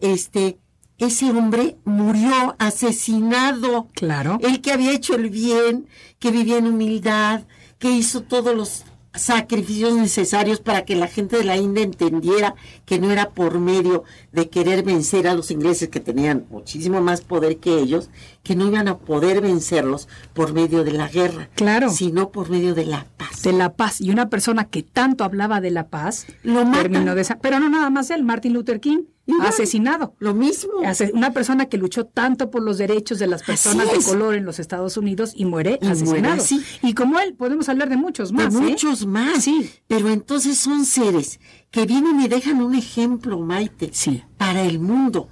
Este, 0.00 0.58
ese 0.98 1.30
hombre 1.30 1.76
murió 1.84 2.56
asesinado. 2.58 3.88
Claro. 3.94 4.38
Él 4.42 4.60
que 4.60 4.72
había 4.72 4.92
hecho 4.92 5.14
el 5.14 5.30
bien, 5.30 5.86
que 6.18 6.30
vivía 6.30 6.58
en 6.58 6.66
humildad, 6.66 7.44
que 7.78 7.90
hizo 7.90 8.22
todos 8.22 8.54
los 8.54 8.84
sacrificios 9.16 9.94
necesarios 9.94 10.60
para 10.60 10.84
que 10.84 10.96
la 10.96 11.06
gente 11.08 11.36
de 11.36 11.44
la 11.44 11.56
India 11.56 11.82
entendiera 11.84 12.54
que 12.84 12.98
no 12.98 13.10
era 13.10 13.30
por 13.30 13.58
medio 13.58 14.04
de 14.32 14.48
querer 14.48 14.82
vencer 14.82 15.26
a 15.28 15.34
los 15.34 15.50
ingleses 15.50 15.88
que 15.88 16.00
tenían 16.00 16.46
muchísimo 16.50 17.00
más 17.00 17.20
poder 17.20 17.58
que 17.58 17.78
ellos, 17.78 18.10
que 18.42 18.54
no 18.56 18.66
iban 18.66 18.88
a 18.88 18.98
poder 18.98 19.40
vencerlos 19.40 20.08
por 20.34 20.52
medio 20.52 20.84
de 20.84 20.92
la 20.92 21.08
guerra, 21.08 21.48
Claro. 21.54 21.90
sino 21.90 22.30
por 22.30 22.50
medio 22.50 22.74
de 22.74 22.86
la 22.86 23.06
paz. 23.16 23.42
De 23.42 23.52
la 23.52 23.72
paz. 23.74 24.00
Y 24.00 24.10
una 24.10 24.28
persona 24.28 24.64
que 24.66 24.82
tanto 24.82 25.24
hablaba 25.24 25.60
de 25.60 25.70
la 25.70 25.88
paz, 25.88 26.26
Lo 26.42 26.70
terminó 26.70 27.14
de 27.14 27.22
esa. 27.22 27.38
Pero 27.38 27.58
no 27.60 27.68
nada 27.68 27.90
más 27.90 28.10
él, 28.10 28.22
Martin 28.22 28.52
Luther 28.52 28.80
King, 28.80 29.02
Asesinado. 29.42 30.14
Lo 30.18 30.34
mismo. 30.34 30.72
Una 31.12 31.32
persona 31.32 31.66
que 31.66 31.78
luchó 31.78 32.06
tanto 32.06 32.50
por 32.50 32.62
los 32.62 32.78
derechos 32.78 33.18
de 33.18 33.26
las 33.26 33.42
personas 33.42 33.90
de 33.90 33.98
color 34.04 34.34
en 34.34 34.44
los 34.44 34.58
Estados 34.58 34.96
Unidos 34.96 35.32
y 35.34 35.44
muere 35.44 35.78
Y 35.82 35.86
muere 35.86 35.92
asesinado. 35.92 36.44
Y 36.82 36.94
como 36.94 37.18
él, 37.18 37.34
podemos 37.34 37.68
hablar 37.68 37.88
de 37.88 37.96
muchos 37.96 38.30
de 38.30 38.36
más. 38.36 38.54
¿eh? 38.54 38.58
muchos 38.58 39.06
más. 39.06 39.44
Sí. 39.44 39.70
Pero 39.86 40.08
entonces 40.10 40.58
son 40.58 40.84
seres 40.84 41.40
que 41.70 41.86
vienen 41.86 42.20
y 42.20 42.28
dejan 42.28 42.62
un 42.62 42.74
ejemplo, 42.74 43.38
Maite, 43.40 43.90
Sí. 43.92 44.22
para 44.36 44.62
el 44.62 44.78
mundo. 44.78 45.28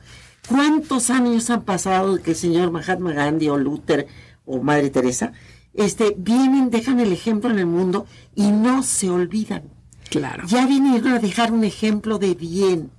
¿Cuántos 0.49 1.09
años 1.11 1.49
han 1.51 1.63
pasado 1.63 2.17
de 2.17 2.23
que 2.23 2.33
el 2.33 2.37
señor 2.37 2.71
Mahatma 2.71 3.13
Gandhi 3.13 3.49
o 3.49 3.57
Luther 3.57 4.07
o 4.45 4.61
Madre 4.63 4.91
Teresa 4.91 5.33
este, 5.73 6.15
vienen, 6.19 6.69
dejan 6.71 7.01
el 7.01 7.13
ejemplo 7.13 7.51
en 7.51 7.59
el 7.59 7.67
mundo 7.67 8.07
y 8.35 8.51
no 8.51 8.83
se 8.83 9.09
olvidan? 9.09 9.63
Claro. 10.11 10.47
Ya 10.47 10.67
vinieron 10.67 11.09
a 11.13 11.19
dejar 11.19 11.51
un 11.51 11.65
ejemplo 11.65 12.19
de 12.19 12.35
bien. 12.35 12.91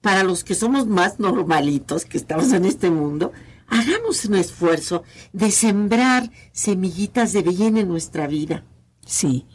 Para 0.00 0.22
los 0.24 0.44
que 0.44 0.54
somos 0.54 0.86
más 0.86 1.18
normalitos, 1.20 2.04
que 2.06 2.16
estamos 2.16 2.52
en 2.52 2.64
este 2.64 2.90
mundo, 2.90 3.32
hagamos 3.68 4.24
un 4.24 4.34
esfuerzo 4.36 5.02
de 5.32 5.50
sembrar 5.50 6.30
semillitas 6.52 7.32
de 7.32 7.42
bien 7.42 7.76
en 7.76 7.88
nuestra 7.88 8.26
vida 8.26 8.64
Sí. 9.04 9.46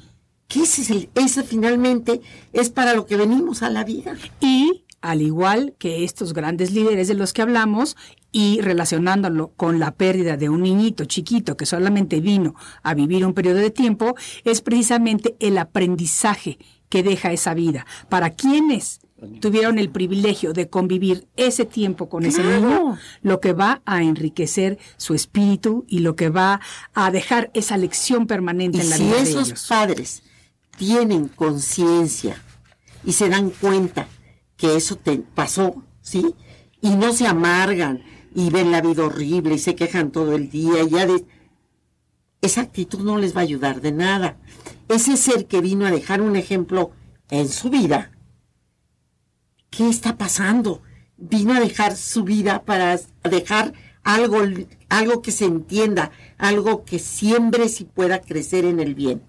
que 0.47 0.61
ese, 0.61 0.81
es 0.83 0.89
el, 0.91 1.09
ese 1.15 1.43
finalmente 1.43 2.21
es 2.53 2.69
para 2.69 2.93
lo 2.93 3.05
que 3.07 3.17
venimos 3.17 3.63
a 3.63 3.69
la 3.69 3.83
vida. 3.83 4.15
Y 4.39 4.83
al 5.01 5.21
igual 5.21 5.75
que 5.79 6.03
estos 6.03 6.33
grandes 6.33 6.71
líderes 6.71 7.07
de 7.07 7.15
los 7.15 7.33
que 7.33 7.41
hablamos, 7.41 7.95
y 8.31 8.59
relacionándolo 8.59 9.53
con 9.55 9.79
la 9.79 9.91
pérdida 9.95 10.35
de 10.35 10.49
un 10.49 10.61
niñito 10.63 11.05
chiquito 11.05 11.55
que 11.55 11.65
solamente 11.65 12.19
vino 12.19 12.53
a 12.83 12.93
vivir 12.93 13.25
un 13.25 13.33
periodo 13.33 13.59
de 13.59 13.71
tiempo, 13.71 14.15
es 14.43 14.61
precisamente 14.61 15.37
el 15.39 15.57
aprendizaje 15.57 16.59
que 16.89 17.01
deja 17.01 17.31
esa 17.31 17.53
vida. 17.53 17.85
Para 18.09 18.31
quienes 18.31 18.99
tuvieron 19.41 19.79
el 19.79 19.89
privilegio 19.89 20.53
de 20.53 20.69
convivir 20.69 21.27
ese 21.35 21.65
tiempo 21.65 22.09
con 22.09 22.25
ese 22.25 22.41
Claro. 22.41 22.59
niño, 22.61 22.97
lo 23.21 23.39
que 23.39 23.53
va 23.53 23.81
a 23.85 24.01
enriquecer 24.03 24.77
su 24.97 25.13
espíritu 25.13 25.85
y 25.87 25.99
lo 25.99 26.15
que 26.15 26.29
va 26.29 26.61
a 26.93 27.11
dejar 27.11 27.51
esa 27.53 27.77
lección 27.77 28.27
permanente 28.27 28.77
Y 28.77 28.81
en 28.81 28.89
la 28.89 28.97
si 28.97 29.03
vida 29.03 29.15
de 29.15 29.21
esos 29.21 29.47
ellos. 29.49 29.65
padres 29.67 30.23
tienen 30.77 31.27
conciencia 31.29 32.41
y 33.03 33.13
se 33.13 33.29
dan 33.29 33.49
cuenta 33.49 34.07
que 34.57 34.75
eso 34.75 34.95
te 34.95 35.17
pasó, 35.17 35.83
¿sí? 36.01 36.33
Y 36.81 36.89
no 36.91 37.13
se 37.13 37.27
amargan 37.27 38.03
y 38.33 38.49
ven 38.49 38.71
la 38.71 38.81
vida 38.81 39.05
horrible 39.05 39.55
y 39.55 39.59
se 39.59 39.75
quejan 39.75 40.11
todo 40.11 40.35
el 40.35 40.49
día, 40.49 40.83
ya 40.89 41.05
de... 41.05 41.25
esa 42.41 42.61
actitud 42.61 42.99
no 42.99 43.17
les 43.17 43.35
va 43.35 43.39
a 43.39 43.43
ayudar 43.43 43.81
de 43.81 43.91
nada. 43.91 44.37
Ese 44.87 45.17
ser 45.17 45.47
que 45.47 45.61
vino 45.61 45.85
a 45.85 45.91
dejar 45.91 46.21
un 46.21 46.35
ejemplo 46.35 46.91
en 47.29 47.49
su 47.49 47.69
vida, 47.69 48.11
¿qué 49.75 49.89
está 49.89 50.17
pasando? 50.17 50.81
Vino 51.17 51.53
a 51.53 51.59
dejar 51.59 51.95
su 51.95 52.23
vida 52.23 52.63
para 52.63 52.99
dejar 53.23 53.73
algo, 54.03 54.37
algo 54.89 55.21
que 55.21 55.31
se 55.31 55.45
entienda, 55.45 56.11
algo 56.37 56.85
que 56.85 56.99
siembre 56.99 57.69
si 57.69 57.85
pueda 57.85 58.21
crecer 58.21 58.65
en 58.65 58.79
el 58.79 58.95
bien. 58.95 59.21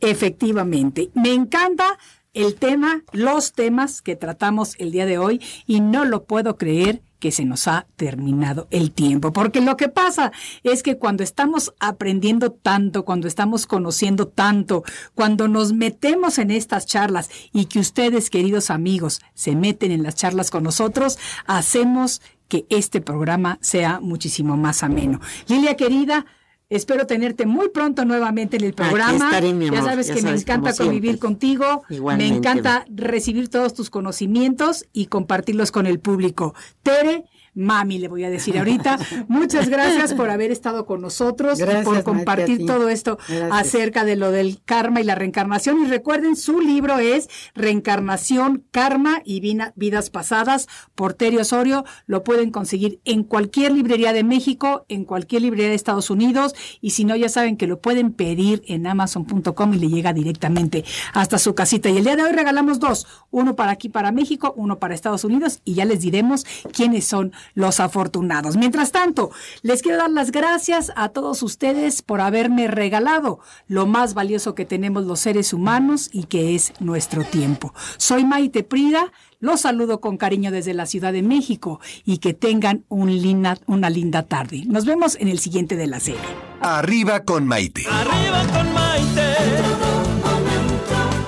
Efectivamente. 0.00 1.10
Me 1.14 1.32
encanta 1.32 1.98
el 2.34 2.54
tema, 2.54 3.02
los 3.12 3.52
temas 3.52 4.02
que 4.02 4.16
tratamos 4.16 4.74
el 4.78 4.90
día 4.90 5.06
de 5.06 5.18
hoy 5.18 5.40
y 5.66 5.80
no 5.80 6.04
lo 6.04 6.24
puedo 6.24 6.56
creer 6.56 7.02
que 7.22 7.30
se 7.30 7.44
nos 7.44 7.68
ha 7.68 7.86
terminado 7.94 8.66
el 8.72 8.90
tiempo. 8.90 9.32
Porque 9.32 9.60
lo 9.60 9.76
que 9.76 9.88
pasa 9.88 10.32
es 10.64 10.82
que 10.82 10.98
cuando 10.98 11.22
estamos 11.22 11.72
aprendiendo 11.78 12.50
tanto, 12.50 13.04
cuando 13.04 13.28
estamos 13.28 13.64
conociendo 13.64 14.26
tanto, 14.26 14.82
cuando 15.14 15.46
nos 15.46 15.72
metemos 15.72 16.38
en 16.38 16.50
estas 16.50 16.84
charlas 16.84 17.30
y 17.52 17.66
que 17.66 17.78
ustedes, 17.78 18.28
queridos 18.28 18.70
amigos, 18.70 19.20
se 19.34 19.54
meten 19.54 19.92
en 19.92 20.02
las 20.02 20.16
charlas 20.16 20.50
con 20.50 20.64
nosotros, 20.64 21.16
hacemos 21.46 22.22
que 22.48 22.66
este 22.70 23.00
programa 23.00 23.58
sea 23.60 24.00
muchísimo 24.00 24.56
más 24.56 24.82
ameno. 24.82 25.20
Lilia 25.46 25.76
querida, 25.76 26.26
Espero 26.72 27.06
tenerte 27.06 27.44
muy 27.44 27.68
pronto 27.68 28.04
nuevamente 28.06 28.56
en 28.56 28.64
el 28.64 28.72
programa. 28.72 29.30
Ya 29.40 29.82
sabes 29.82 30.10
que 30.10 30.22
me 30.22 30.30
encanta 30.30 30.74
convivir 30.74 31.18
contigo. 31.18 31.82
Me 32.16 32.26
encanta 32.26 32.86
recibir 32.88 33.48
todos 33.48 33.74
tus 33.74 33.90
conocimientos 33.90 34.86
y 34.92 35.06
compartirlos 35.06 35.70
con 35.70 35.86
el 35.86 36.00
público. 36.00 36.54
Tere, 36.82 37.24
mami, 37.54 37.98
le 37.98 38.08
voy 38.08 38.24
a 38.24 38.30
decir 38.30 38.58
ahorita. 38.58 38.98
Muchas 39.28 39.68
gracias 39.68 40.14
por 40.14 40.30
haber 40.30 40.50
estado 40.50 40.86
con 40.86 41.00
nosotros 41.00 41.60
y 41.60 41.84
por 41.84 42.02
compartir 42.02 42.66
todo 42.66 42.88
esto 42.88 43.18
acerca 43.50 44.04
de 44.04 44.16
lo 44.16 44.30
del 44.30 44.62
karma 44.64 45.00
y 45.00 45.04
la 45.04 45.14
reencarnación. 45.14 45.82
Y 45.84 45.86
recuerden, 45.86 46.36
su 46.36 46.60
libro 46.60 46.98
es 46.98 47.28
Reencarnación, 47.54 48.64
Karma 48.70 49.22
y 49.24 49.40
Vidas 49.74 50.10
Pasadas 50.10 50.68
por 50.94 51.14
Terry 51.14 51.38
Osorio. 51.38 51.84
Lo 52.06 52.24
pueden 52.24 52.50
conseguir 52.50 53.00
en 53.04 53.24
cualquier 53.24 53.72
librería 53.72 54.12
de 54.12 54.24
México, 54.24 54.86
en 54.88 55.04
cualquier 55.04 55.42
librería 55.42 55.68
de 55.68 55.74
Estados 55.74 56.10
Unidos. 56.10 56.54
Y 56.80 56.90
si 56.90 57.04
no, 57.04 57.16
ya 57.16 57.28
saben 57.28 57.56
que 57.56 57.66
lo 57.66 57.80
pueden 57.80 58.12
pedir 58.12 58.62
en 58.66 58.86
amazon.com 58.86 59.74
y 59.74 59.78
le 59.78 59.88
llega 59.88 60.12
directamente 60.12 60.84
hasta 61.12 61.38
su 61.38 61.54
casita. 61.54 61.90
Y 61.90 61.98
el 61.98 62.04
día 62.04 62.16
de 62.16 62.22
hoy 62.22 62.32
regalamos 62.32 62.80
dos, 62.80 63.06
uno 63.30 63.56
para 63.56 63.72
aquí, 63.72 63.88
para 63.88 64.12
México, 64.12 64.54
uno 64.56 64.78
para 64.78 64.94
Estados 64.94 65.24
Unidos 65.24 65.60
y 65.64 65.74
ya 65.74 65.84
les 65.84 66.00
diremos 66.00 66.44
quiénes 66.72 67.04
son 67.04 67.32
los 67.54 67.80
afortunados. 67.80 68.56
Mientras 68.56 68.92
tanto, 68.92 69.30
les 69.62 69.82
quiero 69.82 69.98
dar 69.98 70.10
las 70.10 70.32
gracias 70.32 70.92
a 70.96 71.10
todos 71.10 71.42
ustedes 71.42 72.02
por 72.02 72.20
haberme 72.20 72.68
regalado 72.68 73.40
lo 73.66 73.86
más 73.86 74.14
valioso 74.14 74.54
que 74.54 74.64
tenemos 74.64 75.04
los 75.04 75.20
seres 75.20 75.52
humanos 75.52 76.08
y 76.12 76.24
que 76.24 76.54
es 76.54 76.72
nuestro 76.80 77.24
tiempo. 77.24 77.74
Soy 77.96 78.24
Maite 78.24 78.62
Prida. 78.62 79.12
Los 79.40 79.62
saludo 79.62 80.00
con 80.00 80.18
cariño 80.18 80.52
desde 80.52 80.72
la 80.72 80.86
Ciudad 80.86 81.12
de 81.12 81.22
México 81.22 81.80
y 82.04 82.18
que 82.18 82.32
tengan 82.32 82.84
un 82.88 83.10
linda, 83.10 83.58
una 83.66 83.90
linda 83.90 84.22
tarde. 84.22 84.62
Nos 84.66 84.84
vemos 84.84 85.16
en 85.16 85.26
el 85.26 85.40
siguiente 85.40 85.74
de 85.74 85.88
la 85.88 85.98
serie. 85.98 86.20
Arriba 86.60 87.24
con 87.24 87.48
Maite. 87.48 87.84
Arriba 87.90 88.44
con 88.52 88.72
Maite. 88.72 89.34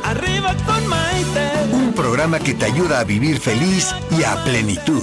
Arriba 0.05 0.55
con 0.65 0.87
Maite. 0.87 1.51
Un 1.73 1.93
programa 1.93 2.39
que 2.39 2.55
te 2.55 2.67
ayuda 2.67 3.01
a 3.01 3.05
vivir 3.05 3.41
feliz 3.41 3.93
y 4.17 4.23
a 4.23 4.37
plenitud. 4.45 5.03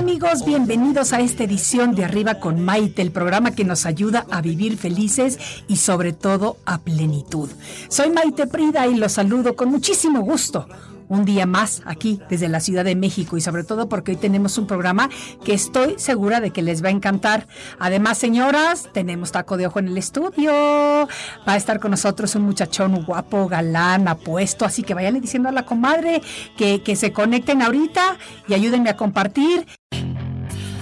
amigos? 0.00 0.46
Bienvenidos 0.46 1.12
a 1.12 1.20
esta 1.20 1.44
edición 1.44 1.94
de 1.94 2.06
Arriba 2.06 2.36
con 2.36 2.64
Maite, 2.64 3.02
el 3.02 3.12
programa 3.12 3.50
que 3.50 3.64
nos 3.64 3.84
ayuda 3.84 4.24
a 4.30 4.40
vivir 4.40 4.78
felices 4.78 5.38
y 5.68 5.76
sobre 5.76 6.14
todo 6.14 6.56
a 6.64 6.78
plenitud. 6.78 7.50
Soy 7.90 8.08
Maite 8.08 8.46
Prida 8.46 8.86
y 8.86 8.94
los 8.94 9.12
saludo 9.12 9.56
con 9.56 9.68
muchísimo 9.68 10.22
gusto. 10.22 10.66
Un 11.08 11.26
día 11.26 11.44
más 11.44 11.82
aquí 11.84 12.18
desde 12.30 12.48
la 12.48 12.60
Ciudad 12.60 12.84
de 12.84 12.94
México 12.96 13.36
y 13.36 13.42
sobre 13.42 13.62
todo 13.62 13.90
porque 13.90 14.12
hoy 14.12 14.16
tenemos 14.16 14.56
un 14.56 14.66
programa 14.66 15.10
que 15.44 15.52
estoy 15.52 15.96
segura 15.98 16.40
de 16.40 16.50
que 16.50 16.62
les 16.62 16.82
va 16.82 16.88
a 16.88 16.92
encantar. 16.92 17.46
Además, 17.78 18.16
señoras, 18.16 18.88
tenemos 18.94 19.32
taco 19.32 19.58
de 19.58 19.66
ojo 19.66 19.80
en 19.80 19.88
el 19.88 19.98
estudio. 19.98 20.50
Va 20.50 21.52
a 21.52 21.56
estar 21.56 21.78
con 21.78 21.90
nosotros 21.90 22.34
un 22.36 22.42
muchachón 22.42 23.04
guapo, 23.04 23.48
galán, 23.48 24.08
apuesto, 24.08 24.64
así 24.64 24.82
que 24.82 24.94
vayan 24.94 25.20
diciendo 25.20 25.50
a 25.50 25.52
la 25.52 25.66
comadre 25.66 26.22
que, 26.56 26.82
que 26.82 26.96
se 26.96 27.12
conecten 27.12 27.60
ahorita 27.60 28.16
y 28.48 28.54
ayúdenme 28.54 28.88
a 28.88 28.96
compartir. 28.96 29.66